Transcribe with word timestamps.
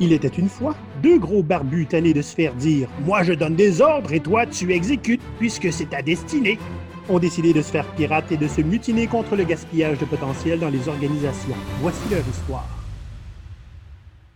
Il 0.00 0.12
était 0.12 0.28
une 0.28 0.48
fois 0.48 0.74
deux 1.02 1.18
gros 1.18 1.42
barbus 1.42 1.86
tannés 1.86 2.14
de 2.14 2.22
se 2.22 2.34
faire 2.34 2.54
dire 2.54 2.88
Moi 3.04 3.22
je 3.22 3.32
donne 3.32 3.56
des 3.56 3.80
ordres 3.80 4.12
et 4.12 4.20
toi 4.20 4.46
tu 4.46 4.72
exécutes, 4.72 5.22
puisque 5.38 5.72
c'est 5.72 5.90
ta 5.90 6.02
destinée. 6.02 6.58
Ont 7.08 7.18
décidé 7.18 7.52
de 7.52 7.62
se 7.62 7.70
faire 7.70 7.86
pirates 7.94 8.30
et 8.32 8.36
de 8.36 8.46
se 8.46 8.60
mutiner 8.60 9.06
contre 9.06 9.36
le 9.36 9.44
gaspillage 9.44 9.98
de 9.98 10.04
potentiel 10.04 10.60
dans 10.60 10.70
les 10.70 10.88
organisations. 10.88 11.56
Voici 11.80 12.08
leur 12.10 12.26
histoire. 12.28 12.68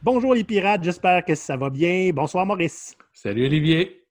Bonjour 0.03 0.35
les 0.35 0.45
pirates, 0.45 0.85
j'espère 0.85 1.25
que 1.25 1.35
ça 1.35 1.57
va 1.57 1.71
bien. 1.71 2.11
Bonsoir 2.13 2.45
Maurice. 2.47 2.97
Salut 3.13 3.47
Olivier. 3.47 4.07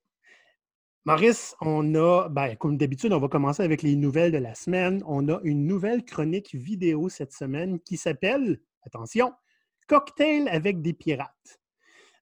Maurice, 1.06 1.54
on 1.60 1.94
a, 1.94 2.28
ben, 2.28 2.56
comme 2.56 2.76
d'habitude, 2.76 3.12
on 3.12 3.20
va 3.20 3.28
commencer 3.28 3.62
avec 3.62 3.82
les 3.82 3.94
nouvelles 3.94 4.32
de 4.32 4.38
la 4.38 4.56
semaine. 4.56 5.04
On 5.06 5.28
a 5.28 5.38
une 5.44 5.64
nouvelle 5.64 6.04
chronique 6.04 6.52
vidéo 6.52 7.08
cette 7.08 7.32
semaine 7.32 7.78
qui 7.78 7.96
s'appelle, 7.96 8.58
attention, 8.84 9.32
Cocktail 9.86 10.48
avec 10.48 10.82
des 10.82 10.92
pirates. 10.92 11.60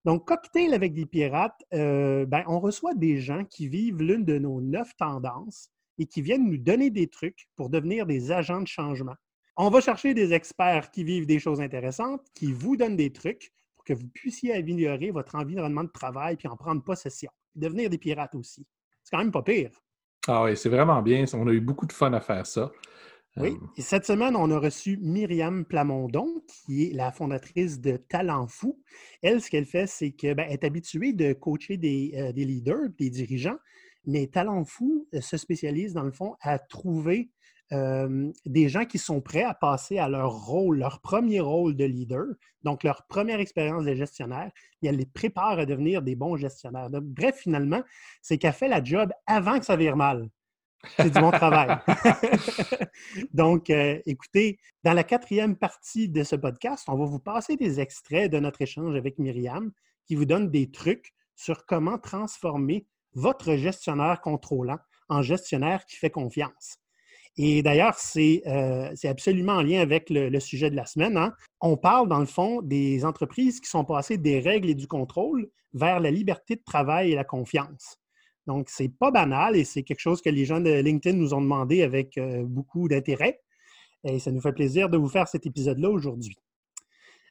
Donc, 0.04 0.26
Cocktail 0.26 0.74
avec 0.74 0.92
des 0.92 1.06
pirates, 1.06 1.64
euh, 1.72 2.26
ben, 2.26 2.44
on 2.46 2.60
reçoit 2.60 2.94
des 2.94 3.20
gens 3.20 3.44
qui 3.44 3.68
vivent 3.68 4.02
l'une 4.02 4.24
de 4.24 4.38
nos 4.38 4.60
neuf 4.60 4.94
tendances 4.96 5.70
et 5.98 6.06
qui 6.06 6.20
viennent 6.20 6.44
nous 6.44 6.58
donner 6.58 6.90
des 6.90 7.08
trucs 7.08 7.46
pour 7.56 7.70
devenir 7.70 8.04
des 8.04 8.30
agents 8.30 8.60
de 8.60 8.66
changement. 8.66 9.14
On 9.56 9.70
va 9.70 9.80
chercher 9.80 10.12
des 10.12 10.32
experts 10.32 10.90
qui 10.90 11.04
vivent 11.04 11.26
des 11.26 11.38
choses 11.38 11.60
intéressantes, 11.60 12.22
qui 12.34 12.52
vous 12.52 12.76
donnent 12.76 12.96
des 12.96 13.12
trucs 13.12 13.52
pour 13.76 13.84
que 13.84 13.94
vous 13.94 14.08
puissiez 14.08 14.52
améliorer 14.54 15.10
votre 15.10 15.36
environnement 15.36 15.84
de 15.84 15.90
travail 15.90 16.36
puis 16.36 16.48
en 16.48 16.56
prendre 16.56 16.82
possession. 16.82 17.30
Devenir 17.54 17.88
des 17.88 17.98
pirates 17.98 18.34
aussi. 18.34 18.66
C'est 19.02 19.16
quand 19.16 19.22
même 19.22 19.32
pas 19.32 19.42
pire. 19.42 19.70
Ah 20.26 20.42
oui, 20.42 20.56
c'est 20.56 20.68
vraiment 20.68 21.00
bien. 21.02 21.24
On 21.34 21.46
a 21.46 21.52
eu 21.52 21.60
beaucoup 21.60 21.86
de 21.86 21.92
fun 21.92 22.12
à 22.12 22.20
faire 22.20 22.46
ça. 22.46 22.72
Oui, 23.36 23.48
euh, 23.50 23.66
et 23.76 23.82
cette 23.82 24.06
semaine, 24.06 24.36
on 24.36 24.50
a 24.50 24.58
reçu 24.58 24.96
Myriam 24.98 25.64
Plamondon, 25.64 26.42
qui 26.46 26.84
est 26.84 26.94
la 26.94 27.10
fondatrice 27.10 27.80
de 27.80 27.96
Talent 27.96 28.46
Fou. 28.46 28.80
Elle, 29.22 29.40
ce 29.42 29.50
qu'elle 29.50 29.66
fait, 29.66 29.88
c'est 29.88 30.12
qu'elle 30.12 30.36
ben, 30.36 30.48
est 30.48 30.62
habituée 30.62 31.12
de 31.12 31.32
coacher 31.32 31.76
des, 31.76 32.12
euh, 32.16 32.32
des, 32.32 32.44
leaders, 32.44 32.90
des 32.96 33.10
dirigeants, 33.10 33.58
mais 34.06 34.28
Talent 34.28 34.64
Fou 34.64 35.08
euh, 35.14 35.20
se 35.20 35.36
spécialise, 35.36 35.94
dans 35.94 36.04
le 36.04 36.12
fond, 36.12 36.36
à 36.40 36.58
trouver 36.58 37.30
des 38.46 38.68
gens 38.68 38.84
qui 38.84 38.98
sont 38.98 39.20
prêts 39.20 39.42
à 39.42 39.52
passer 39.52 39.98
à 39.98 40.08
leur 40.08 40.46
rôle, 40.46 40.78
leur 40.78 41.00
premier 41.00 41.40
rôle 41.40 41.74
de 41.74 41.84
leader, 41.84 42.26
donc 42.62 42.84
leur 42.84 43.04
première 43.08 43.40
expérience 43.40 43.84
de 43.84 43.94
gestionnaire, 43.94 44.52
et 44.80 44.86
elle 44.86 44.96
les 44.96 45.06
prépare 45.06 45.58
à 45.58 45.66
devenir 45.66 46.00
des 46.00 46.14
bons 46.14 46.36
gestionnaires. 46.36 46.88
bref, 46.88 47.36
finalement, 47.36 47.82
c'est 48.22 48.38
qu'elle 48.38 48.52
fait 48.52 48.68
la 48.68 48.84
job 48.84 49.10
avant 49.26 49.58
que 49.58 49.64
ça 49.64 49.74
vire 49.74 49.96
mal. 49.96 50.28
C'est 50.96 51.10
du 51.10 51.20
bon 51.20 51.30
travail. 51.30 51.76
donc, 53.34 53.70
euh, 53.70 53.98
écoutez, 54.06 54.58
dans 54.82 54.92
la 54.92 55.04
quatrième 55.04 55.56
partie 55.56 56.08
de 56.08 56.22
ce 56.22 56.36
podcast, 56.36 56.84
on 56.88 56.96
va 56.96 57.04
vous 57.04 57.18
passer 57.18 57.56
des 57.56 57.80
extraits 57.80 58.30
de 58.30 58.38
notre 58.38 58.62
échange 58.62 58.96
avec 58.96 59.18
Myriam 59.18 59.72
qui 60.06 60.14
vous 60.14 60.24
donne 60.24 60.50
des 60.50 60.70
trucs 60.70 61.14
sur 61.36 61.66
comment 61.66 61.98
transformer 61.98 62.86
votre 63.14 63.54
gestionnaire 63.56 64.20
contrôlant 64.20 64.78
en 65.08 65.22
gestionnaire 65.22 65.84
qui 65.86 65.96
fait 65.96 66.10
confiance. 66.10 66.78
Et 67.36 67.62
d'ailleurs, 67.62 67.96
euh, 68.16 68.92
c'est 68.94 69.08
absolument 69.08 69.54
en 69.54 69.62
lien 69.62 69.80
avec 69.80 70.08
le, 70.08 70.38
sujet 70.38 70.70
de 70.70 70.76
la 70.76 70.86
semaine. 70.86 71.16
Hein. 71.16 71.32
On 71.60 71.76
parle, 71.76 72.08
dans 72.08 72.20
le 72.20 72.26
fond, 72.26 72.62
des 72.62 73.04
entreprises 73.04 73.60
qui 73.60 73.68
sont 73.68 73.84
passées 73.84 74.18
des 74.18 74.38
règles 74.38 74.70
et 74.70 74.74
du 74.74 74.86
contrôle 74.86 75.50
vers 75.72 75.98
la 75.98 76.12
liberté 76.12 76.54
de 76.54 76.62
travail 76.64 77.10
et 77.10 77.16
la 77.16 77.24
confiance. 77.24 77.98
Donc, 78.46 78.68
c'est 78.68 78.88
pas 78.88 79.10
banal 79.10 79.56
et 79.56 79.64
c'est 79.64 79.82
quelque 79.82 80.00
chose 80.00 80.20
que 80.20 80.30
les 80.30 80.44
gens 80.44 80.60
de 80.60 80.70
LinkedIn 80.70 81.16
nous 81.16 81.34
ont 81.34 81.40
demandé 81.40 81.82
avec 81.82 82.18
euh, 82.18 82.42
beaucoup 82.44 82.88
d'intérêt. 82.88 83.40
Et 84.04 84.18
ça 84.18 84.30
nous 84.30 84.40
fait 84.40 84.52
plaisir 84.52 84.90
de 84.90 84.98
vous 84.98 85.08
faire 85.08 85.28
cet 85.28 85.46
épisode-là 85.46 85.88
aujourd'hui. 85.90 86.36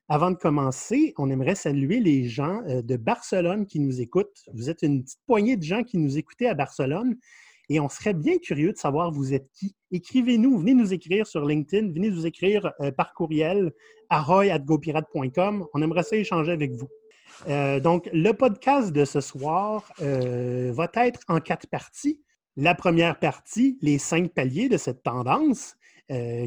Avant 0.10 0.32
de 0.32 0.36
commencer, 0.36 1.14
on 1.18 1.30
aimerait 1.30 1.56
saluer 1.56 2.00
les 2.00 2.28
gens 2.28 2.62
euh, 2.68 2.82
de 2.82 2.98
Barcelone 2.98 3.66
qui 3.66 3.80
nous 3.80 4.02
écoutent. 4.02 4.44
Vous 4.54 4.70
êtes 4.70 4.82
une 4.82 5.04
petite 5.04 5.22
poignée 5.26 5.56
de 5.56 5.64
gens 5.64 5.84
qui 5.84 5.98
nous 5.98 6.18
écoutaient 6.18 6.48
à 6.48 6.56
Barcelone 6.56 7.16
et 7.70 7.80
on 7.80 7.88
serait 7.88 8.14
bien 8.14 8.38
curieux 8.38 8.74
de 8.74 8.78
savoir 8.78 9.12
vous 9.12 9.34
êtes 9.34 9.50
qui. 9.54 9.76
Écrivez-nous, 9.92 10.58
venez 10.58 10.74
nous 10.74 10.94
écrire 10.94 11.26
sur 11.26 11.46
LinkedIn, 11.46 11.94
venez 11.94 12.10
nous 12.10 12.26
écrire 12.26 12.74
euh, 12.82 12.92
par 12.92 13.14
courriel 13.14 13.72
à 14.10 14.22
roy.gopirate.com. 14.22 15.68
On 15.74 15.82
aimerait 15.82 16.04
ça 16.04 16.18
échanger 16.18 16.52
avec 16.52 16.74
vous. 16.74 16.90
Euh, 17.48 17.80
donc, 17.80 18.10
le 18.14 18.32
podcast 18.32 18.92
de 18.92 19.06
ce 19.06 19.22
soir 19.22 19.92
euh, 20.02 20.72
va 20.74 20.90
être 20.96 21.22
en 21.28 21.40
quatre 21.40 21.68
parties. 21.68 22.22
La 22.56 22.76
première 22.76 23.20
partie, 23.20 23.78
les 23.82 23.98
cinq 23.98 24.34
paliers 24.34 24.70
de 24.70 24.78
cette 24.78 25.04
tendance, 25.04 25.76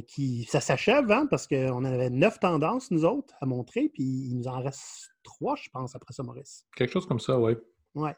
qui 0.06 0.44
ça 0.44 0.60
s'achève, 0.60 1.10
hein, 1.10 1.26
parce 1.28 1.48
qu'on 1.48 1.84
avait 1.84 2.08
neuf 2.08 2.38
tendances, 2.38 2.92
nous 2.92 3.04
autres, 3.04 3.34
à 3.40 3.46
montrer, 3.46 3.88
puis 3.88 4.04
il 4.04 4.36
nous 4.36 4.46
en 4.46 4.62
reste 4.62 5.10
trois, 5.24 5.56
je 5.56 5.68
pense, 5.70 5.96
après 5.96 6.14
ça, 6.14 6.22
Maurice. 6.22 6.64
Quelque 6.76 6.92
chose 6.92 7.06
comme 7.06 7.18
ça, 7.18 7.36
oui. 7.40 7.54
Oui. 7.96 8.10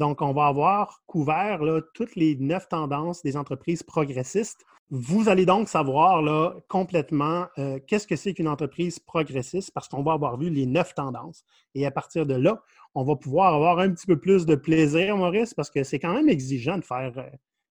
Donc, 0.00 0.22
on 0.22 0.32
va 0.32 0.46
avoir 0.46 1.02
couvert 1.06 1.60
toutes 1.92 2.16
les 2.16 2.34
neuf 2.34 2.66
tendances 2.68 3.22
des 3.22 3.36
entreprises 3.36 3.82
progressistes. 3.82 4.64
Vous 4.88 5.28
allez 5.28 5.44
donc 5.44 5.68
savoir 5.68 6.22
là, 6.22 6.54
complètement 6.68 7.48
euh, 7.58 7.78
qu'est-ce 7.86 8.06
que 8.06 8.16
c'est 8.16 8.32
qu'une 8.32 8.48
entreprise 8.48 8.98
progressiste 8.98 9.72
parce 9.74 9.88
qu'on 9.88 10.02
va 10.02 10.14
avoir 10.14 10.38
vu 10.38 10.48
les 10.48 10.64
neuf 10.64 10.94
tendances. 10.94 11.44
Et 11.74 11.84
à 11.84 11.90
partir 11.90 12.24
de 12.24 12.32
là, 12.32 12.62
on 12.94 13.04
va 13.04 13.14
pouvoir 13.14 13.52
avoir 13.52 13.78
un 13.78 13.90
petit 13.90 14.06
peu 14.06 14.18
plus 14.18 14.46
de 14.46 14.54
plaisir, 14.54 15.18
Maurice, 15.18 15.52
parce 15.52 15.68
que 15.68 15.84
c'est 15.84 15.98
quand 15.98 16.14
même 16.14 16.30
exigeant 16.30 16.78
de 16.78 16.84
faire 16.84 17.12
euh, 17.18 17.28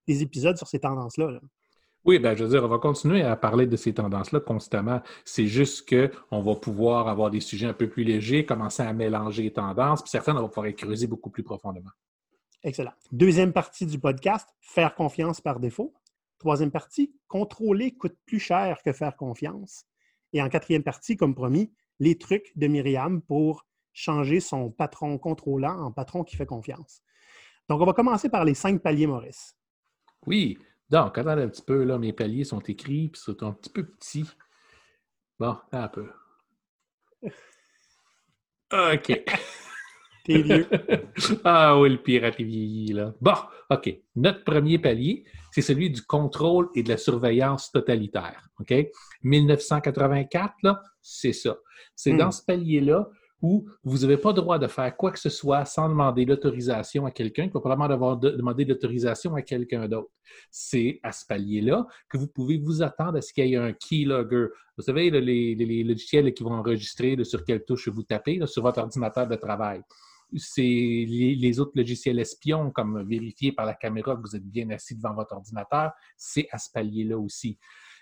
des 0.08 0.22
épisodes 0.22 0.56
sur 0.56 0.68
ces 0.68 0.82
tendances-là. 0.82 1.32
Oui, 2.06 2.20
ben, 2.20 2.38
je 2.38 2.44
veux 2.44 2.50
dire, 2.52 2.64
on 2.64 2.68
va 2.68 2.78
continuer 2.78 3.24
à 3.24 3.36
parler 3.36 3.66
de 3.66 3.76
ces 3.76 3.92
tendances-là 3.92 4.40
constamment. 4.40 5.02
C'est 5.26 5.48
juste 5.48 5.90
qu'on 5.90 6.42
va 6.42 6.56
pouvoir 6.56 7.08
avoir 7.08 7.32
des 7.32 7.42
sujets 7.42 7.66
un 7.66 7.74
peu 7.74 7.90
plus 7.90 8.04
légers, 8.04 8.46
commencer 8.46 8.84
à 8.84 8.94
mélanger 8.94 9.42
les 9.42 9.54
tendances, 9.54 10.04
puis 10.04 10.12
certaines, 10.12 10.38
on 10.38 10.44
va 10.44 10.48
pouvoir 10.48 10.72
creuser 10.76 11.08
beaucoup 11.08 11.32
plus 11.32 11.44
profondément. 11.44 11.90
Excellent. 12.64 12.94
Deuxième 13.12 13.54
partie 13.54 13.86
du 13.86 14.00
podcast, 14.00 14.50
faire 14.60 14.94
confiance 14.96 15.40
par 15.40 15.60
défaut. 15.60 15.94
Troisième 16.40 16.72
partie, 16.72 17.14
contrôler 17.28 17.96
coûte 17.96 18.18
plus 18.26 18.40
cher 18.40 18.82
que 18.84 18.92
faire 18.92 19.16
confiance. 19.16 19.86
Et 20.34 20.42
en 20.42 20.50
quatrième 20.50 20.84
partie, 20.84 21.16
comme 21.16 21.36
promis, 21.36 21.72
les 22.00 22.18
trucs 22.18 22.52
de 22.56 22.68
Myriam 22.68 23.22
pour 23.22 23.66
changer 23.94 24.40
son 24.40 24.72
patron 24.72 25.18
contrôlant 25.18 25.78
en 25.80 25.92
patron 25.92 26.24
qui 26.24 26.36
fait 26.36 26.46
confiance. 26.46 27.02
Donc, 27.70 27.82
on 27.82 27.86
va 27.86 27.94
commencer 27.94 28.30
par 28.30 28.46
les 28.46 28.54
cinq 28.54 28.82
paliers, 28.82 29.08
Maurice. 29.08 29.56
Oui. 30.26 30.58
Donc, 30.90 31.18
attends 31.18 31.30
un 31.30 31.48
petit 31.48 31.62
peu, 31.62 31.84
là, 31.84 31.98
mes 31.98 32.14
paliers 32.14 32.44
sont 32.44 32.60
écrits, 32.60 33.10
puis 33.10 33.22
sont 33.22 33.42
un 33.44 33.54
petit 33.54 33.70
peu 33.70 33.86
petits. 33.86 34.26
Bon, 35.40 35.58
un 35.72 35.88
peu. 35.88 36.10
OK. 38.72 39.24
ah 41.44 41.80
oui, 41.80 41.90
le 41.90 41.98
pirate 41.98 42.40
est 42.40 42.44
vieilli, 42.44 42.94
là. 42.94 43.14
Bon, 43.22 43.34
OK. 43.70 43.94
Notre 44.16 44.44
premier 44.44 44.80
palier, 44.80 45.26
c'est 45.52 45.62
celui 45.62 45.90
du 45.90 46.02
contrôle 46.02 46.70
et 46.76 46.84
de 46.84 46.90
la 46.90 46.98
surveillance 46.98 47.72
totalitaire. 47.72 48.48
OK? 48.60 48.74
1984, 49.24 50.56
là, 50.64 50.82
c'est 51.02 51.34
ça. 51.34 51.58
C'est 51.96 52.14
dans 52.14 52.28
hmm. 52.28 52.32
ce 52.32 52.44
palier-là 52.46 53.10
où 53.42 53.66
vous 53.84 54.00
n'avez 54.00 54.18
pas 54.18 54.30
le 54.30 54.36
droit 54.36 54.60
de 54.60 54.68
faire 54.68 54.96
quoi 54.98 55.12
que 55.12 55.20
ce 55.20 55.30
soit 55.30 55.64
sans 55.66 55.88
demander 55.88 56.26
l'autorisation 56.26 57.06
à 57.06 57.12
quelqu'un, 57.12 57.48
qui 57.48 57.54
va 57.54 57.62
probablement 57.62 57.88
devoir 57.88 58.18
demander 58.18 58.66
l'autorisation 58.66 59.34
à 59.36 59.42
quelqu'un 59.42 59.88
d'autre. 59.88 60.10
C'est 60.52 61.00
à 61.04 61.12
ce 61.12 61.26
palier-là 61.26 61.88
que 62.10 62.18
vous 62.18 62.28
pouvez 62.28 62.58
vous 62.58 62.84
attendre 62.84 63.18
à 63.18 63.22
ce 63.22 63.32
qu'il 63.32 63.48
y 63.48 63.54
ait 63.54 63.58
un 63.58 63.72
keylogger. 63.72 64.48
Vous 64.78 64.84
savez, 64.84 65.10
les, 65.10 65.84
logiciels 65.84 66.34
qui 66.34 66.44
vont 66.44 66.54
enregistrer 66.54 67.18
sur 67.24 67.44
quelle 67.46 67.64
touche 67.64 67.88
vous 67.88 68.04
tapez 68.04 68.42
sur 68.46 68.64
votre 68.64 68.80
ordinateur 68.80 69.28
de 69.28 69.36
travail 69.36 69.82
c'est 70.38 70.62
les, 70.62 71.60
autres 71.60 71.74
logiciels 71.76 72.20
espions, 72.20 72.72
comme 72.72 73.04
vérifier 73.08 73.52
par 73.52 73.66
la 73.66 73.74
caméra 73.74 74.16
que 74.16 74.22
vous 74.22 74.36
êtes 74.36 74.46
bien 74.46 74.70
assis 74.70 74.96
devant 74.96 75.14
votre 75.14 75.34
ordinateur, 75.34 75.92
c'est 76.18 76.48
à 76.52 76.58
ce 76.58 76.70
palier-là 76.72 77.18
aussi. 77.18 77.58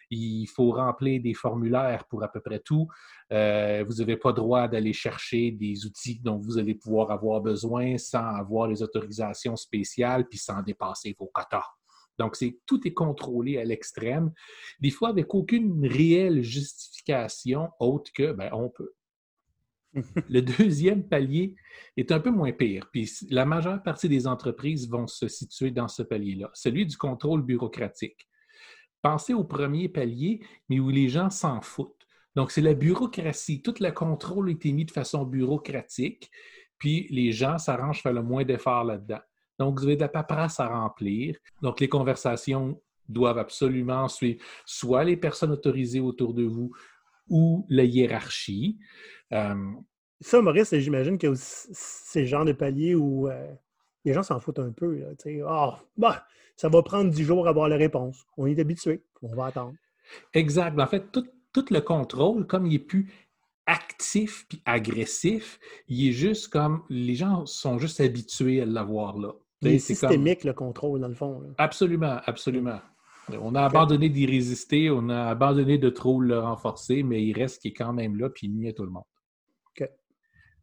Il 0.09 0.47
faut 0.47 0.71
remplir 0.71 1.21
des 1.21 1.33
formulaires 1.33 2.05
pour 2.05 2.23
à 2.23 2.31
peu 2.31 2.39
près 2.39 2.59
tout. 2.59 2.87
Euh, 3.33 3.83
vous 3.85 3.95
n'avez 3.95 4.15
pas 4.15 4.31
droit 4.31 4.67
d'aller 4.67 4.93
chercher 4.93 5.51
des 5.51 5.85
outils 5.85 6.19
dont 6.21 6.37
vous 6.37 6.57
allez 6.57 6.75
pouvoir 6.75 7.11
avoir 7.11 7.41
besoin 7.41 7.97
sans 7.97 8.25
avoir 8.35 8.67
les 8.67 8.81
autorisations 8.81 9.57
spéciales 9.57 10.27
puis 10.27 10.37
sans 10.37 10.61
dépasser 10.61 11.13
vos 11.19 11.27
quotas. 11.27 11.65
Donc, 12.17 12.35
tout 12.65 12.87
est 12.87 12.93
contrôlé 12.93 13.57
à 13.57 13.63
l'extrême, 13.63 14.31
des 14.79 14.89
fois 14.89 15.09
avec 15.09 15.35
aucune 15.35 15.85
réelle 15.85 16.41
justification 16.41 17.69
autre 17.79 18.11
que, 18.11 18.31
ben, 18.31 18.49
on 18.53 18.69
peut. 18.69 18.93
Le 20.29 20.41
deuxième 20.41 21.07
palier 21.07 21.55
est 21.95 22.11
un 22.11 22.19
peu 22.19 22.29
moins 22.29 22.51
pire. 22.51 22.89
Puis 22.91 23.09
la 23.29 23.45
majeure 23.45 23.81
partie 23.83 24.09
des 24.09 24.27
entreprises 24.27 24.89
vont 24.89 25.07
se 25.07 25.27
situer 25.27 25.71
dans 25.71 25.87
ce 25.87 26.03
palier-là, 26.03 26.49
celui 26.53 26.85
du 26.85 26.97
contrôle 26.97 27.41
bureaucratique. 27.41 28.27
Pensez 29.01 29.33
au 29.33 29.43
premier 29.43 29.89
palier, 29.89 30.41
mais 30.69 30.79
où 30.79 30.89
les 30.89 31.09
gens 31.09 31.29
s'en 31.29 31.61
foutent. 31.61 32.07
Donc, 32.35 32.51
c'est 32.51 32.61
la 32.61 32.73
bureaucratie. 32.73 33.61
Tout 33.61 33.75
le 33.79 33.91
contrôle 33.91 34.49
a 34.49 34.51
été 34.51 34.71
mis 34.71 34.85
de 34.85 34.91
façon 34.91 35.23
bureaucratique, 35.23 36.29
puis 36.77 37.07
les 37.09 37.31
gens 37.31 37.57
s'arrangent 37.57 38.01
faire 38.01 38.13
le 38.13 38.21
moins 38.21 38.43
d'efforts 38.43 38.83
là-dedans. 38.83 39.21
Donc, 39.59 39.79
vous 39.79 39.85
avez 39.85 39.95
de 39.95 40.01
la 40.01 40.09
paperasse 40.09 40.59
à 40.59 40.67
remplir. 40.67 41.35
Donc, 41.61 41.79
les 41.79 41.89
conversations 41.89 42.79
doivent 43.09 43.39
absolument 43.39 44.07
suivre 44.07 44.43
soit 44.65 45.03
les 45.03 45.17
personnes 45.17 45.51
autorisées 45.51 45.99
autour 45.99 46.33
de 46.33 46.43
vous 46.43 46.71
ou 47.29 47.65
la 47.69 47.83
hiérarchie. 47.83 48.77
Ça, 49.29 50.41
Maurice, 50.41 50.73
j'imagine 50.75 51.17
que 51.17 51.33
c'est 51.35 52.21
le 52.21 52.27
genre 52.27 52.45
de 52.45 52.53
palier 52.53 52.95
où 52.95 53.27
euh, 53.27 53.53
les 54.03 54.13
gens 54.13 54.23
s'en 54.23 54.39
foutent 54.39 54.59
un 54.59 54.71
peu. 54.71 55.03
Ah, 55.47 55.79
bah, 55.95 56.25
ça 56.55 56.69
va 56.69 56.81
prendre 56.81 57.11
10 57.11 57.23
jours 57.23 57.45
à 57.45 57.51
avoir 57.51 57.69
la 57.69 57.77
réponse. 57.77 58.25
On 58.37 58.47
est 58.47 58.59
habitué. 58.59 59.03
On 59.21 59.35
va 59.35 59.47
attendre. 59.47 59.75
Exact. 60.33 60.79
En 60.79 60.87
fait, 60.87 61.11
tout, 61.11 61.25
le 61.71 61.79
contrôle, 61.79 62.45
comme 62.47 62.65
il 62.65 62.75
est 62.75 62.79
plus 62.79 63.11
actif 63.65 64.45
puis 64.47 64.61
agressif, 64.65 65.59
il 65.87 66.09
est 66.09 66.13
juste 66.13 66.47
comme 66.49 66.83
les 66.89 67.15
gens 67.15 67.45
sont 67.45 67.77
juste 67.77 67.99
habitués 67.99 68.61
à 68.61 68.65
l'avoir 68.65 69.17
là. 69.17 69.33
C'est 69.61 69.79
systémique 69.79 70.43
le 70.43 70.53
contrôle, 70.53 71.01
dans 71.01 71.07
le 71.07 71.15
fond. 71.15 71.43
Absolument, 71.57 72.19
absolument. 72.25 72.79
On 73.41 73.55
a 73.55 73.63
abandonné 73.63 74.07
d'y 74.09 74.25
résister, 74.25 74.89
on 74.89 75.09
a 75.09 75.25
abandonné 75.25 75.77
de 75.77 75.89
trop 75.89 76.21
le 76.21 76.39
renforcer, 76.39 77.03
mais 77.03 77.23
il 77.23 77.33
reste 77.33 77.61
qui 77.61 77.69
est 77.69 77.73
quand 77.73 77.91
même 77.91 78.15
là, 78.17 78.29
puis 78.29 78.47
il 78.47 78.53
nuit 78.53 78.69
à 78.69 78.73
tout 78.73 78.83
le 78.83 78.91
monde. 78.91 79.03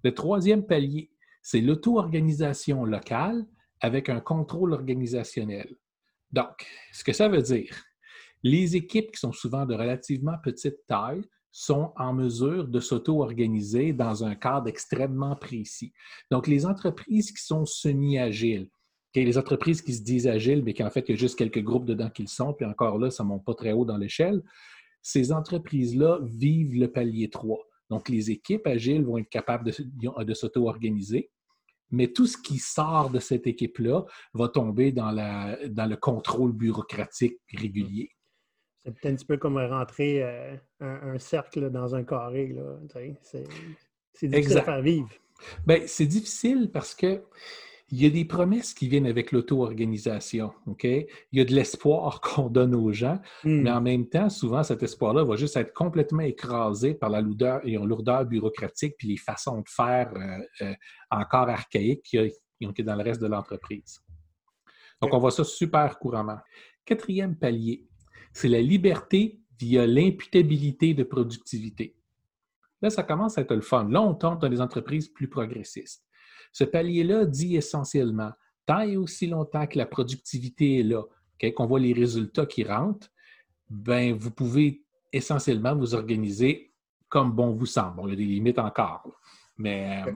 Le 0.05 0.12
troisième 0.15 0.67
palier, 0.67 1.11
c'est 1.43 1.61
l'auto-organisation 1.61 2.85
locale 2.85 3.47
avec 3.81 4.09
un 4.09 4.21
contrôle 4.21 4.73
organisationnel. 4.73 5.77
Donc, 6.31 6.67
ce 6.93 7.03
que 7.03 7.12
ça 7.12 7.29
veut 7.29 7.43
dire, 7.43 7.75
les 8.43 8.77
équipes 8.77 9.12
qui 9.12 9.21
sont 9.21 9.33
souvent 9.33 9.65
de 9.65 9.75
relativement 9.75 10.37
petite 10.43 10.87
taille 10.87 11.23
sont 11.51 11.93
en 11.97 12.12
mesure 12.12 12.69
de 12.69 12.81
s'auto-organiser 12.81 13.93
dans 13.93 14.25
un 14.25 14.35
cadre 14.35 14.69
extrêmement 14.69 15.37
précis. 15.37 15.93
Donc, 16.31 16.49
les 16.49 16.67
entreprises 16.67 17.33
qui 17.33 17.43
sont 17.43 17.65
semi-agiles, 17.65 18.69
les 19.15 19.39
entreprises 19.39 19.81
qui 19.81 19.95
se 19.95 20.03
disent 20.03 20.27
agiles, 20.27 20.62
mais 20.65 20.75
qui 20.75 20.83
en 20.83 20.91
fait, 20.91 21.09
il 21.09 21.12
y 21.12 21.15
a 21.15 21.19
juste 21.19 21.39
quelques 21.39 21.62
groupes 21.62 21.87
dedans 21.87 22.11
qui 22.11 22.23
le 22.23 22.29
sont, 22.29 22.53
puis 22.53 22.67
encore 22.67 22.99
là, 22.99 23.11
ça 23.11 23.23
ne 23.23 23.29
monte 23.29 23.45
pas 23.45 23.55
très 23.55 23.73
haut 23.73 23.85
dans 23.85 23.97
l'échelle, 23.97 24.43
ces 25.01 25.33
entreprises-là 25.33 26.19
vivent 26.23 26.75
le 26.75 26.91
palier 26.91 27.31
3. 27.31 27.59
Donc, 27.91 28.09
les 28.09 28.31
équipes 28.31 28.67
agiles 28.67 29.05
vont 29.05 29.19
être 29.19 29.29
capables 29.29 29.71
de, 29.71 30.35
s'auto-organiser, 30.35 31.31
mais 31.91 32.09
tout 32.09 32.27
ce 32.27 32.37
qui 32.37 32.59
sort 32.59 33.11
de 33.11 33.19
cette 33.19 33.47
équipe-là 33.47 34.05
va 34.33 34.49
tomber 34.49 34.93
dans, 34.93 35.11
le 35.13 35.97
contrôle 35.97 36.53
bureaucratique 36.53 37.39
régulier. 37.53 38.11
C'est 38.85 38.93
peut-être 38.93 39.13
un 39.13 39.17
petit 39.17 39.25
peu 39.25 39.37
comme 39.39 39.57
rentrer 39.57 40.23
euh, 40.23 40.57
un, 40.81 41.19
cercle 41.19 41.71
dans 41.71 41.95
un 41.95 42.05
carré. 42.05 42.55
C'est 44.13 44.29
difficile 44.29 44.59
à 44.59 44.63
faire 44.63 44.83
vivre. 44.83 45.09
Bien, 45.67 45.81
c'est 45.87 46.07
difficile 46.07 46.71
parce 46.71 46.95
que 46.95 47.23
il 47.91 48.03
y 48.03 48.07
a 48.07 48.11
des 48.11 48.25
promesses 48.25 48.73
qui 48.73 48.89
viennent 48.89 49.07
avec 49.07 49.31
l'auto-organisation. 49.31 50.53
OK? 50.67 50.85
Il 50.85 51.09
y 51.33 51.41
a 51.41 51.45
de 51.45 51.55
l'espoir 51.55 52.21
qu'on 52.23 52.49
donne 52.49 52.75
aux 52.75 52.93
gens, 52.93 53.21
mais 53.45 53.71
hmm. 53.71 53.75
en 53.75 53.81
même 53.81 54.09
temps, 54.09 54.31
souvent, 54.31 54.63
cet 54.63 54.83
espoir-là 54.83 55.25
va 55.25 55.37
juste 55.37 55.57
être 55.57 55.73
complètement 55.73 56.23
écrasé 56.23 56.95
par 56.95 57.11
la 57.11 57.21
lourdeur, 57.21 57.61
et 57.65 57.77
lourdeur 57.77 58.25
bureaucratique 58.25 58.95
puis 58.99 59.09
les 59.09 59.17
façons 59.17 59.61
de 59.61 59.69
faire 59.69 60.13
euh, 60.17 60.67
euh, 60.67 60.75
encore 61.11 61.49
archaïques 61.49 62.03
qu'il 62.03 62.33
y, 62.61 62.67
a 62.67 62.83
dans 62.83 62.97
le 62.97 63.03
reste 63.03 63.21
de 63.21 63.27
l'entreprise. 63.27 64.01
Donc, 65.03 65.13
on 65.13 65.19
voit 65.19 65.31
ça 65.31 65.45
super 65.45 65.99
couramment. 65.99 66.39
Quatrième 66.85 67.37
palier, 67.37 67.87
c'est 68.33 68.49
la 68.49 68.61
liberté 68.61 69.41
via 69.59 69.87
l'imputabilité 69.87 70.95
de 70.95 71.05
productivité. 71.05 71.97
Là, 72.81 72.91
ça 72.91 73.03
commence 73.03 73.39
à 73.39 73.43
être 73.43 73.55
le 73.55 73.61
fun. 73.61 73.89
Là, 73.89 74.03
on 74.03 74.15
tombe 74.15 74.41
dans 74.41 74.49
des 74.49 74.61
entreprises 74.61 75.09
plus 75.09 75.29
progressistes. 75.29 76.05
Ce 76.55 76.62
palier-là 76.62 77.27
dit 77.27 77.56
essentiellement, 77.56 78.31
tant 78.65 78.83
et 78.83 78.97
aussi 78.97 79.27
longtemps 79.27 79.67
que 79.67 79.77
la 79.77 79.87
productivité 79.87 80.79
est 80.79 80.83
là, 80.85 81.03
qu'on 81.56 81.67
voit 81.67 81.81
les 81.81 81.93
résultats 81.93 82.47
qui 82.47 82.62
rentrent, 82.62 83.11
ben, 83.69 84.15
vous 84.15 84.31
pouvez 84.31 84.85
essentiellement 85.12 85.75
vous 85.75 85.95
organiser 85.95 86.73
comme 87.09 87.33
bon 87.33 87.51
vous 87.51 87.67
semble. 87.67 88.03
Il 88.05 88.11
y 88.11 88.12
a 88.12 88.17
des 88.17 88.25
limites 88.25 88.61
encore, 88.61 89.11
mais 89.59 90.05
euh, 90.06 90.12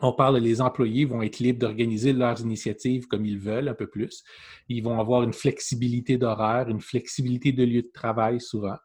on 0.00 0.14
parle, 0.14 0.38
les 0.38 0.62
employés 0.62 1.04
vont 1.04 1.20
être 1.20 1.40
libres 1.40 1.58
d'organiser 1.58 2.14
leurs 2.14 2.40
initiatives 2.40 3.06
comme 3.06 3.26
ils 3.26 3.38
veulent, 3.38 3.68
un 3.68 3.74
peu 3.74 3.86
plus. 3.86 4.24
Ils 4.70 4.82
vont 4.82 4.98
avoir 4.98 5.24
une 5.24 5.34
flexibilité 5.34 6.16
d'horaire, 6.16 6.70
une 6.70 6.80
flexibilité 6.80 7.52
de 7.52 7.64
lieu 7.64 7.82
de 7.82 7.90
travail 7.92 8.40
souvent. 8.40 8.76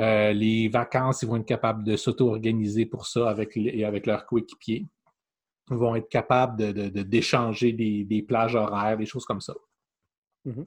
Euh, 0.00 0.34
les 0.34 0.68
vacances, 0.68 1.22
ils 1.22 1.28
vont 1.28 1.36
être 1.36 1.46
capables 1.46 1.82
de 1.82 1.96
s'auto-organiser 1.96 2.84
pour 2.84 3.06
ça 3.06 3.30
avec, 3.30 3.56
avec 3.56 4.04
leurs 4.04 4.26
coéquipiers 4.26 4.86
vont 5.68 5.94
être 5.96 6.08
capables 6.08 6.72
d'échanger 7.04 7.72
de, 7.72 8.04
des, 8.04 8.22
plages 8.22 8.54
horaires, 8.54 8.98
des 8.98 9.06
choses 9.06 9.24
comme 9.24 9.40
ça. 9.40 9.54
Mm-hmm. 10.46 10.66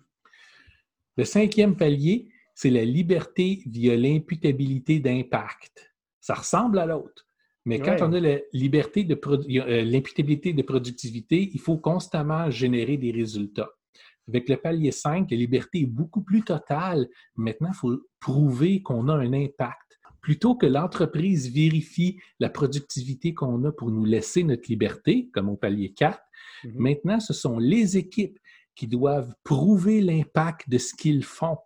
Le 1.17 1.25
cinquième 1.25 1.75
palier, 1.75 2.29
c'est 2.53 2.69
la 2.69 2.85
liberté 2.85 3.61
via 3.65 3.95
l'imputabilité 3.95 4.99
d'impact. 4.99 5.93
Ça 6.21 6.33
ressemble 6.33 6.79
à 6.79 6.85
l'autre. 6.85 7.27
Mais 7.65 7.79
quand 7.79 7.97
on 8.01 8.13
a 8.13 8.19
la 8.19 8.37
liberté 8.53 9.03
de 9.03 9.19
euh, 9.25 9.83
l'imputabilité 9.83 10.53
de 10.53 10.61
productivité, 10.61 11.49
il 11.51 11.59
faut 11.59 11.77
constamment 11.77 12.49
générer 12.51 12.97
des 12.97 13.11
résultats. 13.11 13.69
Avec 14.27 14.49
le 14.49 14.57
palier 14.57 14.91
5, 14.91 15.29
la 15.31 15.37
liberté 15.37 15.81
est 15.81 15.87
beaucoup 15.87 16.21
plus 16.21 16.43
totale. 16.43 17.07
Maintenant, 17.35 17.69
il 17.71 17.75
faut 17.75 17.99
prouver 18.19 18.81
qu'on 18.81 19.07
a 19.07 19.15
un 19.15 19.33
impact 19.33 19.84
plutôt 20.25 20.55
que 20.55 20.65
l'entreprise 20.65 21.53
vérifie 21.53 22.19
la 22.39 22.49
productivité 22.49 23.35
qu'on 23.35 23.63
a 23.63 23.71
pour 23.71 23.91
nous 23.91 24.05
laisser 24.05 24.41
notre 24.41 24.67
liberté, 24.69 25.29
comme 25.31 25.49
au 25.49 25.55
palier 25.55 25.93
4, 25.93 26.19
mhm. 26.63 26.71
maintenant, 26.73 27.19
ce 27.19 27.31
sont 27.31 27.59
les 27.59 27.95
équipes 27.95 28.39
qui 28.73 28.87
doivent 28.87 29.35
prouver 29.43 30.01
l'impact 30.01 30.67
de 30.67 30.79
ce 30.79 30.95
qu'ils 30.95 31.23
font, 31.23 31.59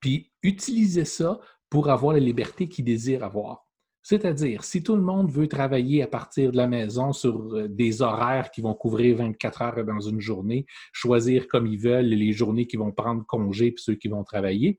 puis 0.00 0.32
utiliser 0.42 1.04
ça 1.04 1.38
pour 1.68 1.90
avoir 1.90 2.14
la 2.14 2.20
liberté 2.20 2.66
qu'ils 2.66 2.86
désirent 2.86 3.24
avoir. 3.24 3.66
C'est-à-dire, 4.02 4.64
si 4.64 4.82
tout 4.82 4.96
le 4.96 5.02
monde 5.02 5.30
veut 5.30 5.46
travailler 5.46 6.02
à 6.02 6.06
partir 6.06 6.50
de 6.50 6.56
la 6.56 6.68
maison 6.68 7.12
sur 7.12 7.54
euh, 7.54 7.68
des 7.68 8.00
horaires 8.00 8.50
qui 8.50 8.62
vont 8.62 8.72
couvrir 8.72 9.18
24 9.18 9.62
heures 9.62 9.84
dans 9.84 10.00
une 10.00 10.18
journée, 10.18 10.64
choisir 10.94 11.46
comme 11.46 11.66
ils 11.66 11.78
veulent 11.78 12.06
les 12.06 12.32
journées 12.32 12.66
qui 12.66 12.78
vont 12.78 12.90
prendre 12.90 13.22
congé 13.26 13.70
puis 13.70 13.84
ceux 13.84 13.96
qui 13.96 14.08
vont 14.08 14.24
travailler, 14.24 14.78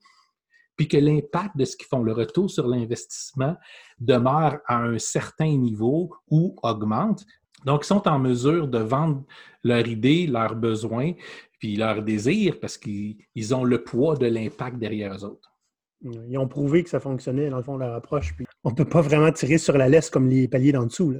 puis 0.75 0.87
que 0.87 0.97
l'impact 0.97 1.57
de 1.57 1.65
ce 1.65 1.77
qu'ils 1.77 1.87
font, 1.87 2.03
le 2.03 2.13
retour 2.13 2.49
sur 2.49 2.67
l'investissement, 2.67 3.55
demeure 3.99 4.59
à 4.67 4.77
un 4.77 4.97
certain 4.97 5.55
niveau 5.57 6.11
ou 6.29 6.55
augmente. 6.63 7.25
Donc, 7.65 7.83
ils 7.83 7.87
sont 7.87 8.07
en 8.07 8.19
mesure 8.19 8.67
de 8.67 8.79
vendre 8.79 9.23
leur 9.63 9.87
idée, 9.87 10.27
leurs 10.27 10.55
besoins, 10.55 11.13
puis 11.59 11.75
leurs 11.75 12.03
désirs, 12.03 12.59
parce 12.59 12.77
qu'ils 12.77 13.55
ont 13.55 13.63
le 13.63 13.83
poids 13.83 14.17
de 14.17 14.25
l'impact 14.25 14.77
derrière 14.77 15.13
eux 15.13 15.23
autres. 15.23 15.53
Ils 16.01 16.37
ont 16.37 16.47
prouvé 16.47 16.83
que 16.83 16.89
ça 16.89 16.99
fonctionnait, 16.99 17.49
dans 17.49 17.57
le 17.57 17.63
fond, 17.63 17.77
leur 17.77 17.93
approche. 17.93 18.35
Puis 18.35 18.45
on 18.65 18.71
ne 18.71 18.75
peut 18.75 18.85
pas 18.85 19.01
vraiment 19.01 19.31
tirer 19.31 19.57
sur 19.57 19.77
la 19.77 19.87
laisse 19.87 20.09
comme 20.09 20.27
les 20.27 20.49
paliers 20.49 20.73
d'en 20.73 20.85
dessous. 20.85 21.11
Là. 21.11 21.19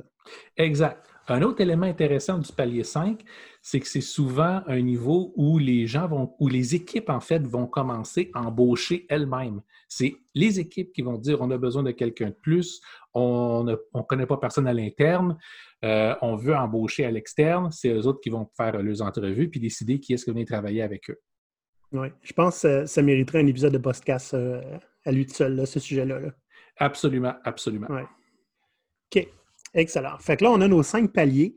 Exact. 0.57 1.12
Un 1.27 1.41
autre 1.41 1.61
élément 1.61 1.85
intéressant 1.85 2.37
du 2.37 2.51
palier 2.51 2.83
5, 2.83 3.23
c'est 3.61 3.79
que 3.79 3.87
c'est 3.87 4.01
souvent 4.01 4.61
un 4.67 4.81
niveau 4.81 5.31
où 5.37 5.57
les 5.57 5.87
gens 5.87 6.07
vont, 6.07 6.35
où 6.39 6.49
les 6.49 6.75
équipes, 6.75 7.09
en 7.09 7.21
fait, 7.21 7.47
vont 7.47 7.65
commencer 7.65 8.29
à 8.33 8.41
embaucher 8.41 9.05
elles-mêmes. 9.09 9.61
C'est 9.87 10.17
les 10.35 10.59
équipes 10.59 10.91
qui 10.91 11.01
vont 11.01 11.17
dire 11.17 11.39
on 11.39 11.49
a 11.51 11.57
besoin 11.57 11.81
de 11.81 11.91
quelqu'un 11.91 12.27
de 12.27 12.35
plus, 12.41 12.81
on 13.13 13.63
ne 13.63 13.75
connaît 14.01 14.25
pas 14.25 14.35
personne 14.35 14.67
à 14.67 14.73
l'interne, 14.73 15.37
euh, 15.85 16.13
on 16.21 16.35
veut 16.35 16.55
embaucher 16.55 17.05
à 17.05 17.11
l'externe. 17.11 17.71
C'est 17.71 17.93
eux 17.93 18.05
autres 18.05 18.19
qui 18.19 18.29
vont 18.29 18.49
faire 18.57 18.81
leurs 18.81 19.01
entrevues 19.01 19.49
puis 19.49 19.61
décider 19.61 20.01
qui 20.01 20.13
est-ce 20.13 20.25
qui 20.25 20.31
vient 20.31 20.43
travailler 20.43 20.81
avec 20.81 21.09
eux. 21.09 21.19
Oui, 21.93 22.07
je 22.21 22.33
pense 22.33 22.63
que 22.63 22.85
ça, 22.85 23.01
mériterait 23.01 23.39
un 23.39 23.47
épisode 23.47 23.71
de 23.71 23.77
podcast 23.77 24.33
euh, 24.33 24.61
à 25.05 25.11
lui 25.11 25.25
tout 25.25 25.35
seul, 25.35 25.65
ce 25.65 25.79
sujet-là. 25.79 26.19
Absolument, 26.77 27.35
absolument. 27.43 27.87
Ouais. 27.87 28.05
OK. 29.15 29.27
Excellent. 29.73 30.17
Fait 30.19 30.37
que 30.37 30.43
là, 30.43 30.51
on 30.51 30.61
a 30.61 30.67
nos 30.67 30.83
cinq 30.83 31.11
paliers. 31.11 31.55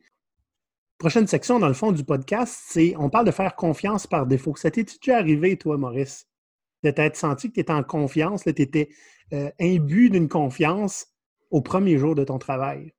Prochaine 0.99 1.26
section, 1.26 1.58
dans 1.58 1.68
le 1.68 1.75
fond 1.75 1.92
du 1.92 2.04
podcast, 2.04 2.58
c'est 2.68 2.94
on 2.96 3.11
parle 3.11 3.26
de 3.26 3.30
faire 3.30 3.54
confiance 3.54 4.06
par 4.06 4.26
défaut. 4.26 4.56
Ça 4.56 4.70
t'est 4.70 4.85
déjà 4.85 5.18
arrivé, 5.18 5.56
toi, 5.58 5.76
Maurice, 5.76 6.26
de 6.82 6.90
t'être 6.90 7.16
senti 7.16 7.49
que 7.49 7.54
tu 7.54 7.61
étais 7.61 7.73
en 7.73 7.82
confiance, 7.82 8.44
tu 8.44 8.50
étais 8.50 8.88
euh, 9.32 9.50
imbu 9.61 10.08
d'une 10.08 10.28
confiance 10.28 11.06
au 11.50 11.61
premier 11.61 11.99
jour 11.99 12.14
de 12.14 12.25
ton 12.25 12.38
travail? 12.38 12.92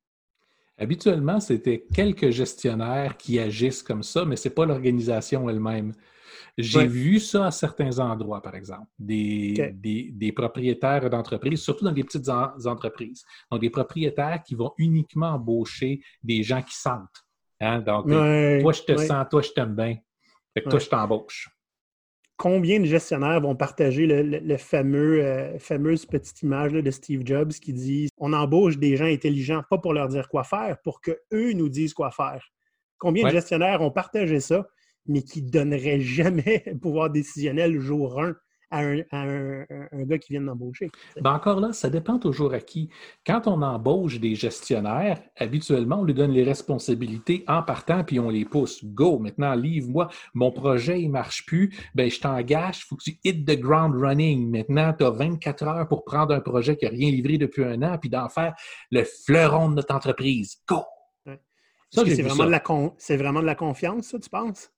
Habituellement, 0.77 1.39
c'était 1.39 1.85
quelques 1.93 2.29
gestionnaires 2.29 3.17
qui 3.17 3.39
agissent 3.39 3.81
comme 3.81 4.03
ça, 4.03 4.25
mais 4.25 4.35
ce 4.35 4.47
n'est 4.47 4.53
pas 4.53 4.65
l'organisation 4.65 5.49
elle-même. 5.49 5.93
J'ai 6.57 6.87
vu 6.87 7.19
ça 7.19 7.47
à 7.47 7.51
certains 7.51 7.99
endroits, 7.99 8.41
par 8.41 8.55
exemple, 8.55 8.87
des, 8.97 9.73
des, 9.73 10.31
propriétaires 10.31 11.07
d'entreprises, 11.09 11.61
surtout 11.61 11.85
dans 11.85 11.91
les 11.91 12.03
petites 12.03 12.29
entreprises. 12.29 13.23
Donc, 13.51 13.61
des 13.61 13.69
propriétaires 13.69 14.41
qui 14.43 14.55
vont 14.55 14.73
uniquement 14.79 15.33
embaucher 15.33 16.01
des 16.23 16.41
gens 16.41 16.63
qui 16.63 16.75
sentent. 16.75 17.25
Hein. 17.59 17.81
Donc, 17.81 18.07
toi, 18.07 18.71
je 18.71 18.81
te 18.81 18.97
sens, 18.97 19.25
toi, 19.29 19.41
je 19.41 19.51
t'aime 19.51 19.75
bien. 19.75 19.97
Fait 20.53 20.63
que 20.63 20.69
toi, 20.69 20.79
je 20.79 20.89
t'embauche. 20.89 21.49
Combien 22.37 22.79
de 22.79 22.85
gestionnaires 22.85 23.41
vont 23.41 23.55
partager 23.55 24.05
le, 24.05 24.57
fameux, 24.57 25.23
euh, 25.23 25.57
fameuse 25.57 26.05
petite 26.05 26.43
image 26.43 26.71
de 26.71 26.91
Steve 26.91 27.23
Jobs 27.25 27.51
qui 27.53 27.73
dit 27.73 28.09
on 28.17 28.31
embauche 28.31 28.77
des 28.77 28.95
gens 28.95 29.05
intelligents, 29.05 29.63
pas 29.69 29.79
pour 29.79 29.93
leur 29.93 30.07
dire 30.07 30.29
quoi 30.29 30.43
faire, 30.43 30.77
pour 30.83 31.01
qu'eux 31.01 31.53
nous 31.53 31.69
disent 31.69 31.95
quoi 31.95 32.11
faire. 32.11 32.43
Combien 32.99 33.25
de 33.27 33.31
gestionnaires 33.31 33.81
ont 33.81 33.91
partagé 33.91 34.39
ça? 34.39 34.67
Mais 35.07 35.21
qui 35.21 35.41
ne 35.43 35.49
donnerait 35.49 35.99
jamais 35.99 36.63
pouvoir 36.81 37.09
décisionnel 37.09 37.79
jour 37.79 38.19
1 38.21 38.35
à 38.69 38.81
un, 38.81 39.65
gars 39.93 40.17
qui 40.17 40.33
vient 40.33 40.41
d'embaucher. 40.41 40.89
Ben 41.21 41.33
encore 41.33 41.59
là, 41.59 41.71
ça 41.73 41.89
dépend 41.89 42.19
toujours 42.19 42.53
à 42.53 42.59
qui. 42.59 42.89
Quand 43.25 43.47
on 43.47 43.61
embauche 43.61 44.19
des 44.19 44.35
gestionnaires, 44.35 45.21
habituellement, 45.37 46.01
on 46.01 46.03
lui 46.03 46.13
donne 46.13 46.31
les 46.31 46.43
responsabilités 46.43 47.43
en 47.47 47.63
partant, 47.63 48.03
puis 48.03 48.19
on 48.19 48.29
les 48.29 48.45
pousse. 48.45 48.83
Go, 48.83 49.19
maintenant, 49.19 49.53
livre-moi. 49.53 50.09
Mon 50.33 50.51
projet, 50.51 51.01
il 51.01 51.07
ne 51.07 51.13
marche 51.13 51.45
plus. 51.45 51.73
Ben, 51.95 52.09
je 52.09 52.19
t'engage, 52.19 52.79
il 52.79 52.83
faut 52.87 52.95
que 52.97 53.03
tu 53.03 53.17
hit 53.23 53.45
the 53.47 53.57
ground 53.57 53.95
running. 53.95 54.49
Maintenant, 54.49 54.93
tu 54.93 55.05
as 55.05 55.11
24 55.11 55.63
heures 55.63 55.87
pour 55.87 56.03
prendre 56.03 56.33
un 56.33 56.41
projet 56.41 56.75
qui 56.75 56.85
n'a 56.85 56.91
rien 56.91 57.09
livré 57.09 57.37
depuis 57.37 57.63
un 57.63 57.81
an, 57.83 57.97
puis 57.97 58.09
d'en 58.09 58.27
faire 58.29 58.53
le 58.91 59.03
fleuron 59.25 59.69
de 59.69 59.75
notre 59.75 59.95
entreprise. 59.95 60.57
Go! 60.67 60.83
c'est 61.89 62.21
vraiment, 62.21 62.43
la 62.43 62.61
vraiment 63.15 63.39
de 63.39 63.45
la 63.45 63.55
confiance, 63.55 64.07
ça, 64.07 64.19
tu 64.19 64.29
penses? 64.29 64.69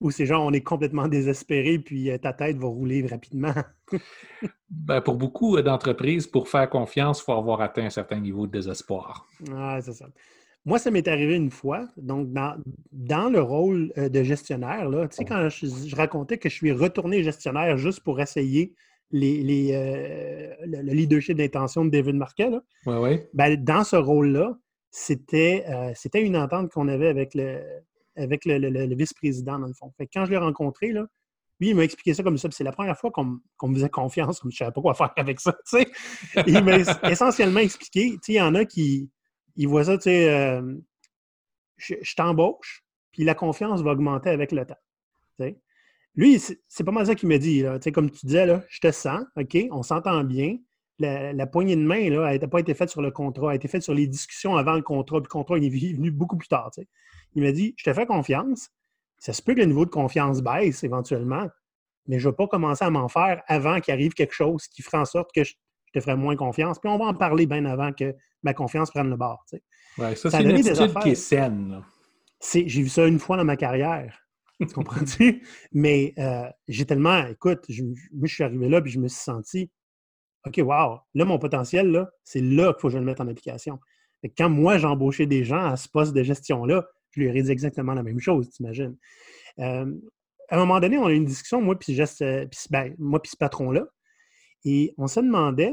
Ou 0.00 0.10
c'est 0.10 0.26
genre 0.26 0.44
on 0.44 0.52
est 0.52 0.62
complètement 0.62 1.08
désespéré 1.08 1.78
puis 1.78 2.10
euh, 2.10 2.18
ta 2.18 2.32
tête 2.32 2.58
va 2.58 2.66
rouler 2.66 3.06
rapidement? 3.06 3.54
ben, 4.70 5.00
pour 5.00 5.16
beaucoup 5.16 5.60
d'entreprises, 5.62 6.26
pour 6.26 6.48
faire 6.48 6.68
confiance, 6.68 7.20
il 7.20 7.24
faut 7.24 7.32
avoir 7.32 7.60
atteint 7.60 7.86
un 7.86 7.90
certain 7.90 8.20
niveau 8.20 8.46
de 8.46 8.52
désespoir. 8.52 9.26
Ah, 9.54 9.78
c'est 9.80 9.94
ça. 9.94 10.06
Moi, 10.66 10.80
ça 10.80 10.90
m'est 10.90 11.06
arrivé 11.06 11.36
une 11.36 11.52
fois. 11.52 11.86
Donc, 11.96 12.32
dans, 12.32 13.30
le 13.30 13.40
rôle 13.40 13.92
euh, 13.96 14.08
de 14.08 14.24
gestionnaire, 14.24 14.88
là, 14.88 15.06
tu 15.06 15.16
sais, 15.16 15.24
quand 15.24 15.48
je, 15.48 15.94
racontais 15.94 16.38
que 16.38 16.48
je 16.48 16.54
suis 16.54 16.72
retourné 16.72 17.22
gestionnaire 17.22 17.78
juste 17.78 18.00
pour 18.00 18.20
essayer 18.20 18.74
les, 19.12 19.70
euh, 19.72 20.52
le, 20.66 20.92
leadership 20.92 21.36
d'intention 21.36 21.84
de 21.84 21.90
David 21.90 22.16
Marquet, 22.16 22.50
ouais, 22.84 22.98
ouais. 22.98 23.30
Ben, 23.32 23.56
dans 23.62 23.84
ce 23.84 23.94
rôle-là, 23.94 24.58
c'était 24.90 25.64
une 26.14 26.36
entente 26.36 26.72
qu'on 26.72 26.88
avait 26.88 27.06
avec 27.06 27.34
le, 27.34 27.60
avec 28.16 28.44
le, 28.44 28.94
vice-président, 28.94 29.58
dans 29.58 29.66
le 29.66 29.74
fond. 29.74 29.92
Fait 29.96 30.06
quand 30.06 30.24
je 30.24 30.30
l'ai 30.30 30.36
rencontré, 30.36 30.92
là, 30.92 31.06
lui, 31.60 31.70
il 31.70 31.76
m'a 31.76 31.84
expliqué 31.84 32.12
ça 32.12 32.22
comme 32.22 32.36
ça. 32.36 32.48
C'est 32.50 32.64
la 32.64 32.72
première 32.72 32.98
fois 32.98 33.10
qu'on 33.10 33.68
me 33.68 33.74
faisait 33.74 33.88
confiance, 33.88 34.40
comme 34.40 34.50
je 34.50 34.56
ne 34.56 34.58
savais 34.58 34.72
pas 34.72 34.80
quoi 34.80 34.94
faire 34.94 35.12
avec 35.16 35.40
ça. 35.40 35.56
Il 36.46 36.62
m'a 36.62 36.76
essentiellement 37.10 37.60
expliqué. 37.60 38.18
Il 38.28 38.34
y 38.34 38.40
en 38.40 38.54
a 38.54 38.64
qui 38.64 39.10
ils 39.56 39.66
voient 39.66 39.84
ça, 39.84 39.96
tu 39.96 40.04
sais, 40.04 40.28
euh, 40.28 40.74
je, 41.78 42.14
t'embauche, 42.14 42.84
puis 43.12 43.24
la 43.24 43.34
confiance 43.34 43.82
va 43.82 43.92
augmenter 43.92 44.30
avec 44.30 44.52
le 44.52 44.64
temps. 44.66 44.78
Lui, 46.14 46.38
c'est 46.38 46.84
pas 46.84 46.92
mal 46.92 47.04
ça 47.04 47.14
qu'il 47.14 47.28
m'a 47.28 47.36
dit. 47.36 47.60
Là. 47.60 47.78
Comme 47.92 48.10
tu 48.10 48.24
disais, 48.24 48.46
là, 48.46 48.64
je 48.70 48.80
te 48.80 48.90
sens, 48.90 49.22
OK, 49.36 49.58
on 49.70 49.82
s'entend 49.82 50.24
bien. 50.24 50.56
La, 50.98 51.46
poignée 51.46 51.76
de 51.76 51.82
main, 51.82 52.08
là, 52.08 52.32
elle 52.32 52.40
n'a 52.40 52.48
pas 52.48 52.60
été 52.60 52.72
faite 52.72 52.88
sur 52.88 53.02
le 53.02 53.10
contrat, 53.10 53.48
elle 53.48 53.52
a 53.52 53.56
été 53.56 53.68
faite 53.68 53.82
sur 53.82 53.92
les 53.92 54.06
discussions 54.06 54.56
avant 54.56 54.72
le 54.72 54.80
contrat, 54.80 55.20
puis 55.20 55.26
le 55.26 55.32
contrat 55.32 55.58
est 55.58 55.68
venu 55.68 56.10
beaucoup 56.10 56.38
plus 56.38 56.48
tard. 56.48 56.70
Il 57.36 57.44
m'a 57.44 57.52
dit 57.52 57.74
Je 57.76 57.84
te 57.84 57.92
fais 57.92 58.06
confiance. 58.06 58.70
Ça 59.18 59.32
se 59.32 59.40
peut 59.40 59.54
que 59.54 59.60
le 59.60 59.66
niveau 59.66 59.84
de 59.84 59.90
confiance 59.90 60.42
baisse 60.42 60.82
éventuellement, 60.82 61.46
mais 62.06 62.18
je 62.18 62.26
ne 62.26 62.32
vais 62.32 62.36
pas 62.36 62.48
commencer 62.48 62.84
à 62.84 62.90
m'en 62.90 63.08
faire 63.08 63.42
avant 63.46 63.80
qu'il 63.80 63.94
arrive 63.94 64.12
quelque 64.12 64.34
chose 64.34 64.66
qui 64.66 64.82
fera 64.82 65.00
en 65.00 65.04
sorte 65.04 65.30
que 65.34 65.44
je, 65.44 65.54
te 65.92 66.00
ferai 66.00 66.16
moins 66.16 66.36
confiance. 66.36 66.78
Puis 66.78 66.90
on 66.90 66.98
va 66.98 67.06
en 67.06 67.14
parler 67.14 67.46
bien 67.46 67.64
avant 67.64 67.92
que 67.92 68.14
ma 68.42 68.52
confiance 68.52 68.90
prenne 68.90 69.08
le 69.08 69.16
bord. 69.16 69.44
ça, 69.48 70.14
c'est 70.14 70.42
une 70.42 70.50
attitude 70.50 70.98
qui 71.00 71.10
est 71.10 71.14
saine. 71.14 71.82
J'ai 72.52 72.82
vu 72.82 72.88
ça 72.88 73.06
une 73.06 73.18
fois 73.18 73.36
dans 73.36 73.44
ma 73.44 73.56
carrière. 73.56 74.18
Tu 74.60 74.66
comprends-tu? 74.68 75.42
Mais 75.72 76.14
euh, 76.18 76.48
j'ai 76.68 76.84
tellement, 76.86 77.26
écoute, 77.26 77.64
je, 77.68 77.82
moi, 77.82 78.24
je 78.24 78.34
suis 78.34 78.44
arrivé 78.44 78.68
là 78.68 78.80
puis 78.80 78.90
je 78.90 78.98
me 78.98 79.08
suis 79.08 79.20
senti, 79.20 79.70
OK, 80.46 80.58
wow, 80.58 81.00
là, 81.14 81.24
mon 81.24 81.38
potentiel, 81.38 81.90
là, 81.90 82.08
c'est 82.24 82.40
là 82.40 82.72
qu'il 82.72 82.80
faut 82.80 82.88
que 82.88 82.94
je 82.94 82.98
le 82.98 83.04
mette 83.04 83.20
en 83.20 83.28
application. 83.28 83.78
Quand 84.36 84.48
moi, 84.48 84.78
j'ai 84.78 84.86
embauché 84.86 85.26
des 85.26 85.44
gens 85.44 85.64
à 85.64 85.76
ce 85.76 85.88
poste 85.88 86.14
de 86.14 86.22
gestion-là, 86.22 86.86
je 87.16 87.22
lui 87.22 87.38
ai 87.38 87.42
dit 87.42 87.50
exactement 87.50 87.94
la 87.94 88.02
même 88.02 88.20
chose, 88.20 88.50
t'imagines. 88.50 88.96
Euh, 89.58 89.92
à 90.48 90.56
un 90.56 90.58
moment 90.58 90.78
donné, 90.80 90.98
on 90.98 91.06
a 91.06 91.12
eu 91.12 91.16
une 91.16 91.24
discussion, 91.24 91.60
moi 91.60 91.78
puis 91.78 92.00
euh, 92.00 92.46
ben, 92.70 92.94
moi 92.98 93.20
ce 93.24 93.36
patron-là, 93.36 93.86
et 94.64 94.94
on 94.98 95.06
se 95.06 95.20
demandait 95.20 95.72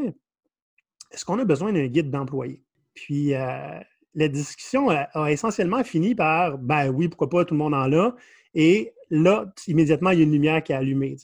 est-ce 1.11 1.25
qu'on 1.25 1.37
a 1.39 1.45
besoin 1.45 1.73
d'un 1.73 1.87
guide 1.87 2.09
d'employés? 2.09 2.63
Puis 2.95 3.35
euh, 3.35 3.79
la 4.15 4.27
discussion 4.27 4.89
a, 4.89 5.31
essentiellement 5.31 5.83
fini 5.83 6.15
par 6.15 6.57
ben 6.57 6.89
oui, 6.89 7.07
pourquoi 7.07 7.29
pas, 7.29 7.45
tout 7.45 7.53
le 7.53 7.59
monde 7.59 7.73
en 7.73 7.91
a. 7.93 8.15
Et 8.55 8.93
là, 9.09 9.51
immédiatement, 9.67 10.11
il 10.11 10.19
y 10.19 10.21
a 10.21 10.23
une 10.23 10.31
lumière 10.31 10.63
qui 10.63 10.73
a 10.73 10.77
allumé. 10.77 11.15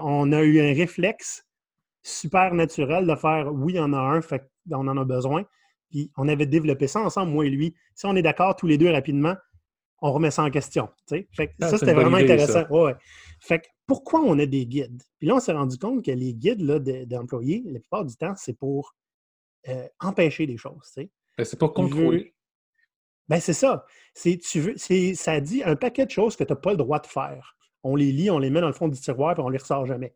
on 0.00 0.32
a 0.32 0.42
eu 0.42 0.60
un 0.60 0.74
réflexe 0.74 1.44
super 2.02 2.54
naturel 2.54 3.06
de 3.06 3.14
faire 3.14 3.52
oui, 3.52 3.74
il 3.74 3.76
y 3.76 3.80
en 3.80 3.92
a 3.92 3.98
un, 3.98 4.20
on 4.72 4.88
en 4.88 4.96
a 4.96 5.04
besoin. 5.04 5.44
Puis 5.90 6.10
on 6.16 6.28
avait 6.28 6.46
développé 6.46 6.86
ça 6.86 7.00
ensemble, 7.00 7.32
moi 7.32 7.46
et 7.46 7.50
lui. 7.50 7.74
Si 7.94 8.06
on 8.06 8.16
est 8.16 8.22
d'accord 8.22 8.56
tous 8.56 8.66
les 8.66 8.78
deux 8.78 8.90
rapidement, 8.90 9.34
on 10.00 10.12
remet 10.12 10.30
ça 10.30 10.44
en 10.44 10.50
question. 10.50 10.88
Fait 11.08 11.28
ah, 11.60 11.68
ça, 11.68 11.78
c'était 11.78 11.94
vraiment 11.94 12.18
intéressant. 12.18 12.64
Fait 13.40 13.62
pourquoi 13.86 14.20
on 14.20 14.38
a 14.38 14.46
des 14.46 14.66
guides? 14.66 15.02
Puis 15.18 15.28
là, 15.28 15.36
on 15.36 15.40
s'est 15.40 15.52
rendu 15.52 15.78
compte 15.78 16.04
que 16.04 16.10
les 16.10 16.34
guides 16.34 16.62
d'employés, 17.06 17.62
la 17.66 17.80
plupart 17.80 18.04
du 18.04 18.16
temps, 18.16 18.34
c'est 18.36 18.56
pour 18.56 18.94
euh, 19.68 19.88
empêcher 20.00 20.46
des 20.46 20.56
choses. 20.56 20.92
Ben, 20.96 21.44
c'est 21.44 21.58
pas 21.58 21.68
contrôler. 21.68 22.34
Ben, 23.28 23.40
c'est 23.40 23.52
ça. 23.52 23.84
Tu 24.22 24.60
veux, 24.60 24.76
ça 25.14 25.40
dit 25.40 25.62
un 25.62 25.76
paquet 25.76 26.06
de 26.06 26.10
choses 26.10 26.36
que 26.36 26.44
tu 26.44 26.52
n'as 26.52 26.58
pas 26.58 26.70
le 26.70 26.76
droit 26.76 27.00
de 27.00 27.06
faire. 27.06 27.56
On 27.82 27.94
les 27.94 28.12
lit, 28.12 28.30
on 28.30 28.38
les 28.38 28.50
met 28.50 28.60
dans 28.60 28.68
le 28.68 28.72
fond 28.72 28.88
du 28.88 28.98
tiroir, 28.98 29.34
puis 29.34 29.42
on 29.44 29.48
les 29.48 29.58
ressort 29.58 29.86
jamais. 29.86 30.14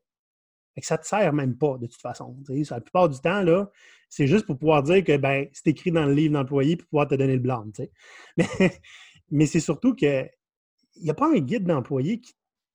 Fait 0.74 0.80
que 0.80 0.86
ça 0.86 0.96
ne 0.96 1.02
te 1.02 1.06
sert 1.06 1.32
même 1.32 1.56
pas, 1.56 1.76
de 1.78 1.86
toute 1.86 2.00
façon. 2.00 2.36
La 2.48 2.80
plupart 2.80 3.08
du 3.08 3.20
temps, 3.20 3.42
là, 3.42 3.70
c'est 4.08 4.26
juste 4.26 4.46
pour 4.46 4.58
pouvoir 4.58 4.82
dire 4.82 5.04
que 5.04 5.16
ben, 5.16 5.46
c'est 5.52 5.68
écrit 5.68 5.90
dans 5.92 6.06
le 6.06 6.14
livre 6.14 6.32
d'employé 6.32 6.76
pour 6.76 6.88
pouvoir 6.88 7.08
te 7.08 7.14
donner 7.14 7.34
le 7.34 7.40
blanc. 7.40 7.64
Mais, 8.36 8.46
mais 9.32 9.46
c'est 9.46 9.60
surtout 9.60 9.94
qu'il 9.94 10.30
n'y 11.00 11.10
a 11.10 11.14
pas 11.14 11.28
un 11.28 11.38
guide 11.38 11.64
d'employé 11.64 12.20
qui 12.20 12.34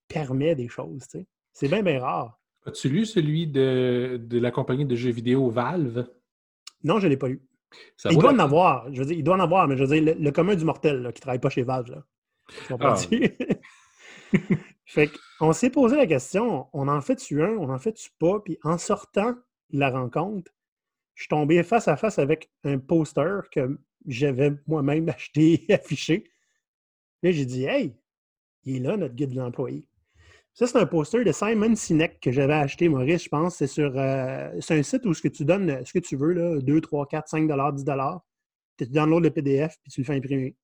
permet 0.09 0.55
des 0.55 0.67
choses. 0.67 1.07
C'est 1.53 1.67
bien, 1.67 1.83
bien 1.83 2.01
rare. 2.01 2.41
As-tu 2.65 2.89
lu 2.89 3.05
celui 3.05 3.47
de, 3.47 4.19
la 4.31 4.51
compagnie 4.51 4.85
de 4.85 4.95
jeux 4.95 5.11
vidéo 5.11 5.49
Valve? 5.49 6.05
Non, 6.83 6.99
je 6.99 7.05
ne 7.05 7.11
l'ai 7.11 7.17
pas 7.17 7.29
lu. 7.29 7.41
il 8.09 8.17
doit 8.17 8.33
en 8.33 8.39
avoir. 8.39 8.91
Je 8.91 8.99
veux 8.99 9.05
dire, 9.05 9.17
il 9.17 9.23
doit 9.23 9.35
en 9.35 9.39
avoir, 9.39 9.67
mais 9.67 9.77
je 9.77 9.83
veux 9.83 10.01
dire, 10.01 10.15
le, 10.19 10.31
commun 10.31 10.55
du 10.55 10.65
mortel 10.65 11.01
qui 11.13 11.19
ne 11.19 11.21
travaille 11.21 11.39
pas 11.39 11.49
chez 11.49 11.63
Valve. 11.63 11.91
Là. 11.91 12.03
Ah. 12.79 12.95
fait 14.85 15.11
qu'on 15.39 15.53
s'est 15.53 15.69
posé 15.69 15.95
la 15.95 16.07
question, 16.07 16.67
on 16.73 16.87
en 16.87 17.01
fait-tu 17.01 17.43
un, 17.43 17.55
on 17.57 17.69
en 17.69 17.77
fait-tu 17.77 18.09
pas? 18.19 18.39
Puis 18.39 18.57
en 18.63 18.77
sortant 18.77 19.33
de 19.69 19.79
la 19.79 19.91
rencontre, 19.91 20.51
je 21.13 21.23
suis 21.23 21.29
tombé 21.29 21.61
face 21.63 21.87
à 21.87 21.97
face 21.97 22.19
avec 22.19 22.49
un 22.63 22.79
poster 22.79 23.49
que 23.51 23.79
j'avais 24.07 24.53
moi-même 24.65 25.09
acheté, 25.15 25.65
affiché. 25.69 26.23
Là, 27.24 27.31
j'ai 27.31 27.45
dit, 27.45 27.65
hey, 27.65 27.95
il 28.63 28.77
est 28.77 28.79
là, 28.79 28.97
notre 28.97 29.15
guide 29.15 29.31
de 29.31 29.38
l'employé. 29.38 29.88
Ça, 30.53 30.65
c'est 30.65 30.77
un 30.77 30.88
poster 30.88 31.24
de 31.24 31.31
Simon 31.31 31.75
Sinek 31.75 32.19
que 32.19 32.31
j'avais 32.31 32.53
acheté, 32.53 32.89
Maurice, 32.89 33.25
je 33.25 33.29
pense. 33.29 33.57
C'est 33.57 33.67
sur 33.67 33.95
euh, 33.95 34.50
un 34.69 34.83
site 34.83 35.05
où 35.05 35.13
ce 35.13 35.21
que 35.21 35.27
tu 35.27 35.45
donnes 35.45 35.86
ce 35.86 35.93
que 35.93 36.00
tu 36.00 36.15
veux, 36.15 36.33
là, 36.33 36.59
2, 36.59 36.81
3, 36.81 37.07
4, 37.07 37.27
5 37.27 37.75
10 37.75 37.86
Tu 38.77 38.86
downloads 38.88 39.19
le 39.19 39.29
PDF 39.29 39.75
puis 39.83 39.91
tu 39.91 40.01
le 40.01 40.05
fais 40.05 40.15
imprimer. 40.15 40.55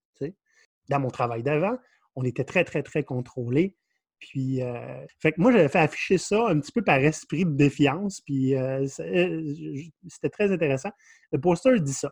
Dans 0.90 1.00
mon 1.00 1.10
travail 1.10 1.44
d'avant, 1.44 1.78
on 2.16 2.24
était 2.24 2.44
très, 2.44 2.64
très, 2.64 2.82
très 2.82 3.04
contrôlé. 3.04 3.78
Puis, 4.20 4.64
euh, 4.64 5.06
fait 5.20 5.34
que 5.34 5.40
moi, 5.40 5.52
j'avais 5.52 5.70
fait 5.70 5.80
afficher 5.80 6.18
ça 6.18 6.48
un 6.50 6.60
petit 6.60 6.72
peu 6.72 6.84
par 6.84 6.98
esprit 6.98 7.46
de 7.46 7.52
défiance. 7.52 8.22
Puis, 8.22 8.56
euh, 8.56 8.88
c'était 8.88 10.30
très 10.30 10.52
intéressant. 10.52 10.90
Le 11.32 11.40
poster 11.40 11.80
dit 11.80 11.94
ça. 11.94 12.12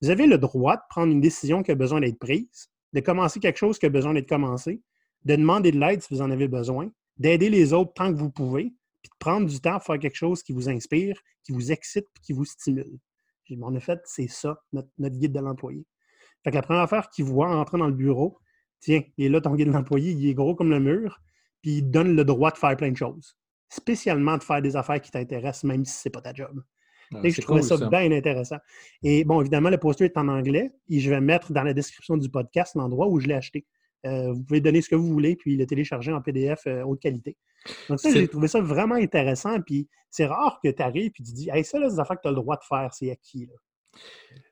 Vous 0.00 0.08
avez 0.08 0.26
le 0.26 0.38
droit 0.38 0.76
de 0.76 0.82
prendre 0.88 1.12
une 1.12 1.20
décision 1.20 1.62
qui 1.62 1.72
a 1.72 1.74
besoin 1.74 2.00
d'être 2.00 2.18
prise 2.18 2.70
de 2.92 3.00
commencer 3.00 3.40
quelque 3.40 3.58
chose 3.58 3.78
qui 3.78 3.86
a 3.86 3.90
besoin 3.90 4.14
d'être 4.14 4.28
commencé, 4.28 4.82
de 5.24 5.36
demander 5.36 5.72
de 5.72 5.78
l'aide 5.78 6.02
si 6.02 6.14
vous 6.14 6.22
en 6.22 6.30
avez 6.30 6.48
besoin, 6.48 6.90
d'aider 7.16 7.50
les 7.50 7.72
autres 7.72 7.92
tant 7.94 8.12
que 8.12 8.18
vous 8.18 8.30
pouvez, 8.30 8.72
puis 9.02 9.10
de 9.10 9.18
prendre 9.18 9.46
du 9.46 9.60
temps 9.60 9.74
pour 9.74 9.84
faire 9.84 9.98
quelque 9.98 10.16
chose 10.16 10.42
qui 10.42 10.52
vous 10.52 10.68
inspire, 10.68 11.20
qui 11.44 11.52
vous 11.52 11.72
excite, 11.72 12.06
puis 12.14 12.22
qui 12.22 12.32
vous 12.32 12.44
stimule. 12.44 12.98
En 13.62 13.74
effet, 13.74 13.98
c'est 14.04 14.28
ça, 14.28 14.60
notre, 14.72 14.90
guide 14.98 15.32
de 15.32 15.40
l'employé. 15.40 15.86
Fait 16.44 16.50
que 16.50 16.56
la 16.56 16.62
première 16.62 16.82
affaire 16.82 17.08
qu'il 17.08 17.24
voit 17.24 17.48
en 17.48 17.58
entrant 17.58 17.78
dans 17.78 17.86
le 17.86 17.94
bureau, 17.94 18.38
tiens, 18.80 19.02
il 19.16 19.26
est 19.26 19.28
là, 19.28 19.40
ton 19.40 19.54
guide 19.54 19.68
de 19.68 19.72
l'employé, 19.72 20.12
il 20.12 20.28
est 20.28 20.34
gros 20.34 20.54
comme 20.54 20.70
le 20.70 20.80
mur, 20.80 21.18
puis 21.62 21.78
il 21.78 21.90
donne 21.90 22.14
le 22.14 22.24
droit 22.24 22.50
de 22.50 22.58
faire 22.58 22.76
plein 22.76 22.92
de 22.92 22.96
choses. 22.96 23.36
Spécialement 23.70 24.36
de 24.36 24.42
faire 24.42 24.62
des 24.62 24.76
affaires 24.76 25.00
qui 25.00 25.10
t'intéressent, 25.10 25.64
même 25.64 25.84
si 25.84 25.94
ce 25.94 26.08
n'est 26.08 26.12
pas 26.12 26.20
ta 26.20 26.34
job. 26.34 26.62
Ah, 27.14 27.20
je 27.24 27.40
trouvais 27.40 27.62
ça, 27.62 27.76
bien 27.76 28.12
intéressant. 28.12 28.58
Et 29.02 29.24
bon, 29.24 29.40
évidemment, 29.40 29.70
le 29.70 29.78
poster 29.78 30.04
est 30.04 30.16
en 30.16 30.28
anglais 30.28 30.72
et 30.88 31.00
je 31.00 31.10
vais 31.10 31.20
mettre 31.20 31.52
dans 31.52 31.62
la 31.62 31.72
description 31.72 32.16
du 32.16 32.28
podcast 32.28 32.74
l'endroit 32.74 33.08
où 33.08 33.20
je 33.20 33.26
l'ai 33.26 33.34
acheté. 33.34 33.66
Euh, 34.06 34.32
vous 34.32 34.42
pouvez 34.44 34.60
donner 34.60 34.80
ce 34.80 34.88
que 34.88 34.94
vous 34.94 35.08
voulez, 35.08 35.34
puis 35.34 35.56
le 35.56 35.66
télécharger 35.66 36.12
en 36.12 36.20
PDF 36.20 36.66
euh, 36.66 36.82
haute 36.82 37.00
qualité. 37.00 37.36
Donc, 37.88 37.98
ça, 37.98 38.10
j'ai 38.12 38.28
trouvé 38.28 38.46
ça 38.46 38.60
vraiment 38.60 38.94
intéressant. 38.94 39.60
Puis 39.60 39.88
c'est 40.10 40.26
rare 40.26 40.60
que 40.62 40.68
tu 40.68 40.82
arrives 40.82 41.12
et 41.18 41.22
tu 41.22 41.22
dis 41.22 41.48
Hey, 41.50 41.64
ça, 41.64 41.78
là, 41.78 41.88
c'est 41.88 41.96
des 41.96 42.00
affaires 42.00 42.16
que 42.16 42.22
tu 42.22 42.28
as 42.28 42.32
le 42.32 42.36
droit 42.36 42.56
de 42.56 42.64
faire, 42.64 42.92
c'est 42.92 43.10
acquis. 43.10 43.46
Là. 43.46 43.54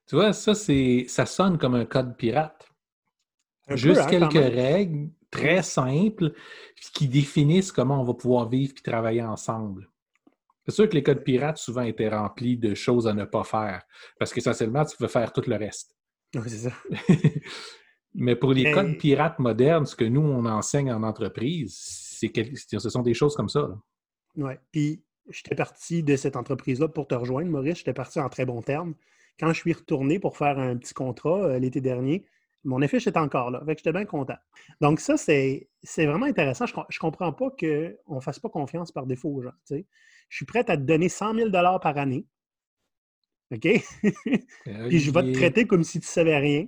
Tu 0.07 0.17
vois, 0.17 0.33
ça, 0.33 0.55
ça 0.55 1.27
sonne 1.27 1.59
comme 1.59 1.75
un 1.75 1.85
code 1.85 2.17
pirate. 2.17 2.69
Juste 3.71 4.03
hein, 4.03 4.07
quelques 4.07 4.33
règles 4.35 5.11
très 5.31 5.63
simples 5.63 6.33
qui 6.95 7.09
définissent 7.09 7.73
comment 7.73 8.01
on 8.01 8.05
va 8.05 8.15
pouvoir 8.15 8.49
vivre 8.49 8.73
et 8.79 8.83
travailler 8.83 9.23
ensemble. 9.23 9.89
C'est 10.67 10.75
sûr 10.75 10.89
que 10.89 10.95
les 10.95 11.03
codes 11.03 11.23
pirates 11.23 11.59
souvent 11.59 11.83
étaient 11.83 12.09
remplis 12.09 12.57
de 12.57 12.75
choses 12.75 13.07
à 13.07 13.15
ne 13.15 13.25
pas 13.25 13.45
faire, 13.45 13.83
parce 14.19 14.33
qu'essentiellement, 14.33 14.85
tu 14.85 14.97
veux 14.99 15.09
faire 15.09 15.33
tout 15.33 15.43
le 15.47 15.57
reste. 15.57 15.97
Oui, 16.35 16.43
c'est 16.49 16.69
ça. 16.69 16.73
Mais 18.15 18.35
pour 18.35 18.53
les 18.53 18.73
codes 18.73 18.97
pirates 18.99 19.39
modernes, 19.39 19.87
ce 19.87 19.95
que 19.95 20.05
nous, 20.05 20.23
on 20.23 20.45
enseigne 20.47 20.91
en 20.91 21.03
entreprise, 21.03 21.77
c'est 21.79 22.33
ce 22.35 22.89
sont 22.89 23.03
des 23.03 23.15
choses 23.15 23.37
comme 23.37 23.49
ça. 23.49 23.69
Oui. 24.37 24.55
Puis, 24.73 25.05
j'étais 25.29 25.55
parti 25.55 26.03
de 26.03 26.17
cette 26.17 26.37
entreprise-là 26.37 26.89
pour 26.89 27.07
te 27.07 27.15
rejoindre, 27.15 27.51
Maurice. 27.51 27.79
J'étais 27.79 27.93
parti 27.93 28.19
en 28.19 28.29
très 28.29 28.47
bon 28.47 28.63
terme. 28.63 28.95
Quand 29.39 29.53
je 29.53 29.61
suis 29.61 29.73
retourné 29.73 30.19
pour 30.19 30.37
faire 30.37 30.59
un 30.59 30.77
petit 30.77 30.95
contrat 30.95 31.45
euh, 31.45 31.59
l'été 31.59 31.83
dernier, 31.83 32.25
mon 32.67 32.83
effet 32.83 32.99
était 32.99 33.17
encore 33.19 33.51
là. 33.51 33.63
Fait 33.65 33.79
j'étais 33.79 33.93
bien 33.93 34.05
content. 34.05 34.37
Donc, 34.81 35.01
ça, 35.01 35.17
c'est 35.17 35.69
vraiment 35.97 36.27
intéressant. 36.27 36.67
Je 36.67 36.75
ne 36.75 36.99
comprends 36.99 37.33
pas 37.33 37.51
qu'on 37.51 38.17
ne 38.17 38.21
fasse 38.21 38.39
pas 38.39 38.49
confiance 38.49 38.93
par 38.93 39.07
défaut 39.07 39.31
aux 39.31 39.43
gens. 39.43 39.55
Je 39.71 39.85
suis 40.37 40.45
prêt 40.45 40.69
à 40.69 40.77
te 40.77 40.83
donner 40.83 41.09
100 41.09 41.35
000 41.35 41.51
par 41.51 41.97
année. 41.97 42.27
OK? 43.53 43.61
Puis 44.89 44.99
je 44.99 45.11
vais 45.11 45.23
te 45.23 45.33
traiter 45.33 45.67
comme 45.67 45.85
si 45.85 46.01
tu 46.01 46.07
ne 46.07 46.11
savais 46.11 46.37
rien. 46.37 46.67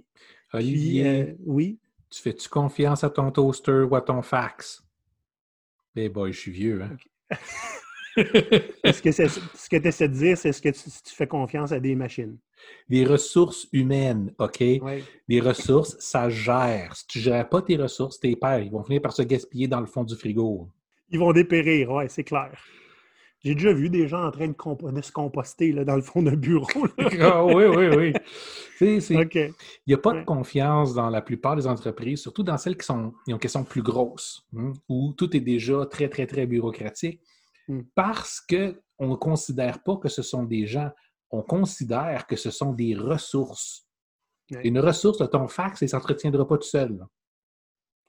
Olivier, 0.53 1.07
euh, 1.07 1.35
oui. 1.45 1.79
Tu 2.11 2.23
fais-tu 2.23 2.49
confiance 2.49 3.05
à 3.05 3.11
ton 3.11 3.31
toaster 3.31 3.83
ou 3.83 3.95
à 3.97 4.01
ton 4.01 4.23
fax? 4.23 4.83
Eh 5.97 6.09
boy, 6.09 6.33
je 6.33 6.39
suis 6.39 6.53
vieux, 6.53 6.83
hein? 6.83 6.97
ce 8.17 9.03
que, 9.03 9.11
ce 9.11 9.69
que 9.69 9.77
tu 9.77 9.89
essaies 9.89 10.09
de 10.09 10.15
dire, 10.15 10.39
c'est 10.39 10.53
ce 10.53 10.63
que 10.63 10.71
tu, 10.71 11.15
fais 11.15 11.27
confiance 11.27 11.73
à 11.73 11.81
des 11.81 11.95
machines? 11.95 12.39
Des 12.89 13.05
ressources 13.05 13.69
humaines, 13.73 14.35
OK? 14.39 14.59
Des 15.29 15.41
ressources, 15.41 15.97
ça 15.99 16.29
gère. 16.29 16.97
Si 16.97 17.07
tu 17.07 17.19
ne 17.19 17.25
gères 17.25 17.49
pas 17.49 17.63
tes 17.63 17.77
ressources, 17.77 18.19
tes 18.19 18.35
pères, 18.37 18.61
ils 18.61 18.71
vont 18.71 18.83
finir 18.83 19.03
par 19.03 19.13
se 19.13 19.23
gaspiller 19.23 19.69
dans 19.69 19.81
le 19.81 19.87
fond 19.87 20.05
du 20.05 20.15
frigo. 20.15 20.69
Ils 21.11 21.19
vont 21.19 21.33
dépérir, 21.33 21.91
oui, 21.91 22.05
c'est 22.09 22.25
clair. 22.25 22.53
J'ai 23.45 23.55
déjà 23.55 23.73
vu 23.73 23.89
des 23.89 24.09
gens 24.09 24.27
en 24.27 24.31
train 24.33 24.49
de, 24.49 25.01
se 25.01 25.13
composter 25.13 25.71
là, 25.71 25.85
dans 25.85 25.95
le 25.95 26.03
fond 26.03 26.23
d'un 26.23 26.35
bureau. 26.35 26.67
ah, 27.21 27.45
oui, 27.45 27.65
oui, 27.67 27.87
oui. 27.97 28.13
Il 28.81 29.53
n'y 29.87 29.95
a 29.95 29.99
pas 29.99 30.13
de 30.13 30.25
confiance 30.25 30.93
dans 30.95 31.09
la 31.09 31.23
plupart 31.23 31.55
des 31.55 31.67
entreprises, 31.69 32.21
surtout 32.21 32.43
dans 32.43 32.59
celles 32.59 32.77
qui 32.77 32.85
sont, 32.85 33.15
qui 33.41 33.49
sont 33.49 33.63
plus 33.63 33.83
grosses, 33.83 34.45
hein, 34.57 34.73
où 34.89 35.15
tout 35.17 35.37
est 35.37 35.41
déjà 35.41 35.87
très, 35.87 36.09
très, 36.09 36.27
très 36.27 36.47
bureaucratique, 36.47 37.21
hmm. 37.69 37.83
parce 37.95 38.41
qu'on 38.41 39.09
ne 39.09 39.15
considère 39.15 39.85
pas 39.85 39.97
que 39.97 40.09
ce 40.09 40.23
sont 40.23 40.43
des 40.43 40.67
gens, 40.67 40.91
on 41.31 41.43
considère 41.43 42.27
que 42.27 42.37
ce 42.37 42.51
sont 42.51 42.73
des 42.73 42.95
ressources. 42.95 43.87
Une 44.65 44.79
ressource, 44.79 45.23
ton 45.31 45.47
fax, 45.47 45.83
il 45.83 45.85
ne 45.85 45.91
s'entretiendra 45.91 46.47
pas 46.47 46.57
tout 46.57 46.69
seul. 46.69 47.05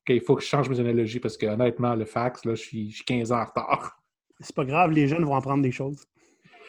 il 0.07 0.21
faut 0.21 0.35
que 0.35 0.41
je 0.41 0.47
change 0.47 0.69
mes 0.69 0.79
analogies 0.79 1.19
parce 1.19 1.37
que 1.37 1.45
honnêtement, 1.45 1.95
le 1.95 2.05
fax, 2.05 2.45
là, 2.45 2.55
je 2.55 2.61
suis 2.61 2.95
15 3.05 3.31
ans 3.31 3.41
en 3.41 3.45
retard. 3.45 4.01
C'est 4.39 4.55
pas 4.55 4.65
grave, 4.65 4.91
les 4.91 5.07
jeunes 5.07 5.25
vont 5.25 5.35
apprendre 5.35 5.61
des 5.61 5.71
choses. 5.71 6.05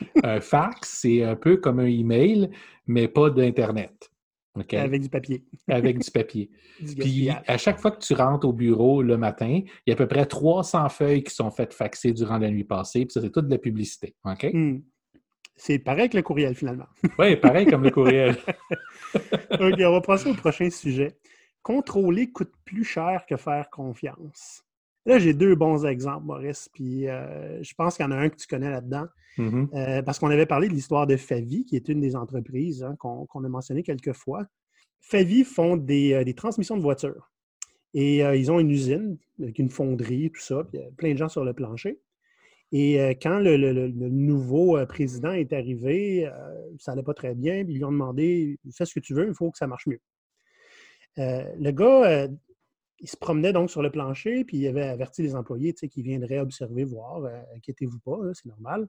un 0.25 0.41
fax, 0.41 0.99
c'est 1.01 1.23
un 1.23 1.37
peu 1.37 1.57
comme 1.57 1.79
un 1.79 1.87
email, 1.87 2.51
mais 2.87 3.07
pas 3.07 3.31
d'Internet. 3.31 4.11
Avec 4.73 5.03
du 5.03 5.09
papier. 5.09 5.45
Avec 5.69 5.99
du 5.99 6.11
papier. 6.11 6.51
Puis 6.99 7.31
à 7.31 7.57
chaque 7.57 7.79
fois 7.79 7.93
que 7.93 8.01
tu 8.01 8.15
rentres 8.15 8.47
au 8.47 8.53
bureau 8.53 9.03
le 9.03 9.17
matin, 9.17 9.61
il 9.65 9.71
y 9.87 9.91
a 9.91 9.95
à 9.95 9.97
peu 9.97 10.09
près 10.09 10.27
300 10.27 10.89
feuilles 10.89 11.23
qui 11.23 11.35
sont 11.35 11.51
faites 11.51 11.73
faxer 11.73 12.13
durant 12.13 12.39
la 12.39 12.51
nuit 12.51 12.65
passée, 12.65 13.07
puis 13.07 13.13
ça, 13.13 13.21
c'est 13.21 13.31
toute 13.31 13.47
de 13.47 13.51
la 13.51 13.59
publicité. 13.59 14.15
OK? 14.25 14.49
Hmm. 14.53 14.81
C'est 15.63 15.79
pareil 15.79 16.09
que 16.09 16.17
le 16.17 16.23
courriel, 16.23 16.55
finalement. 16.55 16.87
oui, 17.19 17.37
pareil 17.37 17.67
comme 17.67 17.85
le 17.85 17.91
courriel. 17.91 18.35
OK, 19.15 19.75
on 19.79 19.93
va 19.93 20.01
passer 20.01 20.31
au 20.31 20.35
prochain 20.35 20.71
sujet. 20.71 21.19
Contrôler 21.63 22.31
coûte 22.31 22.53
plus 22.65 22.83
cher 22.83 23.27
que 23.29 23.37
faire 23.37 23.69
confiance. 23.69 24.65
Là, 25.05 25.19
j'ai 25.19 25.35
deux 25.35 25.55
bons 25.57 25.85
exemples, 25.85 26.25
Maurice, 26.25 26.71
puis 26.73 27.07
euh, 27.09 27.63
je 27.63 27.75
pense 27.75 27.97
qu'il 27.97 28.07
y 28.07 28.09
en 28.09 28.11
a 28.11 28.17
un 28.17 28.31
que 28.31 28.37
tu 28.37 28.47
connais 28.47 28.71
là-dedans. 28.71 29.05
Mm-hmm. 29.37 29.69
Euh, 29.75 30.03
parce 30.03 30.19
qu'on 30.19 30.31
avait 30.31 30.47
parlé 30.47 30.67
de 30.67 30.73
l'histoire 30.73 31.07
de 31.07 31.19
Favi, 31.19 31.67
qui 31.67 31.77
est 31.77 31.91
une 31.91 32.01
des 32.01 32.17
entreprises 32.17 32.83
hein, 32.83 32.97
qu'on 32.99 33.45
a 33.45 33.49
mentionné 33.49 33.83
quelques 33.83 34.15
fois. 34.15 34.47
Favi 35.03 35.45
font 35.45 35.77
des, 35.77 36.15
euh, 36.15 36.33
transmissions 36.33 36.79
de 36.79 36.83
voitures. 36.83 37.31
Et 37.93 38.19
ils 38.21 38.51
ont 38.53 38.61
une 38.61 38.71
usine 38.71 39.19
avec 39.43 39.59
une 39.59 39.69
fonderie, 39.69 40.31
tout 40.31 40.41
ça, 40.41 40.63
puis 40.63 40.79
il 40.79 40.85
y 40.85 40.87
a 40.87 40.91
plein 40.93 41.13
de 41.13 41.19
gens 41.19 41.29
sur 41.29 41.45
le 41.45 41.53
plancher. 41.53 41.99
Et 42.73 42.99
quand 43.21 43.41
le, 43.41 43.89
nouveau 44.09 44.79
président 44.87 45.33
est 45.33 45.53
arrivé, 45.53 46.31
ça 46.79 46.93
n'allait 46.93 47.03
pas 47.03 47.15
très 47.15 47.35
bien, 47.35 47.57
ils 47.57 47.75
lui 47.75 47.85
ont 47.85 47.91
demandé 47.91 48.59
Fais 48.73 48.87
ce 48.87 48.95
que 48.95 49.01
tu 49.01 49.13
veux, 49.13 49.27
il 49.27 49.35
faut 49.35 49.51
que 49.51 49.59
ça 49.59 49.67
marche 49.67 49.87
mieux. 49.87 50.01
le 51.17 51.71
gars 51.73 52.29
il 53.01 53.09
se 53.09 53.17
promenait 53.17 53.53
donc 53.53 53.71
sur 53.71 53.83
le 53.83 53.91
plancher, 53.91 54.45
puis 54.45 54.59
il 54.59 54.69
avait 54.69 54.85
averti 54.85 55.23
les 55.23 55.35
employés 55.35 55.73
qui 55.73 56.03
viendraient 56.03 56.39
observer, 56.39 56.85
voir, 56.85 57.25
euh, 57.25 57.43
inquiétez-vous 57.57 57.99
pas, 58.01 58.19
c'est 58.35 58.47
normal. 58.47 58.87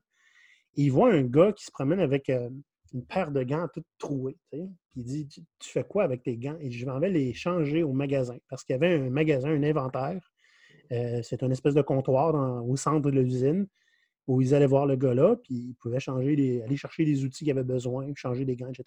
Il 0.76 0.92
voit 0.92 1.14
un 1.14 1.24
gars 1.24 1.54
qui 1.54 1.66
se 1.66 1.72
promène 1.72 2.00
avec 2.00 2.30
euh, 2.30 2.50
une 2.94 3.06
paire 3.06 3.32
de 3.32 3.44
gants 3.44 3.68
toutes 3.74 3.88
trouées. 3.98 4.38
Puis 4.52 4.70
il 4.98 5.04
dit 5.04 5.28
Tu 5.28 5.70
fais 5.70 5.84
quoi 5.84 6.04
avec 6.04 6.24
tes 6.24 6.38
gants 6.38 6.58
Et 6.60 6.72
je 6.72 6.86
m'en 6.86 7.00
vais 7.00 7.10
les 7.10 7.34
changer 7.34 7.84
au 7.84 7.94
magasin, 7.94 8.38
parce 8.50 8.64
qu'il 8.64 8.74
y 8.74 8.78
avait 8.78 8.96
un 8.96 9.10
magasin, 9.10 9.50
un 9.50 9.64
inventaire. 9.64 10.31
Euh, 10.92 11.22
c'est 11.24 11.44
une 11.44 11.52
espèce 11.52 11.74
de 11.74 11.82
comptoir 11.82 12.66
au 12.68 12.76
centre 12.76 13.02
de 13.02 13.10
l'usine 13.10 13.68
où 14.28 14.42
ils 14.42 14.54
allaient 14.54 14.68
voir 14.68 14.86
le 14.86 14.96
gars 14.96 15.14
là, 15.14 15.36
puis 15.36 15.56
ils 15.56 15.76
pouvaient 15.76 16.00
changer 16.00 16.62
aller 16.64 16.78
chercher 16.78 17.06
les 17.06 17.24
outils 17.24 17.44
qu'ils 17.44 17.52
avaient 17.52 17.64
besoin, 17.64 18.08
changer 18.16 18.46
des 18.46 18.56
gants, 18.56 18.70
etc. 18.70 18.86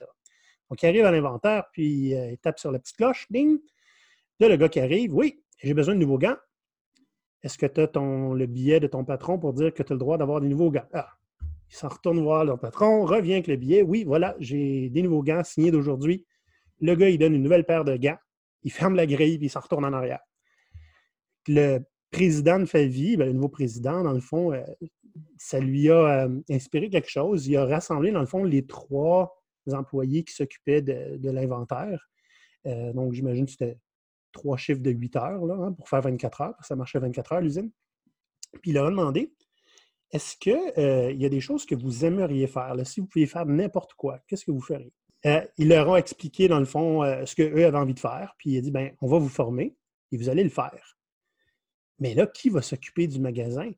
Donc, 0.70 0.82
il 0.82 0.86
arrive 0.86 1.04
à 1.04 1.10
l'inventaire, 1.10 1.64
puis 1.72 2.10
il 2.10 2.38
tape 2.38 2.58
sur 2.58 2.72
la 2.72 2.78
petite 2.78 2.96
cloche, 2.96 3.26
ding, 3.30 3.58
Là, 4.40 4.48
le 4.48 4.56
gars 4.56 4.68
qui 4.68 4.80
arrive, 4.80 5.14
oui, 5.14 5.42
j'ai 5.62 5.74
besoin 5.74 5.94
de 5.94 6.00
nouveaux 6.00 6.18
gants. 6.18 6.36
Est-ce 7.42 7.56
que 7.56 7.66
tu 7.66 7.80
as 7.80 8.34
le 8.34 8.46
billet 8.46 8.80
de 8.80 8.86
ton 8.86 9.04
patron 9.04 9.38
pour 9.38 9.52
dire 9.52 9.72
que 9.72 9.82
tu 9.82 9.92
as 9.92 9.94
le 9.94 9.98
droit 9.98 10.18
d'avoir 10.18 10.40
des 10.40 10.48
nouveaux 10.48 10.70
gants? 10.70 10.88
Ah, 10.92 11.08
il 11.70 11.76
s'en 11.76 11.88
retourne 11.88 12.20
voir 12.20 12.44
leur 12.44 12.58
patron, 12.58 13.04
revient 13.04 13.34
avec 13.34 13.46
le 13.46 13.56
billet. 13.56 13.82
Oui, 13.82 14.04
voilà, 14.04 14.34
j'ai 14.40 14.90
des 14.90 15.02
nouveaux 15.02 15.22
gants 15.22 15.44
signés 15.44 15.70
d'aujourd'hui. 15.70 16.26
Le 16.80 16.94
gars, 16.96 17.08
il 17.08 17.18
donne 17.18 17.34
une 17.34 17.42
nouvelle 17.42 17.64
paire 17.64 17.84
de 17.84 17.96
gants. 17.96 18.18
Il 18.62 18.72
ferme 18.72 18.96
la 18.96 19.06
grille, 19.06 19.38
puis 19.38 19.46
il 19.46 19.50
s'en 19.50 19.60
retourne 19.60 19.84
en 19.84 19.92
arrière. 19.92 20.20
Le 21.46 21.80
président 22.14 22.60
de 22.60 22.64
Favi, 22.64 23.16
ben, 23.16 23.26
le 23.26 23.32
nouveau 23.32 23.48
président, 23.48 24.02
dans 24.02 24.12
le 24.12 24.20
fond, 24.20 24.52
euh, 24.52 24.62
ça 25.36 25.58
lui 25.58 25.90
a 25.90 26.24
euh, 26.24 26.40
inspiré 26.48 26.88
quelque 26.88 27.10
chose. 27.10 27.46
Il 27.46 27.56
a 27.56 27.66
rassemblé, 27.66 28.12
dans 28.12 28.20
le 28.20 28.26
fond, 28.26 28.44
les 28.44 28.66
trois 28.66 29.36
employés 29.72 30.22
qui 30.24 30.34
s'occupaient 30.34 30.82
de, 30.82 31.30
l'inventaire. 31.30 32.08
Euh, 32.66 32.92
donc, 32.92 33.12
j'imagine 33.12 33.46
que 33.46 33.52
c'était 33.52 33.78
trois 34.32 34.56
chiffres 34.56 34.80
de 34.80 34.90
8 34.90 35.16
heures 35.16 35.44
là, 35.44 35.54
hein, 35.54 35.72
pour 35.72 35.88
faire 35.88 36.02
24 36.02 36.40
heures. 36.40 36.54
Ça 36.62 36.76
marchait 36.76 36.98
24 36.98 37.32
heures 37.32 37.40
l'usine. 37.40 37.70
Puis 38.62 38.70
il 38.70 38.74
leur 38.74 38.86
a 38.86 38.90
demandé 38.90 39.32
est-ce 40.12 40.36
qu'il 40.36 41.18
y 41.20 41.26
a 41.26 41.28
des 41.28 41.40
choses 41.40 41.66
que 41.66 41.74
vous 41.74 42.04
aimeriez 42.04 42.46
faire? 42.46 42.74
Si 42.84 43.00
vous 43.00 43.06
pouviez 43.06 43.26
faire 43.26 43.46
n'importe 43.46 43.94
quoi, 43.94 44.20
qu'est-ce 44.28 44.44
que 44.44 44.52
vous 44.52 44.60
feriez? 44.60 44.92
Ils 45.58 45.66
leur 45.66 45.88
ont 45.88 45.96
expliqué, 45.96 46.46
dans 46.46 46.60
le 46.60 46.66
fond, 46.66 47.02
ce 47.26 47.34
qu'eux 47.34 47.64
avaient 47.64 47.78
envie 47.78 47.94
de 47.94 47.98
faire. 47.98 48.34
Puis 48.38 48.50
il 48.50 48.58
a 48.58 48.60
dit 48.60 48.70
ben, 48.70 48.92
on 49.00 49.08
va 49.08 49.18
vous 49.18 49.28
former 49.28 49.76
et 50.12 50.16
vous 50.16 50.28
allez 50.28 50.44
le 50.44 50.50
faire. 50.50 50.94
Mais 51.98 52.14
là, 52.14 52.26
qui 52.26 52.50
va 52.50 52.62
s'occuper 52.62 53.06
du 53.06 53.20
magasin? 53.20 53.70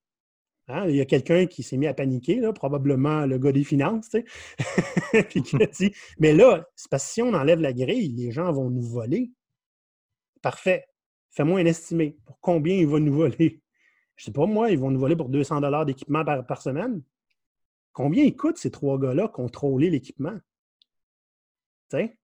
Hein? 0.69 0.87
Il 0.89 0.97
y 0.97 1.01
a 1.01 1.05
quelqu'un 1.05 1.47
qui 1.47 1.63
s'est 1.63 1.77
mis 1.77 1.87
à 1.87 1.95
paniquer, 1.95 2.37
là, 2.37 2.53
probablement 2.53 3.27
le 3.27 3.39
gars 3.39 3.53
des 3.53 3.65
finances, 3.65 4.17
puis 5.29 5.43
qui 5.43 5.63
a 5.63 5.67
dit 5.67 5.93
Mais 6.19 6.33
là, 6.33 6.69
c'est 6.75 6.91
parce 6.91 7.07
que 7.07 7.13
si 7.13 7.23
on 7.23 7.35
enlève 7.35 7.61
la 7.61 7.73
grille, 7.73 8.13
les 8.17 8.33
gens 8.33 8.53
vont 8.53 8.71
nous 8.71 8.83
voler. 8.83 9.31
Parfait. 10.43 10.87
Fais-moi 11.31 11.61
un 11.61 11.67
estimé. 11.67 12.17
Pour 12.25 12.41
combien 12.41 12.75
ils 12.77 12.87
vont 12.87 12.99
nous 12.99 13.15
voler? 13.15 13.61
Je 14.17 14.23
ne 14.23 14.25
sais 14.27 14.33
pas, 14.33 14.47
moi, 14.47 14.71
ils 14.71 14.79
vont 14.79 14.91
nous 14.91 14.99
voler 14.99 15.17
pour 15.17 15.29
200 15.29 15.85
d'équipement 15.85 16.25
par, 16.25 16.63
semaine. 16.63 17.03
Combien 17.93 18.25
ils 18.25 18.37
coûtent 18.37 18.59
ces 18.59 18.71
trois 18.71 18.99
gars-là 18.99 19.29
contrôler 19.29 19.91
l'équipement? 19.91 20.37
Tu 21.91 21.99
sais? 21.99 22.19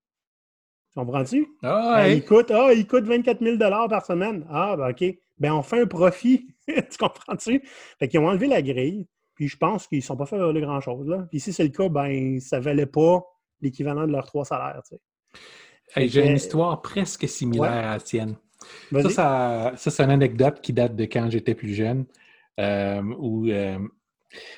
Comprends-tu? 0.95 1.47
Ah, 1.63 2.03
ben, 2.03 2.13
ils, 2.13 2.25
coûtent, 2.25 2.51
ah, 2.51 2.73
ils 2.73 2.87
coûtent 2.87 3.05
24 3.05 3.43
000 3.43 3.59
par 3.59 4.05
semaine. 4.05 4.47
Ah, 4.51 4.77
ben 4.77 4.91
OK. 4.91 5.05
Ben, 5.43 5.53
on 5.53 5.63
fait 5.63 5.81
un 5.81 5.87
profit. 5.87 6.47
tu 6.69 6.99
comprends-tu? 7.01 7.61
Fait 7.99 8.07
qu'ils 8.07 8.21
ont 8.21 8.29
enlevé 8.29 8.47
la 8.47 8.63
grille. 8.63 9.09
Puis 9.35 9.49
je 9.49 9.57
pense 9.57 9.89
qu'ils 9.89 9.99
ne 9.99 10.05
sont 10.05 10.17
pas 10.17 10.25
fait 10.25 10.39
grand-chose. 10.39 11.27
Puis 11.31 11.41
si 11.41 11.53
c'est 11.53 11.65
le 11.65 11.71
cas, 11.71 11.89
ben, 11.89 12.39
ça 12.39 12.59
ne 12.59 12.63
valait 12.63 12.87
pas 12.87 13.25
l'équivalent 13.61 14.07
de 14.07 14.13
leurs 14.13 14.27
trois 14.27 14.45
salaires. 14.45 14.81
Tu 14.89 14.95
sais. 15.97 16.09
J'ai 16.09 16.29
une 16.29 16.37
histoire 16.37 16.81
presque 16.81 17.29
similaire 17.29 17.73
à 17.73 17.93
la 17.95 18.01
tienne. 18.01 18.37
Ça, 19.11 19.73
ça, 19.77 19.91
c'est 19.91 20.05
une 20.05 20.13
anecdote 20.13 20.61
qui 20.61 20.73
date 20.73 20.95
de 20.95 21.05
quand 21.07 21.29
j'étais 21.29 21.57
plus 21.57 21.75
jeune, 21.75 22.05
euh, 22.61 23.03
où 23.19 23.49
euh, 23.49 23.79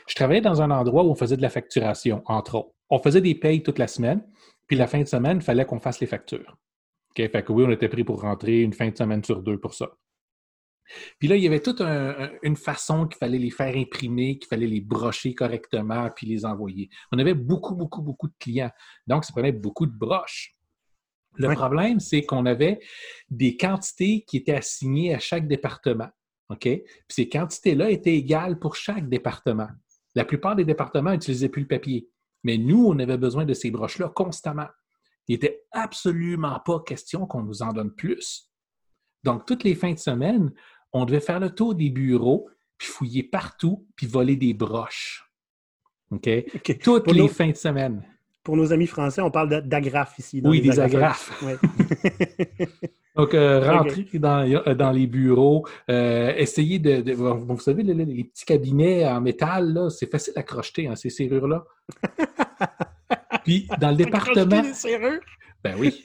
je 0.06 0.14
travaillais 0.14 0.42
dans 0.42 0.60
un 0.60 0.70
endroit 0.70 1.02
où 1.02 1.10
on 1.10 1.14
faisait 1.14 1.38
de 1.38 1.42
la 1.42 1.48
facturation, 1.48 2.20
entre 2.26 2.56
autres. 2.56 2.74
On 2.90 2.98
faisait 2.98 3.22
des 3.22 3.34
payes 3.34 3.62
toute 3.62 3.78
la 3.78 3.86
semaine, 3.86 4.22
puis 4.66 4.76
la 4.76 4.86
fin 4.86 5.00
de 5.00 5.08
semaine, 5.08 5.38
il 5.38 5.42
fallait 5.42 5.64
qu'on 5.64 5.80
fasse 5.80 6.00
les 6.00 6.06
factures. 6.06 6.58
Fait 7.16 7.30
que 7.30 7.52
oui, 7.52 7.64
on 7.66 7.70
était 7.70 7.88
pris 7.88 8.04
pour 8.04 8.20
rentrer 8.20 8.60
une 8.60 8.74
fin 8.74 8.90
de 8.90 8.96
semaine 8.96 9.24
sur 9.24 9.40
deux 9.40 9.56
pour 9.56 9.72
ça. 9.72 9.88
Puis 11.18 11.28
là, 11.28 11.36
il 11.36 11.42
y 11.42 11.46
avait 11.46 11.60
toute 11.60 11.80
une 11.80 12.56
façon 12.56 13.06
qu'il 13.06 13.18
fallait 13.18 13.38
les 13.38 13.50
faire 13.50 13.76
imprimer, 13.76 14.38
qu'il 14.38 14.48
fallait 14.48 14.66
les 14.66 14.80
brocher 14.80 15.34
correctement, 15.34 16.10
puis 16.14 16.26
les 16.26 16.44
envoyer. 16.44 16.88
On 17.12 17.18
avait 17.18 17.34
beaucoup, 17.34 17.74
beaucoup, 17.74 18.02
beaucoup 18.02 18.28
de 18.28 18.34
clients. 18.38 18.70
Donc, 19.06 19.24
ça 19.24 19.32
prenait 19.32 19.52
beaucoup 19.52 19.86
de 19.86 19.96
broches. 19.96 20.54
Le 21.36 21.52
problème, 21.52 22.00
c'est 22.00 22.22
qu'on 22.22 22.46
avait 22.46 22.78
des 23.28 23.56
quantités 23.56 24.24
qui 24.26 24.36
étaient 24.36 24.54
assignées 24.54 25.14
à 25.14 25.18
chaque 25.18 25.48
département. 25.48 26.08
OK? 26.50 26.60
Puis 26.60 26.84
ces 27.08 27.28
quantités-là 27.28 27.90
étaient 27.90 28.14
égales 28.14 28.58
pour 28.58 28.76
chaque 28.76 29.08
département. 29.08 29.68
La 30.14 30.24
plupart 30.24 30.54
des 30.54 30.64
départements 30.64 31.12
n'utilisaient 31.12 31.48
plus 31.48 31.62
le 31.62 31.68
papier. 31.68 32.08
Mais 32.44 32.58
nous, 32.58 32.86
on 32.86 32.98
avait 32.98 33.18
besoin 33.18 33.44
de 33.44 33.54
ces 33.54 33.70
broches-là 33.70 34.10
constamment. 34.14 34.68
Il 35.26 35.32
n'était 35.32 35.64
absolument 35.72 36.60
pas 36.64 36.80
question 36.80 37.26
qu'on 37.26 37.42
nous 37.42 37.62
en 37.62 37.72
donne 37.72 37.92
plus. 37.94 38.50
Donc, 39.24 39.46
toutes 39.46 39.64
les 39.64 39.74
fins 39.74 39.94
de 39.94 39.98
semaine, 39.98 40.52
on 40.94 41.04
devait 41.04 41.20
faire 41.20 41.40
le 41.40 41.50
tour 41.50 41.74
des 41.74 41.90
bureaux, 41.90 42.48
puis 42.78 42.88
fouiller 42.88 43.22
partout, 43.22 43.86
puis 43.96 44.06
voler 44.06 44.36
des 44.36 44.54
broches. 44.54 45.28
OK? 46.10 46.28
Toutes 46.82 47.12
les 47.12 47.28
fins 47.28 47.50
de 47.50 47.56
semaine. 47.56 48.02
Pour 48.42 48.56
nos 48.56 48.72
amis 48.72 48.86
français, 48.86 49.20
on 49.20 49.30
parle 49.30 49.62
d'agrafes 49.62 50.18
ici. 50.18 50.40
Oui, 50.44 50.60
des 50.60 50.78
agrafes. 50.78 51.42
Donc, 53.16 53.32
euh, 53.32 53.60
rentrer 53.60 54.06
dans, 54.14 54.44
euh, 54.44 54.74
dans, 54.74 54.90
les 54.90 55.06
bureaux, 55.06 55.66
euh, 55.88 56.32
essayer 56.36 56.80
de, 56.80 57.12
Vous 57.12 57.58
savez, 57.60 57.84
les, 57.84 58.24
petits 58.24 58.44
cabinets 58.44 59.06
en 59.06 59.20
métal, 59.20 59.88
c'est 59.90 60.10
facile 60.10 60.32
à 60.36 60.42
crocheter, 60.42 60.88
hein, 60.88 60.96
ces 60.96 61.10
serrures-là. 61.10 61.64
Puis, 63.44 63.68
dans 63.80 63.90
le 63.90 63.96
département... 63.96 64.62
Les 64.62 64.74
serrures? 64.74 65.20
Ben 65.62 65.76
oui. 65.78 66.04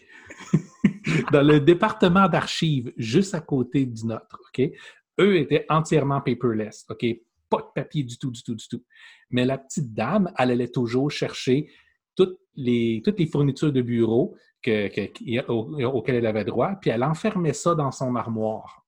dans 1.32 1.42
le 1.42 1.60
département 1.60 2.28
d'archives, 2.28 2.94
juste 2.98 3.36
à 3.36 3.42
côté 3.42 3.86
du 3.86 4.06
nôtre, 4.06 4.40
OK? 4.48 4.72
Eux 5.20 5.38
étaient 5.38 5.66
entièrement 5.70 6.22
paperless, 6.22 6.86
OK? 6.90 7.06
Pas 7.50 7.58
de 7.58 7.68
papier 7.76 8.04
du 8.04 8.18
tout, 8.18 8.32
du 8.32 8.44
tout, 8.44 8.56
du 8.56 8.68
tout. 8.68 8.84
Mais 9.32 9.46
la 9.46 9.58
petite 9.58 9.94
dame, 9.94 10.32
elle 10.38 10.52
allait 10.52 10.70
toujours 10.70 11.12
chercher 11.12 11.70
toutes 12.16 12.40
les, 12.56 13.02
fournitures 13.32 13.72
de 13.72 13.82
bureau 13.82 14.36
auxquelles 14.66 16.16
elle 16.16 16.26
avait 16.26 16.44
droit, 16.44 16.74
puis 16.82 16.90
elle 16.90 17.04
enfermait 17.04 17.54
ça 17.54 17.76
dans 17.76 17.92
son 17.92 18.16
armoire. 18.16 18.86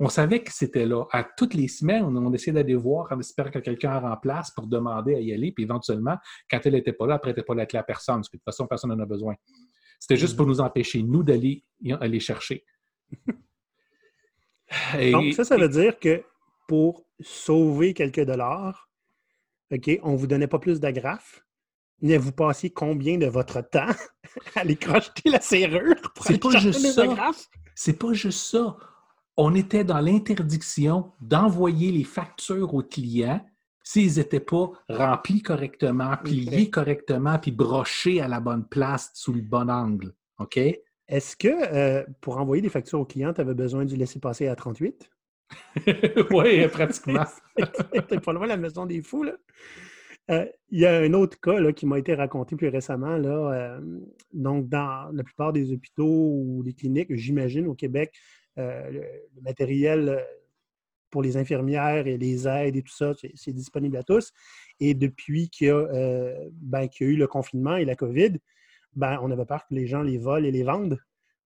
On 0.00 0.08
savait 0.08 0.42
que 0.42 0.52
c'était 0.52 0.86
là. 0.86 1.04
À 1.10 1.24
toutes 1.24 1.54
les 1.54 1.66
semaines, 1.66 2.04
on, 2.04 2.32
essayait 2.32 2.52
d'aller 2.52 2.76
voir 2.76 3.10
en 3.10 3.18
espérant 3.18 3.50
que 3.50 3.58
quelqu'un 3.58 3.98
remplace 3.98 4.52
pour 4.52 4.68
demander 4.68 5.16
à 5.16 5.20
y 5.20 5.32
aller, 5.32 5.50
puis 5.50 5.64
éventuellement, 5.64 6.16
quand 6.48 6.60
elle 6.64 6.74
n'était 6.74 6.92
pas 6.92 7.06
là, 7.06 7.20
elle 7.22 7.30
n'était 7.30 7.42
pas 7.42 7.54
la 7.54 7.66
clé 7.66 7.80
à 7.80 7.82
personne, 7.82 8.16
parce 8.16 8.28
que 8.28 8.36
de 8.36 8.40
toute 8.40 8.44
façon, 8.44 8.66
personne 8.68 8.90
n'en 8.90 9.02
a 9.02 9.06
besoin. 9.06 9.34
C'était 9.98 10.16
juste 10.16 10.36
pour 10.36 10.46
nous 10.46 10.60
empêcher, 10.60 11.02
nous, 11.02 11.22
d'aller 11.22 11.64
aller 12.00 12.20
chercher. 12.20 12.64
Donc, 15.12 15.32
ça, 15.34 15.44
ça 15.44 15.56
veut 15.56 15.68
dire 15.68 15.98
que 15.98 16.22
pour 16.66 17.06
sauver 17.20 17.94
quelques 17.94 18.24
dollars, 18.24 18.88
OK, 19.70 19.90
on 20.02 20.12
ne 20.12 20.16
vous 20.16 20.26
donnait 20.26 20.46
pas 20.46 20.58
plus 20.58 20.80
d'agrafes, 20.80 21.44
mais 22.00 22.16
vous 22.16 22.32
passiez 22.32 22.70
combien 22.70 23.18
de 23.18 23.26
votre 23.26 23.60
temps 23.60 23.88
à 24.54 24.60
aller 24.60 24.76
crocheter 24.76 25.30
la 25.30 25.40
serrure 25.40 25.96
pour 26.14 26.24
C'est 26.24 26.38
pas 26.38 26.56
juste 26.58 26.80
ça. 26.80 27.30
C'est 27.74 27.98
pas 27.98 28.12
juste 28.12 28.40
ça. 28.40 28.76
On 29.36 29.54
était 29.54 29.84
dans 29.84 30.00
l'interdiction 30.00 31.12
d'envoyer 31.20 31.92
les 31.92 32.04
factures 32.04 32.74
aux 32.74 32.82
clients 32.82 33.44
s'ils 33.88 34.18
n'étaient 34.18 34.38
pas 34.38 34.70
remplis 34.90 35.40
correctement, 35.40 36.14
pliés 36.22 36.68
correctement, 36.68 37.38
puis 37.38 37.52
brochés 37.52 38.20
à 38.20 38.28
la 38.28 38.38
bonne 38.38 38.68
place 38.68 39.10
sous 39.14 39.32
le 39.32 39.40
bon 39.40 39.70
angle. 39.70 40.12
OK? 40.38 40.58
Est-ce 40.58 41.34
que 41.34 41.48
euh, 41.48 42.04
pour 42.20 42.36
envoyer 42.36 42.60
des 42.60 42.68
factures 42.68 43.00
aux 43.00 43.06
clients, 43.06 43.32
tu 43.32 43.40
avais 43.40 43.54
besoin 43.54 43.86
de 43.86 43.96
laisser 43.96 44.20
passer 44.20 44.46
à 44.46 44.54
38? 44.56 45.10
oui, 46.30 46.68
pratiquement. 46.68 47.24
T'es 48.08 48.20
pas 48.20 48.32
loin 48.34 48.42
de 48.42 48.48
la 48.50 48.58
maison 48.58 48.84
des 48.84 49.00
fous, 49.00 49.22
là. 49.22 49.32
Euh, 50.30 50.44
il 50.68 50.80
y 50.80 50.84
a 50.84 50.98
un 50.98 51.14
autre 51.14 51.40
cas 51.40 51.72
qui 51.72 51.86
m'a 51.86 51.98
été 51.98 52.14
raconté 52.14 52.56
plus 52.56 52.68
récemment. 52.68 53.16
Là, 53.16 53.52
euh, 53.54 53.80
donc, 54.34 54.68
dans 54.68 55.10
la 55.14 55.24
plupart 55.24 55.54
des 55.54 55.72
hôpitaux 55.72 56.42
ou 56.44 56.62
des 56.62 56.74
cliniques, 56.74 57.16
j'imagine 57.16 57.66
au 57.66 57.74
Québec, 57.74 58.12
le, 58.58 59.02
matériel 59.40 60.22
pour 61.10 61.22
les 61.22 61.36
infirmières 61.36 62.06
et 62.06 62.18
les 62.18 62.46
aides 62.46 62.76
et 62.76 62.82
tout 62.82 62.94
ça, 62.94 63.12
c'est 63.34 63.52
disponible 63.52 63.96
à 63.96 64.02
tous. 64.02 64.32
Et 64.80 64.94
depuis 64.94 65.48
qu'il 65.48 65.68
y, 65.68 66.50
ben, 66.52 66.82
y, 66.82 67.04
a 67.04 67.06
eu 67.06 67.16
le 67.16 67.26
confinement 67.26 67.76
et 67.76 67.84
la 67.84 67.96
COVID, 67.96 68.38
ben, 68.94 69.18
on 69.22 69.30
avait 69.30 69.46
peur 69.46 69.66
que 69.66 69.74
les 69.74 69.86
gens 69.86 70.02
les 70.02 70.18
volent 70.18 70.46
et 70.46 70.50
les 70.50 70.64
vendent. 70.64 70.98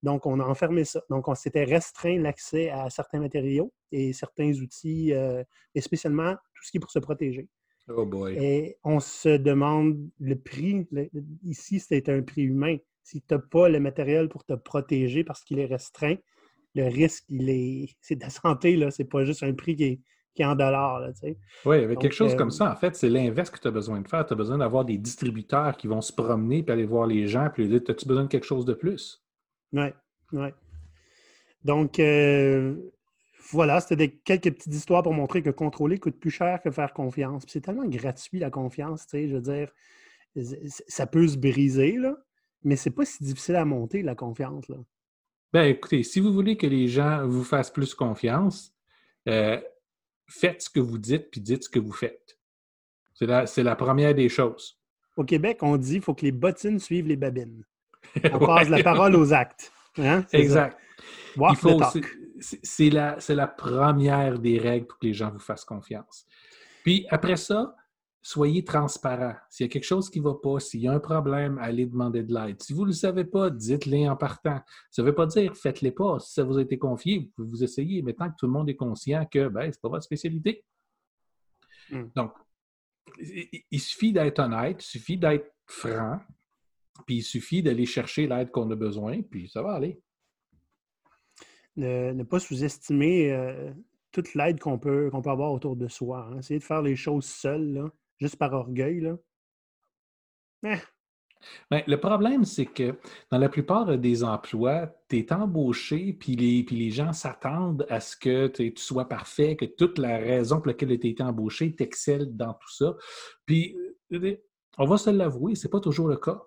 Donc, 0.03 0.27
on 0.27 0.41
a 0.41 0.45
enfermé 0.45 0.85
ça. 0.85 1.01
Donc, 1.11 1.29
on 1.29 1.35
s'était 1.35 1.65
restreint 1.65 2.19
l'accès 2.19 2.71
à 2.71 2.91
certains 2.91 3.21
matériaux 3.21 3.73
et 3.93 4.13
certains 4.13 4.53
outils, 4.55 5.13
euh, 5.13 5.45
et 5.75 5.81
spécialement 5.81 6.33
tout 6.55 6.65
ce 6.65 6.71
qui 6.71 6.79
est 6.79 6.81
pour 6.81 6.91
se 6.91 6.99
protéger. 6.99 7.49
Oh 7.89 8.07
boy. 8.07 8.37
Et 8.37 8.79
on 8.85 9.01
se 9.01 9.37
demande 9.37 10.09
le 10.19 10.35
prix. 10.37 10.87
ici, 11.45 11.79
c'est 11.79 12.09
un 12.09 12.23
prix 12.23 12.43
humain. 12.43 12.77
Si 13.05 13.21
tu 13.21 13.35
n'as 13.35 13.41
pas 13.41 13.69
le 13.69 13.81
matériel 13.81 14.29
pour 14.29 14.45
te 14.45 14.55
protéger 14.55 15.25
parce 15.25 15.43
qu'il 15.43 15.59
est 15.59 15.67
restreint, 15.67 16.17
le 16.75 16.85
risque, 16.85 17.25
il 17.29 17.51
est, 17.51 17.97
c'est 18.01 18.17
de 18.17 18.23
la 18.23 18.31
santé, 18.31 18.77
là. 18.77 18.91
C'est 18.91 19.05
pas 19.05 19.25
juste 19.25 19.43
un 19.43 19.53
prix 19.53 19.77
qui 19.77 19.85
est, 19.85 20.01
qui 20.35 20.43
est 20.43 20.47
en 20.47 20.55
dollars. 20.55 21.01
Là, 21.01 21.13
oui, 21.65 21.77
avec 21.77 21.99
quelque 21.99 22.15
chose 22.15 22.35
comme 22.35 22.49
euh, 22.49 22.53
ça, 22.53 22.73
en 22.73 22.77
fait, 22.77 22.97
c'est 22.97 23.09
l'inverse 23.09 23.51
que 23.51 23.59
tu 23.59 23.69
as 23.69 23.73
besoin 23.73 24.01
de 24.01 24.09
faire. 24.09 24.25
Tu 24.27 24.33
as 24.33 24.37
besoin 24.37 24.59
d'avoir 24.59 24.85
des 24.85 24.99
distributeurs 24.99 25.77
qui 25.77 25.87
vont 25.87 26.01
se 26.01 26.13
promener 26.13 26.63
puis 26.63 26.73
aller 26.73 26.87
voir 26.87 27.07
les 27.07 27.27
gens 27.27 27.49
puis 27.53 27.67
leur 27.69 27.81
dire 27.81 27.91
As-tu 27.91 28.07
besoin 28.07 28.25
de 28.25 28.29
quelque 28.29 28.47
chose 28.47 28.65
de 28.65 28.75
plus? 28.75 29.23
Oui, 29.73 29.89
oui. 30.33 30.49
Donc, 31.65 31.99
euh, 31.99 32.75
voilà, 33.51 33.81
c'était 33.81 34.11
quelques 34.11 34.53
petites 34.53 34.75
histoires 34.75 35.03
pour 35.03 35.15
montrer 35.15 35.43
que 35.43 35.51
contrôler 35.51 35.99
coûte 35.99 36.19
plus 36.19 36.31
cher 36.31 36.61
que 36.63 36.71
faire 36.71 36.93
confiance. 36.93 37.45
c'est 37.47 37.61
tellement 37.61 37.87
gratuit 37.87 38.39
la 38.39 38.51
confiance, 38.51 39.07
tu 39.07 39.11
sais, 39.11 39.29
je 39.29 39.37
veux 39.37 39.41
dire, 39.41 39.71
ça 40.89 41.07
peut 41.07 41.29
se 41.29 41.37
briser, 41.37 41.99
là, 41.99 42.17
mais 42.65 42.77
c'est 42.77 42.91
pas 42.91 43.05
si 43.05 43.23
difficile 43.23 43.57
à 43.57 43.65
monter, 43.65 44.03
la 44.03 44.15
confiance. 44.15 44.69
Là. 44.69 44.77
Ben, 45.53 45.65
écoutez, 45.65 46.03
si 46.03 46.19
vous 46.21 46.33
voulez 46.33 46.57
que 46.57 46.67
les 46.67 46.89
gens 46.89 47.27
vous 47.27 47.45
fassent 47.45 47.71
plus 47.71 47.95
confiance, 47.95 48.73
euh, 49.29 49.61
faites 50.27 50.63
ce 50.63 50.71
que 50.71 50.81
vous 50.81 50.99
dites, 50.99 51.31
puis 51.31 51.41
dites 51.41 51.65
ce 51.65 51.69
que 51.69 51.79
vous 51.79 51.93
faites. 51.93 52.39
C'est 53.15 53.27
la, 53.27 53.45
la, 53.57 53.77
première 53.77 54.15
des 54.15 54.29
choses. 54.29 54.81
Au 55.17 55.25
Québec, 55.25 55.59
on 55.61 55.77
dit 55.77 55.95
qu'il 55.95 56.03
faut 56.03 56.15
que 56.15 56.25
les 56.25 56.33
bottines 56.33 56.79
suivent 56.79 57.07
les 57.07 57.17
babines. 57.17 57.65
On 58.33 58.39
passe 58.39 58.69
la 58.69 58.83
parole 58.83 59.15
aux 59.15 59.33
actes. 59.33 59.71
Hein? 59.99 60.25
Exact. 60.33 60.77
C'est 62.41 62.91
la, 62.91 63.19
la 63.29 63.47
première 63.47 64.39
des 64.39 64.59
règles 64.59 64.87
pour 64.87 64.99
que 64.99 65.07
les 65.07 65.13
gens 65.13 65.31
vous 65.31 65.39
fassent 65.39 65.65
confiance. 65.65 66.27
Puis 66.83 67.07
après 67.11 67.37
ça, 67.37 67.77
soyez 68.23 68.65
transparent. 68.65 69.35
S'il 69.51 69.67
y 69.67 69.69
a 69.69 69.73
quelque 69.73 69.85
chose 69.85 70.09
qui 70.09 70.21
ne 70.21 70.25
va 70.25 70.35
pas, 70.35 70.61
s'il 70.61 70.81
y 70.81 70.89
a 70.89 70.93
un 70.93 71.01
problème, 71.01 71.59
allez 71.59 71.87
demander 71.87 72.23
de 72.23 72.33
l'aide. 72.33 72.63
Si 72.63 72.73
vous 72.73 72.83
ne 72.83 72.87
le 72.87 72.93
savez 72.93 73.25
pas, 73.25 73.51
dites-le 73.51 74.09
en 74.09 74.17
partant. 74.17 74.61
Ça 74.91 75.03
ne 75.03 75.09
veut 75.09 75.15
pas 75.15 75.27
dire 75.27 75.57
faites-les 75.57 75.91
pas. 75.91 76.21
Si 76.21 76.33
ça 76.33 76.45
vous 76.45 76.57
a 76.57 76.63
été 76.63 76.79
confié, 76.79 77.19
vous 77.19 77.31
pouvez 77.35 77.49
vous 77.49 77.65
essayer, 77.65 78.01
mais 78.03 78.15
tant 78.15 78.31
que 78.31 78.37
tout 78.39 78.47
le 78.47 78.53
monde 78.53 78.71
est 78.71 78.77
conscient 78.77 79.27
que 79.27 79.49
ben, 79.49 79.63
ce 79.63 79.67
n'est 79.67 79.81
pas 79.83 79.89
votre 79.89 80.05
spécialité. 80.05 80.65
Hmm. 81.91 82.05
Donc, 82.15 82.33
il, 83.19 83.81
suffit 83.81 84.13
d'être 84.13 84.39
honnête, 84.39 84.83
il 84.83 84.87
suffit 84.87 85.19
d'être 85.19 85.53
franc, 85.67 86.21
puis 87.07 87.17
il 87.17 87.23
suffit 87.23 87.63
d'aller 87.63 87.87
chercher 87.87 88.29
l'aide 88.29 88.53
qu'on 88.53 88.71
a 88.71 88.77
besoin, 88.77 89.21
puis 89.23 89.49
ça 89.49 89.63
va 89.63 89.73
aller. 89.73 90.01
Ne, 91.75 92.23
pas 92.23 92.39
sous-estimer 92.39 93.33
euh, 93.33 93.73
toute 94.13 94.35
l'aide 94.35 94.61
qu'on 94.61 94.79
peut, 94.79 95.11
qu'on 95.11 95.23
peut 95.23 95.31
avoir 95.31 95.53
autour 95.53 95.75
de 95.75 95.89
soi. 95.89 96.29
Hein. 96.31 96.39
Essayer 96.39 96.61
de 96.61 96.65
faire 96.65 96.83
les 96.83 96.97
choses 96.97 97.25
seul. 97.25 97.73
Là 97.73 97.91
juste 98.23 98.37
par 98.37 98.53
orgueil, 98.53 99.01
là. 99.01 99.17
Eh. 100.65 100.79
Ben, 101.73 101.83
le 101.89 101.99
problème, 101.99 102.45
c'est 102.45 102.67
que 102.67 102.95
dans 103.31 103.39
la 103.39 103.49
plupart 103.49 103.99
des 103.99 104.23
emplois, 104.23 104.95
tu 105.09 105.19
es 105.19 105.33
embauché, 105.33 106.13
puis 106.13 106.37
les, 106.37 106.63
puis 106.63 106.77
les 106.77 106.91
gens 106.91 107.13
s'attendent 107.13 107.85
à 107.89 107.99
ce 107.99 108.17
que 108.17 108.47
tu 108.47 108.73
sois 108.77 109.09
parfait, 109.09 109.57
que 109.57 109.65
toute 109.65 109.99
la 109.99 110.19
raison 110.19 110.59
pour 110.59 110.69
laquelle 110.69 110.97
tu 111.01 111.07
as 111.07 111.11
été 111.11 111.23
embauché, 111.23 111.75
t'excelles 111.75 112.37
dans 112.37 112.55
tout 112.55 112.73
ça. 112.73 112.95
Puis, 113.45 113.77
euh, 114.13 114.37
on 114.79 114.87
va 114.87 114.99
se 114.99 115.11
l'avouer, 115.11 115.57
c'est 115.57 115.69
pas 115.69 115.81
toujours 115.81 116.07
le 116.07 116.17
cas. 116.17 116.41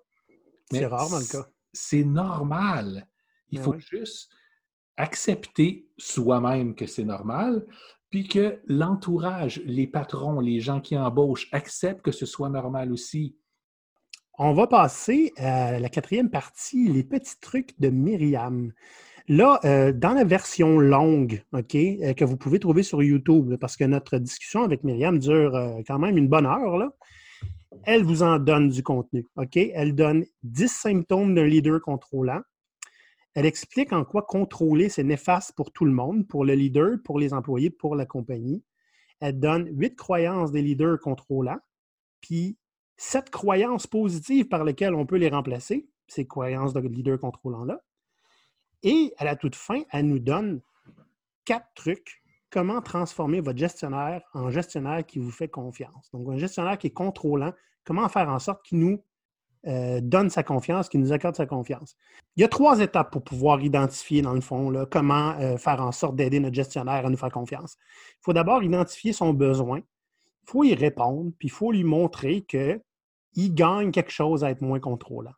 C'est 0.70 0.86
rare 0.86 1.10
dans 1.10 1.18
le 1.18 1.30
cas. 1.30 1.46
C'est 1.74 2.04
normal. 2.04 3.06
Il 3.50 3.58
ben 3.58 3.64
faut 3.64 3.78
juste 3.78 4.32
accepter 4.96 5.90
soi-même 5.98 6.74
que 6.74 6.86
c'est 6.86 7.04
normal, 7.04 7.66
puis 8.16 8.26
que 8.26 8.60
l'entourage, 8.66 9.60
les 9.66 9.86
patrons, 9.86 10.40
les 10.40 10.58
gens 10.58 10.80
qui 10.80 10.96
embauchent 10.96 11.48
acceptent 11.52 12.00
que 12.00 12.12
ce 12.12 12.24
soit 12.24 12.48
normal 12.48 12.90
aussi. 12.90 13.36
On 14.38 14.54
va 14.54 14.66
passer 14.66 15.34
à 15.36 15.78
la 15.78 15.90
quatrième 15.90 16.30
partie, 16.30 16.88
les 16.88 17.04
petits 17.04 17.38
trucs 17.42 17.78
de 17.78 17.90
Myriam. 17.90 18.72
Là, 19.28 19.60
euh, 19.66 19.92
dans 19.92 20.14
la 20.14 20.24
version 20.24 20.78
longue, 20.78 21.42
OK, 21.52 21.74
euh, 21.74 22.14
que 22.14 22.24
vous 22.24 22.38
pouvez 22.38 22.58
trouver 22.58 22.82
sur 22.82 23.02
YouTube, 23.02 23.56
parce 23.60 23.76
que 23.76 23.84
notre 23.84 24.16
discussion 24.16 24.62
avec 24.62 24.82
Myriam 24.82 25.18
dure 25.18 25.54
euh, 25.54 25.82
quand 25.86 25.98
même 25.98 26.16
une 26.16 26.28
bonne 26.28 26.46
heure, 26.46 26.78
là, 26.78 26.94
elle 27.84 28.02
vous 28.02 28.22
en 28.22 28.38
donne 28.38 28.70
du 28.70 28.82
contenu. 28.82 29.26
OK? 29.36 29.58
Elle 29.58 29.94
donne 29.94 30.24
10 30.42 30.68
symptômes 30.68 31.34
d'un 31.34 31.44
leader 31.44 31.82
contrôlant. 31.82 32.40
Elle 33.36 33.44
explique 33.44 33.92
en 33.92 34.02
quoi 34.02 34.22
contrôler, 34.22 34.88
c'est 34.88 35.04
néfaste 35.04 35.52
pour 35.54 35.70
tout 35.70 35.84
le 35.84 35.92
monde, 35.92 36.26
pour 36.26 36.46
le 36.46 36.54
leader, 36.54 36.96
pour 37.04 37.18
les 37.18 37.34
employés, 37.34 37.68
pour 37.68 37.94
la 37.94 38.06
compagnie. 38.06 38.64
Elle 39.20 39.38
donne 39.38 39.68
huit 39.78 39.94
croyances 39.94 40.52
des 40.52 40.62
leaders 40.62 40.98
contrôlants, 40.98 41.60
puis 42.22 42.56
sept 42.96 43.28
croyances 43.28 43.86
positives 43.86 44.48
par 44.48 44.64
lesquelles 44.64 44.94
on 44.94 45.04
peut 45.04 45.18
les 45.18 45.28
remplacer, 45.28 45.86
ces 46.08 46.26
croyances 46.26 46.72
de 46.72 46.80
leader 46.80 47.20
contrôlant-là. 47.20 47.82
Et 48.82 49.12
à 49.18 49.26
la 49.26 49.36
toute 49.36 49.54
fin, 49.54 49.82
elle 49.90 50.06
nous 50.06 50.18
donne 50.18 50.62
quatre 51.44 51.68
trucs 51.74 52.22
comment 52.48 52.80
transformer 52.80 53.40
votre 53.40 53.58
gestionnaire 53.58 54.22
en 54.32 54.50
gestionnaire 54.50 55.04
qui 55.04 55.18
vous 55.18 55.30
fait 55.30 55.48
confiance. 55.48 56.10
Donc, 56.10 56.26
un 56.30 56.38
gestionnaire 56.38 56.78
qui 56.78 56.86
est 56.86 56.94
contrôlant, 56.94 57.52
comment 57.84 58.08
faire 58.08 58.30
en 58.30 58.38
sorte 58.38 58.64
qu'il 58.64 58.78
nous 58.78 59.04
euh, 59.66 60.00
donne 60.00 60.30
sa 60.30 60.42
confiance, 60.42 60.88
qui 60.88 60.98
nous 60.98 61.12
accorde 61.12 61.34
sa 61.34 61.46
confiance. 61.46 61.96
Il 62.36 62.42
y 62.42 62.44
a 62.44 62.48
trois 62.48 62.80
étapes 62.80 63.10
pour 63.10 63.24
pouvoir 63.24 63.60
identifier, 63.62 64.22
dans 64.22 64.34
le 64.34 64.40
fond, 64.40 64.86
comment 64.90 65.34
euh, 65.40 65.56
faire 65.56 65.80
en 65.80 65.90
sorte 65.92 66.14
d'aider 66.14 66.38
notre 66.38 66.54
gestionnaire 66.54 67.04
à 67.04 67.10
nous 67.10 67.16
faire 67.16 67.32
confiance. 67.32 67.76
Il 68.12 68.22
faut 68.22 68.32
d'abord 68.32 68.62
identifier 68.62 69.12
son 69.12 69.32
besoin, 69.32 69.78
il 69.78 70.50
faut 70.50 70.64
y 70.64 70.74
répondre, 70.74 71.32
puis 71.38 71.48
il 71.48 71.50
faut 71.50 71.72
lui 71.72 71.82
montrer 71.82 72.42
qu'il 72.42 73.54
gagne 73.54 73.90
quelque 73.90 74.12
chose 74.12 74.44
à 74.44 74.50
être 74.50 74.60
moins 74.60 74.78
contrôlant. 74.78 75.34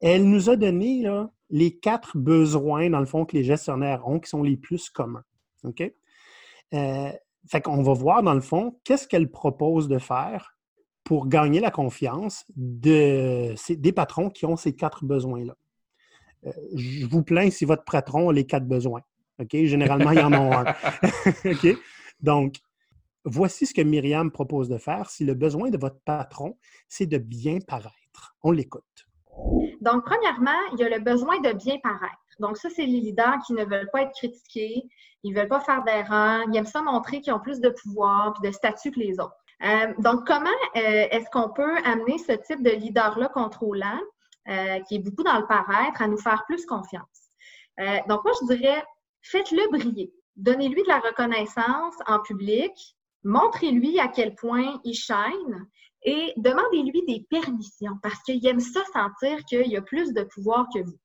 Elle 0.00 0.28
nous 0.28 0.50
a 0.50 0.56
donné 0.56 1.02
là, 1.02 1.30
les 1.48 1.78
quatre 1.78 2.18
besoins, 2.18 2.90
dans 2.90 3.00
le 3.00 3.06
fond, 3.06 3.24
que 3.24 3.36
les 3.36 3.44
gestionnaires 3.44 4.06
ont, 4.08 4.18
qui 4.18 4.28
sont 4.28 4.42
les 4.42 4.56
plus 4.56 4.90
communs. 4.90 5.24
OK? 5.62 5.80
Euh, 6.74 7.12
fait 7.48 7.60
qu'on 7.60 7.82
va 7.82 7.92
voir, 7.92 8.22
dans 8.24 8.34
le 8.34 8.40
fond, 8.40 8.80
qu'est-ce 8.82 9.06
qu'elle 9.06 9.30
propose 9.30 9.86
de 9.86 9.98
faire 9.98 10.55
pour 11.06 11.28
gagner 11.28 11.60
la 11.60 11.70
confiance 11.70 12.44
de, 12.56 13.54
des 13.72 13.92
patrons 13.92 14.28
qui 14.28 14.44
ont 14.44 14.56
ces 14.56 14.74
quatre 14.74 15.04
besoins-là. 15.04 15.54
Euh, 16.46 16.50
je 16.74 17.06
vous 17.06 17.22
plains 17.22 17.48
si 17.48 17.64
votre 17.64 17.84
patron 17.84 18.28
a 18.28 18.32
les 18.32 18.44
quatre 18.44 18.66
besoins. 18.66 19.02
OK? 19.38 19.50
Généralement, 19.52 20.10
il 20.10 20.18
y 20.18 20.22
en 20.22 20.32
a 20.32 20.62
un. 20.62 21.44
Donc, 22.20 22.56
voici 23.24 23.66
ce 23.66 23.72
que 23.72 23.82
Myriam 23.82 24.32
propose 24.32 24.68
de 24.68 24.78
faire 24.78 25.08
si 25.08 25.24
le 25.24 25.34
besoin 25.34 25.70
de 25.70 25.78
votre 25.78 26.00
patron, 26.04 26.58
c'est 26.88 27.06
de 27.06 27.18
bien 27.18 27.60
paraître. 27.60 28.34
On 28.42 28.50
l'écoute. 28.50 29.06
Donc, 29.80 30.04
premièrement, 30.04 30.58
il 30.72 30.80
y 30.80 30.82
a 30.82 30.88
le 30.88 30.98
besoin 30.98 31.40
de 31.40 31.52
bien 31.52 31.76
paraître. 31.84 32.16
Donc, 32.40 32.56
ça, 32.56 32.68
c'est 32.74 32.84
les 32.84 33.00
leaders 33.00 33.38
qui 33.46 33.52
ne 33.52 33.64
veulent 33.64 33.90
pas 33.92 34.02
être 34.02 34.12
critiqués, 34.12 34.82
ils 35.22 35.32
ne 35.32 35.38
veulent 35.38 35.48
pas 35.48 35.60
faire 35.60 35.84
d'erreur, 35.84 36.42
ils 36.50 36.56
aiment 36.56 36.66
ça 36.66 36.82
montrer 36.82 37.20
qu'ils 37.20 37.32
ont 37.32 37.38
plus 37.38 37.60
de 37.60 37.68
pouvoir 37.68 38.34
et 38.42 38.48
de 38.48 38.52
statut 38.52 38.90
que 38.90 38.98
les 38.98 39.20
autres. 39.20 39.36
Euh, 39.62 39.94
donc, 39.98 40.26
comment 40.26 40.50
euh, 40.76 41.08
est-ce 41.10 41.30
qu'on 41.30 41.50
peut 41.50 41.76
amener 41.84 42.18
ce 42.18 42.32
type 42.32 42.62
de 42.62 42.70
leader-là 42.70 43.28
contrôlant, 43.28 44.00
euh, 44.48 44.80
qui 44.80 44.96
est 44.96 44.98
beaucoup 44.98 45.22
dans 45.22 45.38
le 45.38 45.46
paraître, 45.46 46.02
à 46.02 46.08
nous 46.08 46.18
faire 46.18 46.44
plus 46.46 46.64
confiance? 46.66 47.04
donc, 48.08 48.24
moi, 48.24 48.32
je 48.40 48.54
dirais, 48.54 48.82
faites-le 49.20 49.68
briller. 49.70 50.10
Donnez-lui 50.36 50.82
de 50.82 50.88
la 50.88 50.98
reconnaissance 50.98 51.94
en 52.06 52.20
public, 52.20 52.72
montrez-lui 53.22 54.00
à 54.00 54.08
quel 54.08 54.34
point 54.34 54.80
il 54.82 54.94
shine 54.94 55.68
et 56.02 56.32
demandez-lui 56.38 57.02
des 57.06 57.26
permissions 57.28 57.98
parce 58.02 58.22
qu'il 58.22 58.46
aime 58.46 58.60
ça 58.60 58.82
sentir 58.94 59.44
qu'il 59.44 59.66
y 59.66 59.76
a 59.76 59.82
plus 59.82 60.14
de 60.14 60.22
pouvoir 60.22 60.68
que 60.74 60.80
vous. 60.80 60.98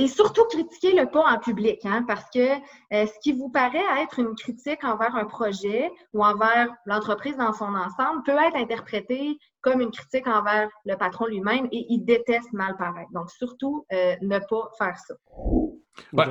Et 0.00 0.06
surtout, 0.06 0.44
critiquez-le 0.44 1.10
pas 1.10 1.24
en 1.24 1.40
public, 1.40 1.84
hein, 1.84 2.04
parce 2.06 2.24
que 2.32 2.38
euh, 2.38 3.06
ce 3.06 3.18
qui 3.20 3.32
vous 3.32 3.50
paraît 3.50 3.82
être 4.00 4.20
une 4.20 4.36
critique 4.36 4.84
envers 4.84 5.16
un 5.16 5.24
projet 5.24 5.90
ou 6.14 6.24
envers 6.24 6.72
l'entreprise 6.86 7.36
dans 7.36 7.52
son 7.52 7.74
ensemble 7.74 8.22
peut 8.24 8.30
être 8.30 8.54
interprété 8.54 9.36
comme 9.60 9.80
une 9.80 9.90
critique 9.90 10.28
envers 10.28 10.70
le 10.84 10.94
patron 10.94 11.26
lui-même 11.26 11.66
et 11.72 11.84
il 11.88 12.04
déteste 12.04 12.52
mal 12.52 12.76
paraître. 12.76 13.10
Donc, 13.12 13.28
surtout, 13.28 13.86
euh, 13.92 14.14
ne 14.22 14.38
pas 14.38 14.70
faire 14.78 14.96
ça. 14.96 15.14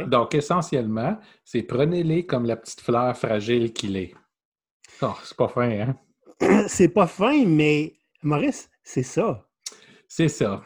Donc, 0.06 0.34
essentiellement, 0.34 1.18
c'est 1.44 1.64
prenez-les 1.64 2.26
comme 2.26 2.46
la 2.46 2.56
petite 2.56 2.80
fleur 2.80 3.18
fragile 3.18 3.74
qu'il 3.74 3.98
est. 3.98 4.16
Oh, 5.02 5.14
c'est 5.24 5.36
pas 5.36 5.50
fin, 5.50 5.70
hein? 5.70 5.96
c'est 6.70 6.94
pas 6.94 7.06
fin, 7.06 7.46
mais 7.46 7.96
Maurice, 8.24 8.70
c'est 8.82 9.04
ça. 9.04 9.46
C'est 10.08 10.30
ça. 10.30 10.64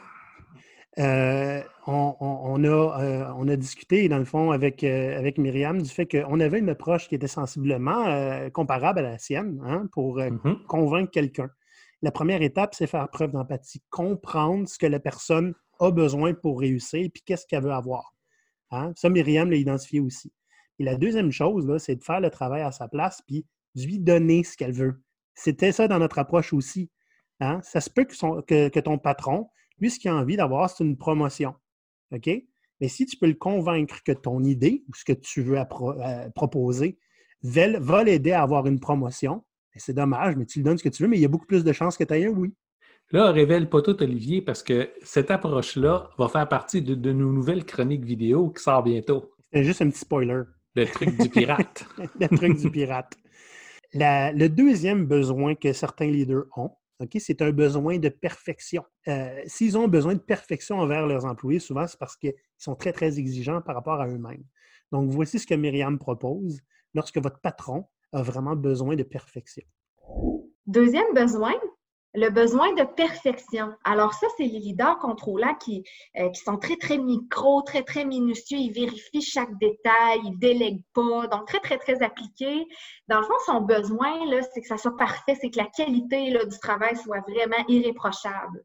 Euh, 0.99 1.61
on, 1.87 2.63
a, 2.63 2.67
euh, 2.67 3.33
on, 3.37 3.47
a, 3.47 3.55
discuté, 3.55 4.09
dans 4.09 4.17
le 4.17 4.25
fond, 4.25 4.51
avec, 4.51 4.83
euh, 4.83 5.17
avec 5.17 5.37
Myriam 5.37 5.81
du 5.81 5.89
fait 5.89 6.05
qu'on 6.05 6.39
avait 6.39 6.59
une 6.59 6.69
approche 6.69 7.07
qui 7.07 7.15
était 7.15 7.27
sensiblement 7.27 8.49
comparable 8.51 8.99
à 8.99 9.03
la 9.03 9.17
sienne 9.17 9.61
hein, 9.65 9.87
pour 9.93 10.17
mm-hmm. 10.17 10.65
convaincre 10.65 11.11
quelqu'un. 11.11 11.49
La 12.01 12.11
première 12.11 12.41
étape, 12.41 12.75
c'est 12.75 12.87
faire 12.87 13.07
preuve 13.09 13.31
d'empathie, 13.31 13.81
comprendre 13.89 14.67
ce 14.67 14.77
que 14.77 14.87
la 14.87 14.99
personne 14.99 15.53
a 15.79 15.91
besoin 15.91 16.33
pour 16.33 16.59
réussir 16.59 16.99
et 16.99 17.09
puis 17.09 17.23
qu'est-ce 17.25 17.45
qu'elle 17.45 17.63
veut 17.63 17.71
avoir. 17.71 18.13
Hein. 18.71 18.91
Ça, 18.95 19.09
Myriam 19.09 19.49
l'a 19.49 19.57
identifié 19.57 19.99
aussi. 19.99 20.31
Et 20.79 20.83
la 20.83 20.95
deuxième 20.95 21.31
chose, 21.31 21.77
c'est 21.77 21.95
de 21.95 22.03
faire 22.03 22.19
le 22.19 22.29
travail 22.29 22.63
à 22.63 22.71
sa 22.71 22.87
place 22.87 23.21
puis 23.25 23.45
lui 23.75 23.99
donner 23.99 24.43
ce 24.43 24.57
qu'elle 24.57 24.73
veut. 24.73 25.01
C'était 25.35 25.71
ça 25.71 25.87
dans 25.87 25.99
notre 25.99 26.19
approche 26.19 26.53
aussi. 26.53 26.89
Hein. 27.39 27.59
Ça 27.63 27.81
se 27.81 27.89
peut 27.89 28.05
que, 28.05 28.69
que 28.69 28.79
ton 28.79 28.97
patron, 28.97 29.49
lui, 29.81 29.91
ce 29.91 29.99
qu'il 29.99 30.11
a 30.11 30.15
envie 30.15 30.37
d'avoir, 30.37 30.69
c'est 30.69 30.83
une 30.83 30.97
promotion. 30.97 31.55
OK? 32.11 32.29
Mais 32.79 32.87
si 32.87 33.05
tu 33.05 33.17
peux 33.17 33.27
le 33.27 33.33
convaincre 33.35 34.01
que 34.03 34.11
ton 34.11 34.43
idée 34.43 34.83
ou 34.87 34.95
ce 34.95 35.03
que 35.03 35.13
tu 35.13 35.41
veux 35.41 35.57
euh, 35.57 36.29
proposer 36.33 36.97
va 37.43 38.03
l'aider 38.03 38.31
à 38.31 38.43
avoir 38.43 38.65
une 38.67 38.79
promotion, 38.79 39.43
ben, 39.73 39.79
c'est 39.79 39.93
dommage, 39.93 40.35
mais 40.35 40.45
tu 40.45 40.59
lui 40.59 40.63
donnes 40.63 40.77
ce 40.77 40.83
que 40.83 40.89
tu 40.89 41.03
veux, 41.03 41.09
mais 41.09 41.17
il 41.17 41.21
y 41.21 41.25
a 41.25 41.29
beaucoup 41.29 41.45
plus 41.45 41.63
de 41.63 41.71
chances 41.73 41.97
que 41.97 42.03
tu 42.03 42.13
aies 42.13 42.25
un 42.25 42.29
oui. 42.29 42.53
Là, 43.11 43.31
révèle 43.31 43.69
pas 43.69 43.81
tout, 43.81 44.01
Olivier, 44.01 44.41
parce 44.41 44.63
que 44.63 44.89
cette 45.03 45.31
approche-là 45.31 46.09
va 46.17 46.27
faire 46.29 46.47
partie 46.47 46.81
de, 46.81 47.11
nos 47.11 47.31
nouvelles 47.31 47.65
chroniques 47.65 48.05
vidéo 48.05 48.49
qui 48.49 48.63
sort 48.63 48.83
bientôt. 48.83 49.33
C'est 49.51 49.63
juste 49.63 49.81
un 49.81 49.89
petit 49.89 49.99
spoiler. 49.99 50.43
Le 50.75 50.85
truc 50.85 51.21
du 51.21 51.29
pirate. 51.29 51.85
le 52.19 52.27
truc 52.27 52.57
du 52.57 52.71
pirate. 52.71 53.13
le 53.93 54.47
deuxième 54.47 55.05
besoin 55.05 55.55
que 55.55 55.73
certains 55.73 56.07
leaders 56.07 56.45
ont, 56.55 56.71
c'est 57.19 57.41
un 57.41 57.51
besoin 57.51 57.97
de 57.97 58.09
perfection. 58.09 58.83
Euh, 59.07 59.41
s'ils 59.45 59.77
ont 59.77 59.87
besoin 59.87 60.13
de 60.13 60.19
perfection 60.19 60.79
envers 60.79 61.05
leurs 61.07 61.25
employés, 61.25 61.59
souvent, 61.59 61.87
c'est 61.87 61.99
parce 61.99 62.15
qu'ils 62.15 62.33
sont 62.57 62.75
très, 62.75 62.93
très 62.93 63.19
exigeants 63.19 63.61
par 63.61 63.75
rapport 63.75 64.01
à 64.01 64.07
eux-mêmes. 64.07 64.43
Donc, 64.91 65.09
voici 65.09 65.39
ce 65.39 65.47
que 65.47 65.55
Myriam 65.55 65.97
propose 65.97 66.61
lorsque 66.93 67.17
votre 67.17 67.39
patron 67.39 67.85
a 68.11 68.21
vraiment 68.21 68.55
besoin 68.55 68.95
de 68.95 69.03
perfection. 69.03 69.63
Deuxième 70.67 71.13
besoin, 71.13 71.53
le 72.13 72.29
besoin 72.29 72.73
de 72.73 72.83
perfection. 72.83 73.73
Alors 73.83 74.13
ça, 74.13 74.27
c'est 74.35 74.43
les 74.43 74.59
leaders 74.59 74.97
contrôlants 74.99 75.55
qui, 75.55 75.83
euh, 76.17 76.29
qui 76.29 76.41
sont 76.41 76.57
très, 76.57 76.75
très 76.75 76.97
micro, 76.97 77.61
très, 77.61 77.83
très 77.83 78.05
minutieux. 78.05 78.57
Ils 78.57 78.73
vérifient 78.73 79.21
chaque 79.21 79.57
détail, 79.59 80.19
ils 80.25 80.37
délèguent 80.37 80.83
pas, 80.93 81.27
donc 81.27 81.47
très, 81.47 81.59
très, 81.59 81.77
très 81.77 82.03
appliqués. 82.03 82.67
Dans 83.07 83.19
le 83.19 83.25
fond, 83.25 83.33
son 83.45 83.61
besoin, 83.61 84.13
c'est 84.53 84.61
que 84.61 84.67
ça 84.67 84.77
soit 84.77 84.97
parfait, 84.97 85.37
c'est 85.39 85.49
que 85.49 85.57
la 85.57 85.67
qualité 85.67 86.31
du 86.31 86.59
travail 86.59 86.97
soit 86.97 87.21
vraiment 87.21 87.63
irréprochable. 87.67 88.63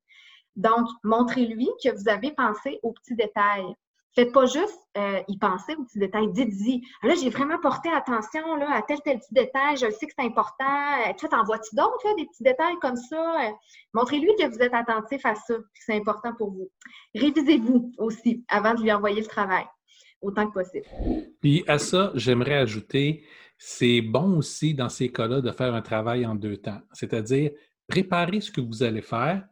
Donc, 0.56 0.88
montrez-lui 1.04 1.68
que 1.84 1.94
vous 1.94 2.08
avez 2.08 2.32
pensé 2.32 2.80
aux 2.82 2.92
petits 2.92 3.14
détails. 3.14 3.74
Faites 4.16 4.32
pas 4.32 4.46
juste 4.46 4.80
euh, 4.96 5.20
y 5.28 5.36
penser 5.36 5.74
aux 5.76 5.84
petits 5.84 5.98
détails. 5.98 6.32
Dites-y. 6.32 6.80
Là, 7.02 7.14
j'ai 7.22 7.28
vraiment 7.28 7.58
porté 7.58 7.90
attention 7.90 8.56
là, 8.56 8.74
à 8.74 8.80
tel, 8.80 8.96
tel 9.04 9.18
petit 9.18 9.34
détail. 9.34 9.76
Je 9.76 9.90
sais 9.90 10.06
que 10.06 10.12
c'est 10.18 10.24
important. 10.24 10.64
Euh, 11.06 11.12
tu 11.18 11.26
en 11.34 11.44
vois-tu 11.44 11.76
d'autres, 11.76 12.16
des 12.16 12.24
petits 12.24 12.42
détails 12.42 12.76
comme 12.80 12.96
ça? 12.96 13.46
Euh, 13.46 13.50
montrez-lui 13.92 14.30
que 14.38 14.48
vous 14.48 14.58
êtes 14.58 14.72
attentif 14.72 15.20
à 15.26 15.34
ça, 15.34 15.54
que 15.54 15.64
c'est 15.74 15.94
important 15.94 16.32
pour 16.34 16.50
vous. 16.50 16.70
Révisez-vous 17.14 17.92
aussi 17.98 18.42
avant 18.48 18.72
de 18.72 18.80
lui 18.80 18.90
envoyer 18.90 19.20
le 19.20 19.26
travail, 19.26 19.66
autant 20.22 20.46
que 20.48 20.54
possible. 20.54 20.86
Puis 21.42 21.62
à 21.66 21.78
ça, 21.78 22.10
j'aimerais 22.14 22.56
ajouter, 22.56 23.22
c'est 23.58 24.00
bon 24.00 24.38
aussi 24.38 24.72
dans 24.72 24.88
ces 24.88 25.12
cas-là 25.12 25.42
de 25.42 25.50
faire 25.50 25.74
un 25.74 25.82
travail 25.82 26.24
en 26.24 26.34
deux 26.34 26.56
temps. 26.56 26.80
C'est-à-dire, 26.92 27.50
préparez 27.86 28.40
ce 28.40 28.50
que 28.50 28.62
vous 28.62 28.82
allez 28.82 29.02
faire, 29.02 29.46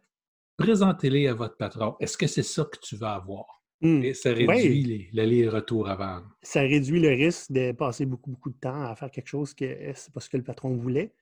présentez-les 0.57 1.29
à 1.29 1.35
votre 1.35 1.59
patron. 1.59 1.97
Est-ce 2.01 2.17
que 2.17 2.27
c'est 2.27 2.43
ça 2.43 2.65
que 2.65 2.79
tu 2.79 2.97
vas 2.97 3.13
avoir? 3.13 3.64
Et 3.85 4.15
ça 4.15 4.33
réduit 4.33 5.09
l'aller-retour 5.13 5.89
avant. 5.89 6.23
Ça 6.43 6.61
réduit 6.61 7.01
le 7.01 7.11
risque 7.11 7.53
de 7.53 7.73
passer 7.73 8.07
beaucoup, 8.07 8.31
beaucoup 8.31 8.51
de 8.51 8.57
temps 8.57 8.83
à 8.83 8.95
faire 8.97 9.11
quelque 9.11 9.29
chose 9.29 9.53
que 9.55 9.93
c'est 9.95 10.13
pas 10.13 10.21
ce 10.21 10.31
que 10.31 10.37
le 10.37 10.43
patron 10.43 10.75
voulait. 10.75 11.13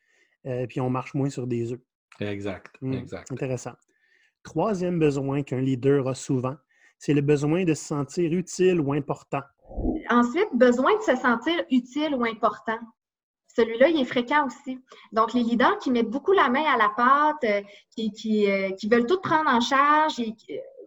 Euh, 0.46 0.66
puis 0.66 0.80
on 0.80 0.90
marche 0.90 1.14
moins 1.14 1.30
sur 1.30 1.46
des 1.46 1.72
œufs. 1.72 1.80
Exact, 2.20 2.76
mmh, 2.80 2.92
exact. 2.94 3.32
Intéressant. 3.32 3.72
Troisième 4.42 4.98
besoin 4.98 5.42
qu'un 5.42 5.60
leader 5.60 6.08
a 6.08 6.14
souvent, 6.14 6.56
c'est 6.98 7.14
le 7.14 7.20
besoin 7.20 7.64
de 7.64 7.74
se 7.74 7.84
sentir 7.84 8.32
utile 8.32 8.80
ou 8.80 8.92
important. 8.92 9.42
Ensuite, 10.10 10.48
besoin 10.54 10.96
de 10.96 11.02
se 11.02 11.16
sentir 11.16 11.64
utile 11.70 12.14
ou 12.14 12.24
important. 12.24 12.78
Celui-là, 13.54 13.88
il 13.88 14.00
est 14.00 14.04
fréquent 14.04 14.46
aussi. 14.46 14.78
Donc, 15.12 15.34
les 15.34 15.42
leaders 15.42 15.78
qui 15.78 15.90
mettent 15.90 16.10
beaucoup 16.10 16.32
la 16.32 16.48
main 16.48 16.64
à 16.64 16.76
la 16.76 16.88
pâte, 16.88 17.44
euh, 17.44 17.62
qui, 17.94 18.10
qui, 18.12 18.50
euh, 18.50 18.70
qui, 18.70 18.88
veulent 18.88 19.06
tout 19.06 19.20
prendre 19.20 19.50
en 19.50 19.60
charge, 19.60 20.18
et, 20.20 20.34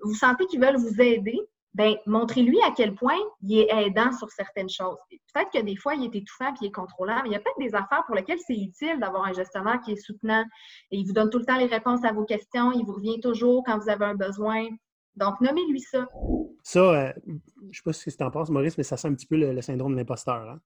vous 0.03 0.13
sentez 0.13 0.45
qu'ils 0.45 0.59
veulent 0.59 0.77
vous 0.77 1.01
aider, 1.01 1.39
ben 1.75 1.95
montrez-lui 2.05 2.57
à 2.61 2.71
quel 2.71 2.95
point 2.95 3.17
il 3.41 3.59
est 3.59 3.67
aidant 3.69 4.13
sur 4.13 4.29
certaines 4.31 4.69
choses. 4.69 4.95
Peut-être 5.33 5.51
que 5.51 5.61
des 5.61 5.75
fois, 5.75 5.93
il 5.93 6.05
est 6.05 6.15
étouffant 6.15 6.53
puis 6.53 6.61
il 6.61 6.67
est 6.67 6.71
contrôlant, 6.71 7.19
mais 7.21 7.29
il 7.29 7.31
y 7.33 7.35
a 7.35 7.39
peut-être 7.39 7.59
des 7.59 7.75
affaires 7.75 8.03
pour 8.05 8.15
lesquelles 8.15 8.39
c'est 8.39 8.55
utile 8.55 8.97
d'avoir 9.01 9.25
un 9.25 9.33
gestionnaire 9.33 9.81
qui 9.81 9.91
est 9.91 9.97
soutenant 9.97 10.45
et 10.91 10.97
il 10.97 11.05
vous 11.05 11.11
donne 11.11 11.29
tout 11.29 11.37
le 11.37 11.45
temps 11.45 11.57
les 11.57 11.65
réponses 11.65 12.05
à 12.05 12.13
vos 12.13 12.23
questions, 12.23 12.71
il 12.71 12.85
vous 12.85 12.93
revient 12.93 13.19
toujours 13.19 13.61
quand 13.65 13.77
vous 13.77 13.89
avez 13.89 14.05
un 14.05 14.15
besoin. 14.15 14.67
Donc, 15.17 15.39
nommez-lui 15.41 15.81
ça. 15.81 16.07
Ça, 16.63 16.79
euh, 16.79 17.13
je 17.27 17.31
ne 17.31 17.73
sais 17.73 17.81
pas 17.83 17.93
ce 17.93 18.09
que 18.09 18.15
tu 18.15 18.23
en 18.23 18.31
penses, 18.31 18.49
Maurice, 18.49 18.77
mais 18.77 18.83
ça 18.83 18.95
sent 18.95 19.09
un 19.09 19.13
petit 19.13 19.27
peu 19.27 19.35
le, 19.35 19.61
syndrome 19.61 19.93
de 19.93 19.97
l'imposteur. 19.97 20.49
Hein? 20.49 20.59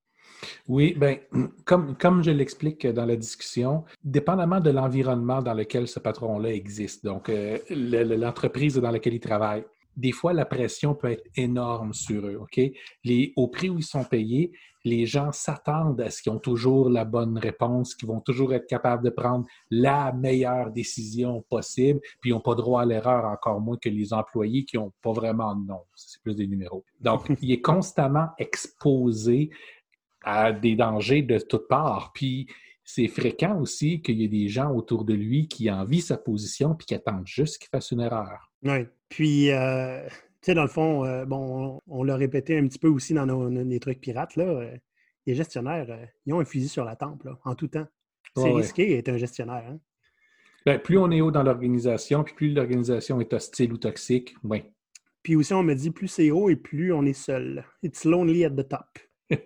Oui, 0.67 0.95
bien, 0.95 1.17
comme, 1.65 1.97
comme 1.97 2.23
je 2.23 2.31
l'explique 2.31 2.85
dans 2.85 3.05
la 3.05 3.15
discussion, 3.15 3.83
dépendamment 4.03 4.59
de 4.59 4.69
l'environnement 4.69 5.41
dans 5.41 5.55
lequel 5.55 5.87
ce 5.87 5.99
patron-là 5.99 6.49
existe, 6.49 7.03
donc 7.03 7.29
euh, 7.29 7.57
l'entreprise 7.69 8.77
dans 8.77 8.91
laquelle 8.91 9.15
il 9.15 9.19
travaille, 9.19 9.65
des 9.95 10.11
fois, 10.11 10.33
la 10.33 10.45
pression 10.45 10.95
peut 10.95 11.11
être 11.11 11.27
énorme 11.35 11.93
sur 11.93 12.25
eux. 12.25 12.37
OK? 12.41 12.59
Les, 13.03 13.33
au 13.35 13.47
prix 13.47 13.69
où 13.69 13.77
ils 13.77 13.83
sont 13.83 14.03
payés, 14.03 14.51
les 14.85 15.05
gens 15.05 15.31
s'attendent 15.31 15.99
à 16.01 16.09
ce 16.09 16.21
qu'ils 16.21 16.31
ont 16.31 16.39
toujours 16.39 16.89
la 16.89 17.03
bonne 17.03 17.37
réponse, 17.37 17.95
qu'ils 17.95 18.07
vont 18.07 18.21
toujours 18.21 18.53
être 18.53 18.67
capables 18.67 19.03
de 19.03 19.09
prendre 19.09 19.45
la 19.69 20.13
meilleure 20.13 20.71
décision 20.71 21.43
possible, 21.49 21.99
puis 22.21 22.29
ils 22.29 22.33
n'ont 22.33 22.39
pas 22.39 22.55
droit 22.55 22.81
à 22.81 22.85
l'erreur, 22.85 23.25
encore 23.25 23.59
moins 23.59 23.77
que 23.77 23.89
les 23.89 24.13
employés 24.13 24.63
qui 24.63 24.77
n'ont 24.77 24.93
pas 25.01 25.11
vraiment 25.11 25.55
de 25.55 25.67
nom. 25.67 25.81
C'est 25.95 26.21
plus 26.21 26.35
des 26.35 26.47
numéros. 26.47 26.85
Donc, 27.01 27.29
il 27.41 27.51
est 27.51 27.61
constamment 27.61 28.29
exposé 28.37 29.49
à 30.23 30.51
des 30.51 30.75
dangers 30.75 31.23
de 31.23 31.39
toutes 31.39 31.67
parts. 31.67 32.11
Puis, 32.13 32.47
c'est 32.83 33.07
fréquent 33.07 33.59
aussi 33.59 34.01
qu'il 34.01 34.19
y 34.19 34.23
ait 34.23 34.29
des 34.29 34.47
gens 34.47 34.71
autour 34.71 35.05
de 35.05 35.13
lui 35.13 35.47
qui 35.47 35.69
envient 35.69 36.01
sa 36.01 36.17
position 36.17 36.73
puis 36.73 36.87
qui 36.87 36.95
attendent 36.95 37.27
juste 37.27 37.59
qu'il 37.59 37.69
fasse 37.69 37.91
une 37.91 37.99
erreur. 37.99 38.48
Oui. 38.63 38.85
Puis, 39.09 39.51
euh, 39.51 40.07
tu 40.07 40.15
sais, 40.41 40.53
dans 40.53 40.63
le 40.63 40.69
fond, 40.69 41.05
euh, 41.05 41.25
bon, 41.25 41.81
on, 41.87 42.03
l'a 42.03 42.15
répété 42.15 42.57
un 42.57 42.67
petit 42.67 42.79
peu 42.79 42.87
aussi 42.87 43.13
dans 43.13 43.25
nos, 43.25 43.49
les 43.49 43.79
trucs 43.79 43.99
pirates, 43.99 44.35
là. 44.35 44.45
Euh, 44.45 44.77
les 45.25 45.35
gestionnaires, 45.35 45.87
ils 46.25 46.33
ont 46.33 46.39
un 46.39 46.45
fusil 46.45 46.69
sur 46.69 46.85
la 46.85 46.95
tempe, 46.95 47.23
là, 47.23 47.37
en 47.43 47.53
tout 47.53 47.67
temps. 47.67 47.87
C'est 48.35 48.51
risqué 48.51 48.87
d'être 48.87 49.09
un 49.09 49.17
gestionnaire. 49.17 49.63
Hein? 49.69 49.79
Ben, 50.65 50.79
plus 50.79 50.97
on 50.97 51.11
est 51.11 51.21
haut 51.21 51.31
dans 51.31 51.43
l'organisation, 51.43 52.23
puis 52.23 52.33
plus 52.33 52.53
l'organisation 52.53 53.19
est 53.21 53.31
hostile 53.33 53.73
ou 53.73 53.77
toxique, 53.77 54.35
oui. 54.43 54.63
Puis 55.21 55.35
aussi, 55.35 55.53
on 55.53 55.61
me 55.61 55.75
dit, 55.75 55.91
plus 55.91 56.07
c'est 56.07 56.31
haut 56.31 56.49
et 56.49 56.55
plus 56.55 56.93
on 56.93 57.05
est 57.05 57.13
seul. 57.13 57.63
It's 57.83 58.05
lonely 58.05 58.45
at 58.45 58.51
the 58.51 58.67
top. 58.67 58.99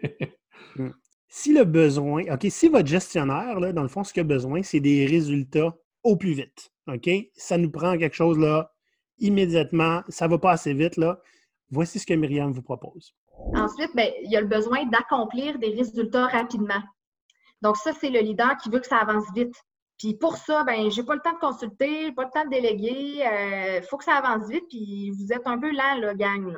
Hmm 0.75 0.91
si 1.35 1.51
le 1.51 1.63
besoin, 1.63 2.31
OK, 2.31 2.45
si 2.49 2.69
votre 2.69 2.87
gestionnaire, 2.87 3.59
là, 3.59 3.73
dans 3.73 3.81
le 3.81 3.87
fond, 3.87 4.03
ce 4.03 4.13
qu'il 4.13 4.21
a 4.21 4.23
besoin, 4.23 4.61
c'est 4.61 4.79
des 4.79 5.07
résultats 5.07 5.75
au 6.03 6.15
plus 6.15 6.33
vite. 6.33 6.71
OK? 6.87 7.09
Ça 7.33 7.57
nous 7.57 7.71
prend 7.71 7.97
quelque 7.97 8.15
chose 8.15 8.37
là 8.37 8.71
immédiatement, 9.19 10.01
ça 10.09 10.25
ne 10.25 10.31
va 10.31 10.37
pas 10.37 10.51
assez 10.51 10.73
vite. 10.73 10.99
Voici 11.69 11.99
ce 11.99 12.05
que 12.05 12.13
Myriam 12.13 12.51
vous 12.51 12.61
propose. 12.61 13.15
Ensuite, 13.55 13.91
ben, 13.95 14.11
il 14.23 14.31
y 14.31 14.37
a 14.37 14.41
le 14.41 14.47
besoin 14.47 14.85
d'accomplir 14.85 15.59
des 15.59 15.69
résultats 15.69 16.27
rapidement. 16.27 16.81
Donc, 17.61 17.77
ça, 17.77 17.93
c'est 17.93 18.09
le 18.09 18.19
leader 18.19 18.57
qui 18.57 18.69
veut 18.69 18.79
que 18.79 18.87
ça 18.87 18.97
avance 18.97 19.25
vite. 19.33 19.55
Puis 19.97 20.15
pour 20.15 20.37
ça, 20.37 20.63
ben, 20.63 20.91
j'ai 20.91 21.03
pas 21.03 21.15
le 21.15 21.21
temps 21.21 21.33
de 21.33 21.39
consulter, 21.39 22.11
pas 22.11 22.25
le 22.25 22.29
temps 22.29 22.45
de 22.45 22.49
déléguer. 22.49 22.91
Il 22.91 23.21
euh, 23.21 23.81
faut 23.83 23.97
que 23.97 24.03
ça 24.03 24.15
avance 24.15 24.49
vite, 24.49 24.65
puis 24.69 25.11
vous 25.11 25.31
êtes 25.31 25.47
un 25.47 25.57
peu 25.57 25.71
lent, 25.71 25.95
là, 25.99 26.13
gang. 26.13 26.57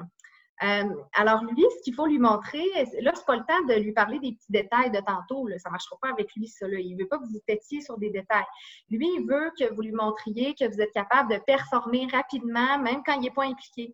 Euh, 0.63 0.89
alors, 1.13 1.43
lui, 1.43 1.65
ce 1.77 1.83
qu'il 1.83 1.93
faut 1.93 2.05
lui 2.05 2.19
montrer, 2.19 2.63
là, 3.01 3.11
c'est 3.13 3.25
pas 3.25 3.35
le 3.35 3.43
temps 3.45 3.65
de 3.67 3.73
lui 3.73 3.91
parler 3.91 4.19
des 4.19 4.33
petits 4.33 4.51
détails 4.51 4.91
de 4.91 4.99
tantôt. 4.99 5.47
Ça 5.57 5.69
ne 5.69 5.71
marchera 5.71 5.97
pas 6.01 6.09
avec 6.09 6.33
lui, 6.35 6.47
ça. 6.47 6.67
Il 6.67 6.95
ne 6.95 7.01
veut 7.01 7.07
pas 7.07 7.17
que 7.17 7.25
vous 7.25 7.39
têtiez 7.45 7.81
sur 7.81 7.97
des 7.97 8.09
détails. 8.09 8.45
Lui, 8.89 9.07
il 9.17 9.25
veut 9.27 9.51
que 9.59 9.73
vous 9.73 9.81
lui 9.81 9.91
montriez 9.91 10.55
que 10.55 10.65
vous 10.65 10.79
êtes 10.79 10.93
capable 10.93 11.33
de 11.33 11.39
performer 11.39 12.07
rapidement, 12.11 12.79
même 12.79 13.01
quand 13.05 13.13
il 13.13 13.21
n'est 13.21 13.31
pas 13.31 13.45
impliqué. 13.45 13.93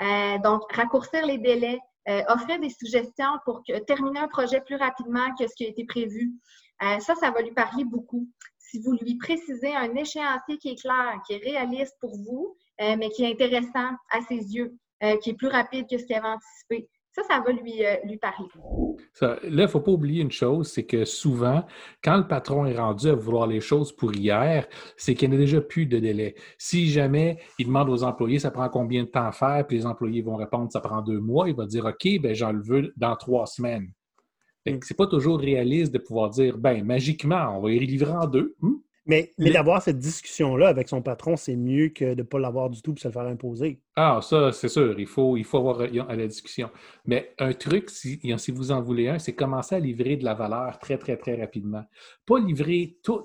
Euh, 0.00 0.38
donc, 0.38 0.70
raccourcir 0.72 1.26
les 1.26 1.38
délais, 1.38 1.80
euh, 2.08 2.22
offrir 2.28 2.60
des 2.60 2.70
suggestions 2.70 3.38
pour 3.44 3.62
terminer 3.86 4.20
un 4.20 4.28
projet 4.28 4.60
plus 4.60 4.76
rapidement 4.76 5.34
que 5.38 5.48
ce 5.48 5.54
qui 5.54 5.64
a 5.64 5.68
été 5.68 5.84
prévu. 5.84 6.34
ça, 6.80 7.14
ça 7.16 7.30
va 7.30 7.42
lui 7.42 7.52
parler 7.52 7.84
beaucoup. 7.84 8.28
Si 8.58 8.80
vous 8.80 8.92
lui 8.92 9.16
précisez 9.16 9.74
un 9.74 9.94
échéancier 9.94 10.58
qui 10.58 10.70
est 10.70 10.80
clair, 10.80 11.20
qui 11.26 11.34
est 11.34 11.38
réaliste 11.38 11.96
pour 12.00 12.14
vous, 12.16 12.56
mais 12.78 13.08
qui 13.10 13.24
est 13.24 13.32
intéressant 13.32 13.96
à 14.10 14.20
ses 14.28 14.54
yeux, 14.54 14.76
euh, 15.02 15.16
qui 15.18 15.30
est 15.30 15.34
plus 15.34 15.48
rapide 15.48 15.86
que 15.90 15.98
ce 15.98 16.04
qu'il 16.04 16.16
avait 16.16 16.28
anticipé. 16.28 16.88
Ça, 17.16 17.22
ça 17.22 17.40
va 17.40 17.50
lui, 17.50 17.84
euh, 17.84 17.96
lui 18.04 18.18
parler. 18.18 18.46
là, 19.22 19.38
il 19.42 19.56
ne 19.56 19.66
faut 19.66 19.80
pas 19.80 19.90
oublier 19.90 20.22
une 20.22 20.30
chose, 20.30 20.70
c'est 20.70 20.84
que 20.84 21.06
souvent, 21.06 21.64
quand 22.04 22.18
le 22.18 22.28
patron 22.28 22.66
est 22.66 22.76
rendu 22.76 23.08
à 23.08 23.14
vouloir 23.14 23.46
les 23.46 23.60
choses 23.60 23.90
pour 23.90 24.14
hier, 24.14 24.68
c'est 24.98 25.14
qu'il 25.14 25.30
n'y 25.30 25.36
a 25.36 25.38
déjà 25.38 25.62
plus 25.62 25.86
de 25.86 25.98
délai. 25.98 26.34
Si 26.58 26.88
jamais 26.88 27.38
il 27.58 27.68
demande 27.68 27.88
aux 27.88 28.02
employés, 28.02 28.38
ça 28.38 28.50
prend 28.50 28.68
combien 28.68 29.04
de 29.04 29.08
temps 29.08 29.26
à 29.26 29.32
faire, 29.32 29.66
puis 29.66 29.78
les 29.78 29.86
employés 29.86 30.20
vont 30.20 30.36
répondre, 30.36 30.70
ça 30.70 30.80
prend 30.80 31.00
deux 31.00 31.20
mois, 31.20 31.48
il 31.48 31.56
va 31.56 31.64
dire, 31.64 31.86
OK, 31.86 32.20
ben 32.20 32.34
j'en 32.34 32.52
le 32.52 32.60
veux 32.62 32.92
dans 32.98 33.16
trois 33.16 33.46
semaines. 33.46 33.90
Ce 34.66 34.72
n'est 34.72 34.96
pas 34.96 35.06
toujours 35.06 35.38
réaliste 35.40 35.92
de 35.92 35.98
pouvoir 35.98 36.28
dire, 36.28 36.58
ben 36.58 36.84
magiquement, 36.84 37.56
on 37.56 37.62
va 37.62 37.70
y 37.70 37.78
livrer 37.78 38.12
en 38.12 38.26
deux. 38.26 38.56
Hmm? 38.60 38.74
Mais, 39.06 39.32
d'avoir 39.38 39.82
cette 39.82 39.98
discussion-là 39.98 40.66
avec 40.66 40.88
son 40.88 41.00
patron, 41.00 41.36
c'est 41.36 41.54
mieux 41.54 41.90
que 41.90 42.14
de 42.14 42.22
ne 42.22 42.22
pas 42.22 42.40
l'avoir 42.40 42.70
du 42.70 42.82
tout 42.82 42.92
pour 42.92 43.00
se 43.00 43.06
le 43.06 43.12
faire 43.12 43.26
imposer. 43.26 43.80
Ah, 43.94 44.18
ça, 44.20 44.50
c'est 44.50 44.68
sûr. 44.68 44.98
Il 44.98 45.06
faut, 45.06 45.36
il 45.36 45.44
faut 45.44 45.58
avoir 45.58 45.80
à 45.80 46.16
la 46.16 46.26
discussion. 46.26 46.70
Mais 47.04 47.32
un 47.38 47.52
truc, 47.52 47.88
si, 47.88 48.20
si 48.36 48.50
vous 48.50 48.72
en 48.72 48.82
voulez 48.82 49.08
un, 49.08 49.20
c'est 49.20 49.34
commencer 49.34 49.76
à 49.76 49.78
livrer 49.78 50.16
de 50.16 50.24
la 50.24 50.34
valeur 50.34 50.80
très, 50.80 50.98
très, 50.98 51.16
très 51.16 51.40
rapidement. 51.40 51.84
Pas 52.26 52.40
livrer 52.40 52.98
tout, 53.04 53.24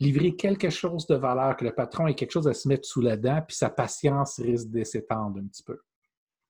livrer 0.00 0.36
quelque 0.36 0.68
chose 0.68 1.06
de 1.06 1.14
valeur, 1.14 1.56
que 1.56 1.64
le 1.64 1.72
patron 1.72 2.06
ait 2.08 2.14
quelque 2.14 2.32
chose 2.32 2.48
à 2.48 2.52
se 2.52 2.68
mettre 2.68 2.86
sous 2.86 3.00
la 3.00 3.16
dent, 3.16 3.40
puis 3.46 3.56
sa 3.56 3.70
patience 3.70 4.38
risque 4.38 4.68
de 4.68 4.84
s'étendre 4.84 5.38
un 5.38 5.46
petit 5.46 5.62
peu. 5.62 5.78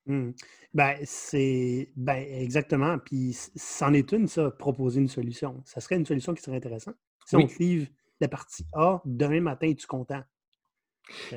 Hum. 0.08 0.34
Ben, 0.74 0.96
c'est 1.04 1.92
ben, 1.94 2.16
exactement. 2.16 2.98
Puis 2.98 3.36
c'en 3.54 3.92
est 3.92 4.10
une, 4.10 4.26
ça, 4.26 4.50
proposer 4.50 5.00
une 5.00 5.08
solution. 5.08 5.62
Ça 5.64 5.80
serait 5.80 5.96
une 5.96 6.06
solution 6.06 6.34
qui 6.34 6.42
serait 6.42 6.56
intéressante. 6.56 6.96
Si 7.26 7.36
on 7.36 7.46
livre 7.60 7.86
la 8.22 8.28
partie 8.28 8.64
A, 8.72 9.02
demain 9.04 9.40
matin, 9.40 9.68
es-tu 9.68 9.86
content? 9.86 10.22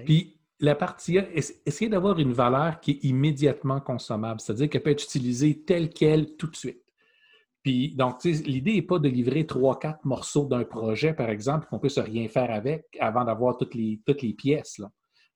Puis 0.06 0.40
la 0.60 0.76
partie 0.76 1.20
A, 1.20 1.26
essayez 1.34 1.90
d'avoir 1.90 2.18
une 2.20 2.32
valeur 2.32 2.80
qui 2.80 2.92
est 2.92 3.04
immédiatement 3.04 3.82
consommable, 3.82 4.40
c'est-à-dire 4.40 4.70
qu'elle 4.70 4.84
peut 4.84 4.92
être 4.92 5.04
utilisée 5.04 5.64
telle 5.64 5.90
qu'elle 5.90 6.36
tout 6.38 6.48
de 6.48 6.56
suite. 6.56 6.82
Puis, 7.64 7.96
donc, 7.96 8.24
l'idée 8.24 8.76
n'est 8.76 8.82
pas 8.84 9.00
de 9.00 9.10
livrer 9.10 9.48
trois, 9.48 9.80
quatre 9.80 10.06
morceaux 10.06 10.46
d'un 10.46 10.64
projet, 10.64 11.16
par 11.16 11.32
exemple, 11.32 11.66
qu'on 11.68 11.80
puisse 11.80 11.98
rien 11.98 12.28
faire 12.28 12.52
avec 12.52 12.86
avant 13.00 13.26
d'avoir 13.26 13.58
toutes 13.58 13.74
les, 13.74 14.00
toutes 14.06 14.22
les 14.22 14.34
pièces. 14.34 14.78
Là. 14.78 14.92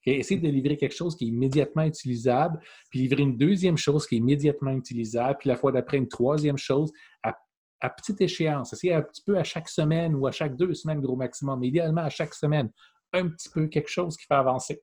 De 0.05 0.47
livrer 0.47 0.77
quelque 0.77 0.95
chose 0.95 1.15
qui 1.15 1.25
est 1.25 1.27
immédiatement 1.27 1.83
utilisable, 1.83 2.59
puis 2.91 2.99
livrer 2.99 3.23
une 3.23 3.35
deuxième 3.35 3.77
chose 3.77 4.05
qui 4.07 4.15
est 4.15 4.17
immédiatement 4.19 4.71
utilisable, 4.71 5.37
puis 5.39 5.49
la 5.49 5.55
fois 5.55 5.71
d'après, 5.71 5.97
une 5.97 6.07
troisième 6.07 6.57
chose 6.57 6.91
à 7.23 7.35
à 7.81 7.89
petite 7.89 8.21
échéance. 8.21 8.73
Essayez 8.73 8.93
un 8.93 9.01
petit 9.01 9.21
peu 9.21 9.37
à 9.37 9.43
chaque 9.43 9.69
semaine 9.69 10.15
ou 10.15 10.27
à 10.27 10.31
chaque 10.31 10.55
deux 10.55 10.73
semaines, 10.73 11.01
gros 11.01 11.15
maximum, 11.15 11.59
mais 11.59 11.67
idéalement 11.67 12.01
à 12.01 12.09
chaque 12.09 12.33
semaine, 12.33 12.69
un 13.13 13.27
petit 13.27 13.49
peu 13.49 13.67
quelque 13.67 13.89
chose 13.89 14.17
qui 14.17 14.25
fait 14.25 14.35
avancer. 14.35 14.81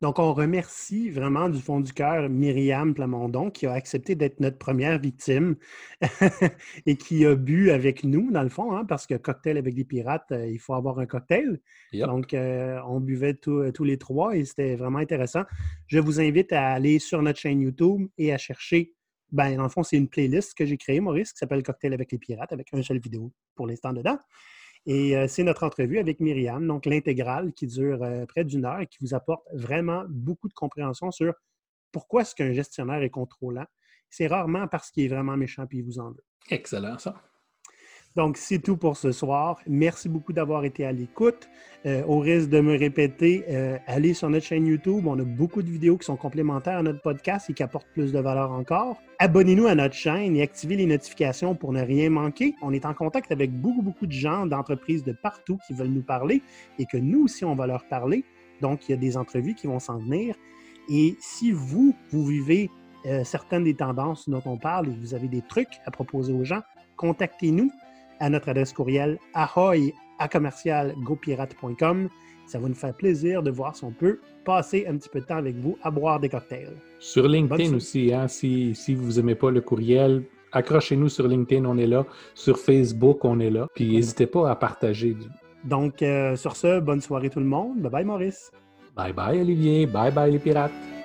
Donc, 0.00 0.18
on 0.18 0.32
remercie 0.32 1.10
vraiment 1.10 1.50
du 1.50 1.60
fond 1.60 1.80
du 1.80 1.92
cœur 1.92 2.30
Myriam 2.30 2.94
Plamondon 2.94 3.50
qui 3.50 3.66
a 3.66 3.72
accepté 3.72 4.14
d'être 4.14 4.40
notre 4.40 4.56
première 4.56 4.98
victime 4.98 5.56
et 6.86 6.96
qui 6.96 7.26
a 7.26 7.34
bu 7.34 7.70
avec 7.70 8.02
nous, 8.02 8.30
dans 8.30 8.42
le 8.42 8.48
fond, 8.48 8.74
hein, 8.74 8.86
parce 8.86 9.06
que 9.06 9.14
cocktail 9.16 9.58
avec 9.58 9.74
des 9.74 9.84
pirates, 9.84 10.32
euh, 10.32 10.46
il 10.46 10.58
faut 10.58 10.72
avoir 10.72 10.98
un 11.00 11.06
cocktail. 11.06 11.60
Donc, 11.92 12.32
euh, 12.32 12.80
on 12.86 12.98
buvait 12.98 13.34
tous 13.34 13.84
les 13.84 13.98
trois 13.98 14.34
et 14.34 14.46
c'était 14.46 14.74
vraiment 14.74 15.00
intéressant. 15.00 15.42
Je 15.86 15.98
vous 15.98 16.18
invite 16.18 16.50
à 16.54 16.68
aller 16.68 16.98
sur 16.98 17.20
notre 17.20 17.38
chaîne 17.38 17.60
YouTube 17.60 18.08
et 18.16 18.32
à 18.32 18.38
chercher 18.38 18.94
ben, 19.32 19.56
dans 19.56 19.62
le 19.64 19.68
fond, 19.68 19.82
c'est 19.82 19.96
une 19.96 20.08
playlist 20.08 20.54
que 20.54 20.64
j'ai 20.64 20.76
créée, 20.76 21.00
Maurice, 21.00 21.32
qui 21.32 21.38
s'appelle 21.38 21.62
Cocktail 21.62 21.92
avec 21.92 22.12
les 22.12 22.18
pirates, 22.18 22.52
avec 22.52 22.72
une 22.72 22.82
seule 22.82 22.98
vidéo 22.98 23.32
pour 23.54 23.66
l'instant 23.66 23.92
dedans. 23.92 24.18
Et 24.86 25.16
euh, 25.16 25.28
c'est 25.28 25.42
notre 25.42 25.64
entrevue 25.64 25.98
avec 25.98 26.20
Myriam, 26.20 26.66
donc 26.66 26.86
l'intégrale 26.86 27.52
qui 27.52 27.66
dure 27.66 28.02
euh, 28.02 28.24
près 28.26 28.44
d'une 28.44 28.64
heure 28.64 28.80
et 28.80 28.86
qui 28.86 28.98
vous 29.00 29.14
apporte 29.14 29.46
vraiment 29.52 30.04
beaucoup 30.08 30.48
de 30.48 30.54
compréhension 30.54 31.10
sur 31.10 31.34
pourquoi 31.92 32.22
est-ce 32.22 32.34
qu'un 32.34 32.52
gestionnaire 32.52 33.02
est 33.02 33.10
contrôlant. 33.10 33.66
C'est 34.08 34.26
rarement 34.26 34.68
parce 34.68 34.90
qu'il 34.90 35.04
est 35.04 35.08
vraiment 35.08 35.36
méchant 35.36 35.64
et 35.64 35.76
il 35.76 35.84
vous 35.84 35.98
en 35.98 36.10
veut. 36.10 36.24
Excellent, 36.48 36.98
ça. 36.98 37.22
Donc, 38.16 38.36
c'est 38.36 38.58
tout 38.58 38.76
pour 38.76 38.96
ce 38.96 39.12
soir. 39.12 39.60
Merci 39.68 40.08
beaucoup 40.08 40.32
d'avoir 40.32 40.64
été 40.64 40.84
à 40.84 40.90
l'écoute. 40.90 41.48
Euh, 41.86 42.02
au 42.06 42.18
risque 42.18 42.48
de 42.50 42.60
me 42.60 42.76
répéter, 42.76 43.44
euh, 43.48 43.78
allez 43.86 44.14
sur 44.14 44.28
notre 44.28 44.44
chaîne 44.44 44.66
YouTube. 44.66 45.06
On 45.06 45.18
a 45.18 45.22
beaucoup 45.22 45.62
de 45.62 45.70
vidéos 45.70 45.96
qui 45.96 46.06
sont 46.06 46.16
complémentaires 46.16 46.78
à 46.78 46.82
notre 46.82 47.00
podcast 47.00 47.48
et 47.48 47.54
qui 47.54 47.62
apportent 47.62 47.86
plus 47.94 48.12
de 48.12 48.18
valeur 48.18 48.50
encore. 48.50 49.00
Abonnez-nous 49.20 49.66
à 49.66 49.76
notre 49.76 49.94
chaîne 49.94 50.36
et 50.36 50.42
activez 50.42 50.74
les 50.74 50.86
notifications 50.86 51.54
pour 51.54 51.72
ne 51.72 51.82
rien 51.82 52.10
manquer. 52.10 52.54
On 52.62 52.72
est 52.72 52.84
en 52.84 52.94
contact 52.94 53.30
avec 53.30 53.52
beaucoup, 53.52 53.82
beaucoup 53.82 54.06
de 54.06 54.12
gens 54.12 54.44
d'entreprises 54.44 55.04
de 55.04 55.12
partout 55.12 55.58
qui 55.66 55.72
veulent 55.72 55.88
nous 55.88 56.02
parler 56.02 56.42
et 56.80 56.86
que 56.86 56.96
nous 56.96 57.24
aussi, 57.24 57.44
on 57.44 57.54
va 57.54 57.68
leur 57.68 57.84
parler. 57.84 58.24
Donc, 58.60 58.88
il 58.88 58.92
y 58.92 58.94
a 58.94 58.98
des 58.98 59.16
entrevues 59.16 59.54
qui 59.54 59.68
vont 59.68 59.78
s'en 59.78 59.98
venir. 59.98 60.34
Et 60.90 61.16
si 61.20 61.52
vous, 61.52 61.94
vous 62.10 62.26
vivez 62.26 62.70
euh, 63.06 63.22
certaines 63.22 63.64
des 63.64 63.74
tendances 63.74 64.28
dont 64.28 64.42
on 64.44 64.58
parle 64.58 64.88
et 64.88 64.96
vous 65.00 65.14
avez 65.14 65.28
des 65.28 65.42
trucs 65.42 65.80
à 65.86 65.92
proposer 65.92 66.32
aux 66.32 66.44
gens, 66.44 66.60
contactez-nous 66.96 67.70
à 68.20 68.30
notre 68.30 68.48
adresse 68.50 68.72
courriel 68.72 69.18
ahoy 69.34 69.92
à 70.18 70.28
commercial 70.28 70.94
Ça 72.46 72.58
va 72.58 72.68
nous 72.68 72.74
faire 72.74 72.94
plaisir 72.94 73.42
de 73.42 73.50
voir 73.50 73.74
si 73.74 73.84
on 73.84 73.90
peut 73.90 74.20
passer 74.44 74.86
un 74.88 74.96
petit 74.96 75.08
peu 75.08 75.20
de 75.20 75.26
temps 75.26 75.36
avec 75.36 75.56
vous 75.56 75.78
à 75.82 75.90
boire 75.90 76.20
des 76.20 76.28
cocktails. 76.28 76.76
Sur 76.98 77.26
LinkedIn 77.26 77.74
aussi, 77.74 78.12
hein, 78.12 78.28
si, 78.28 78.74
si 78.74 78.94
vous 78.94 79.14
n'aimez 79.14 79.34
pas 79.34 79.50
le 79.50 79.60
courriel, 79.60 80.24
accrochez-nous 80.52 81.08
sur 81.08 81.26
LinkedIn, 81.26 81.64
on 81.64 81.78
est 81.78 81.86
là. 81.86 82.04
Sur 82.34 82.58
Facebook, 82.58 83.24
on 83.24 83.40
est 83.40 83.50
là. 83.50 83.66
Puis 83.74 83.92
n'hésitez 83.92 84.26
pas 84.26 84.50
à 84.50 84.56
partager. 84.56 85.16
Donc, 85.64 86.02
euh, 86.02 86.36
sur 86.36 86.56
ce, 86.56 86.80
bonne 86.80 87.00
soirée 87.00 87.30
tout 87.30 87.40
le 87.40 87.46
monde. 87.46 87.80
Bye 87.80 87.90
bye 87.90 88.04
Maurice. 88.04 88.50
Bye 88.96 89.12
bye 89.12 89.40
Olivier. 89.40 89.86
Bye 89.86 90.12
bye 90.12 90.30
les 90.30 90.38
pirates. 90.38 90.99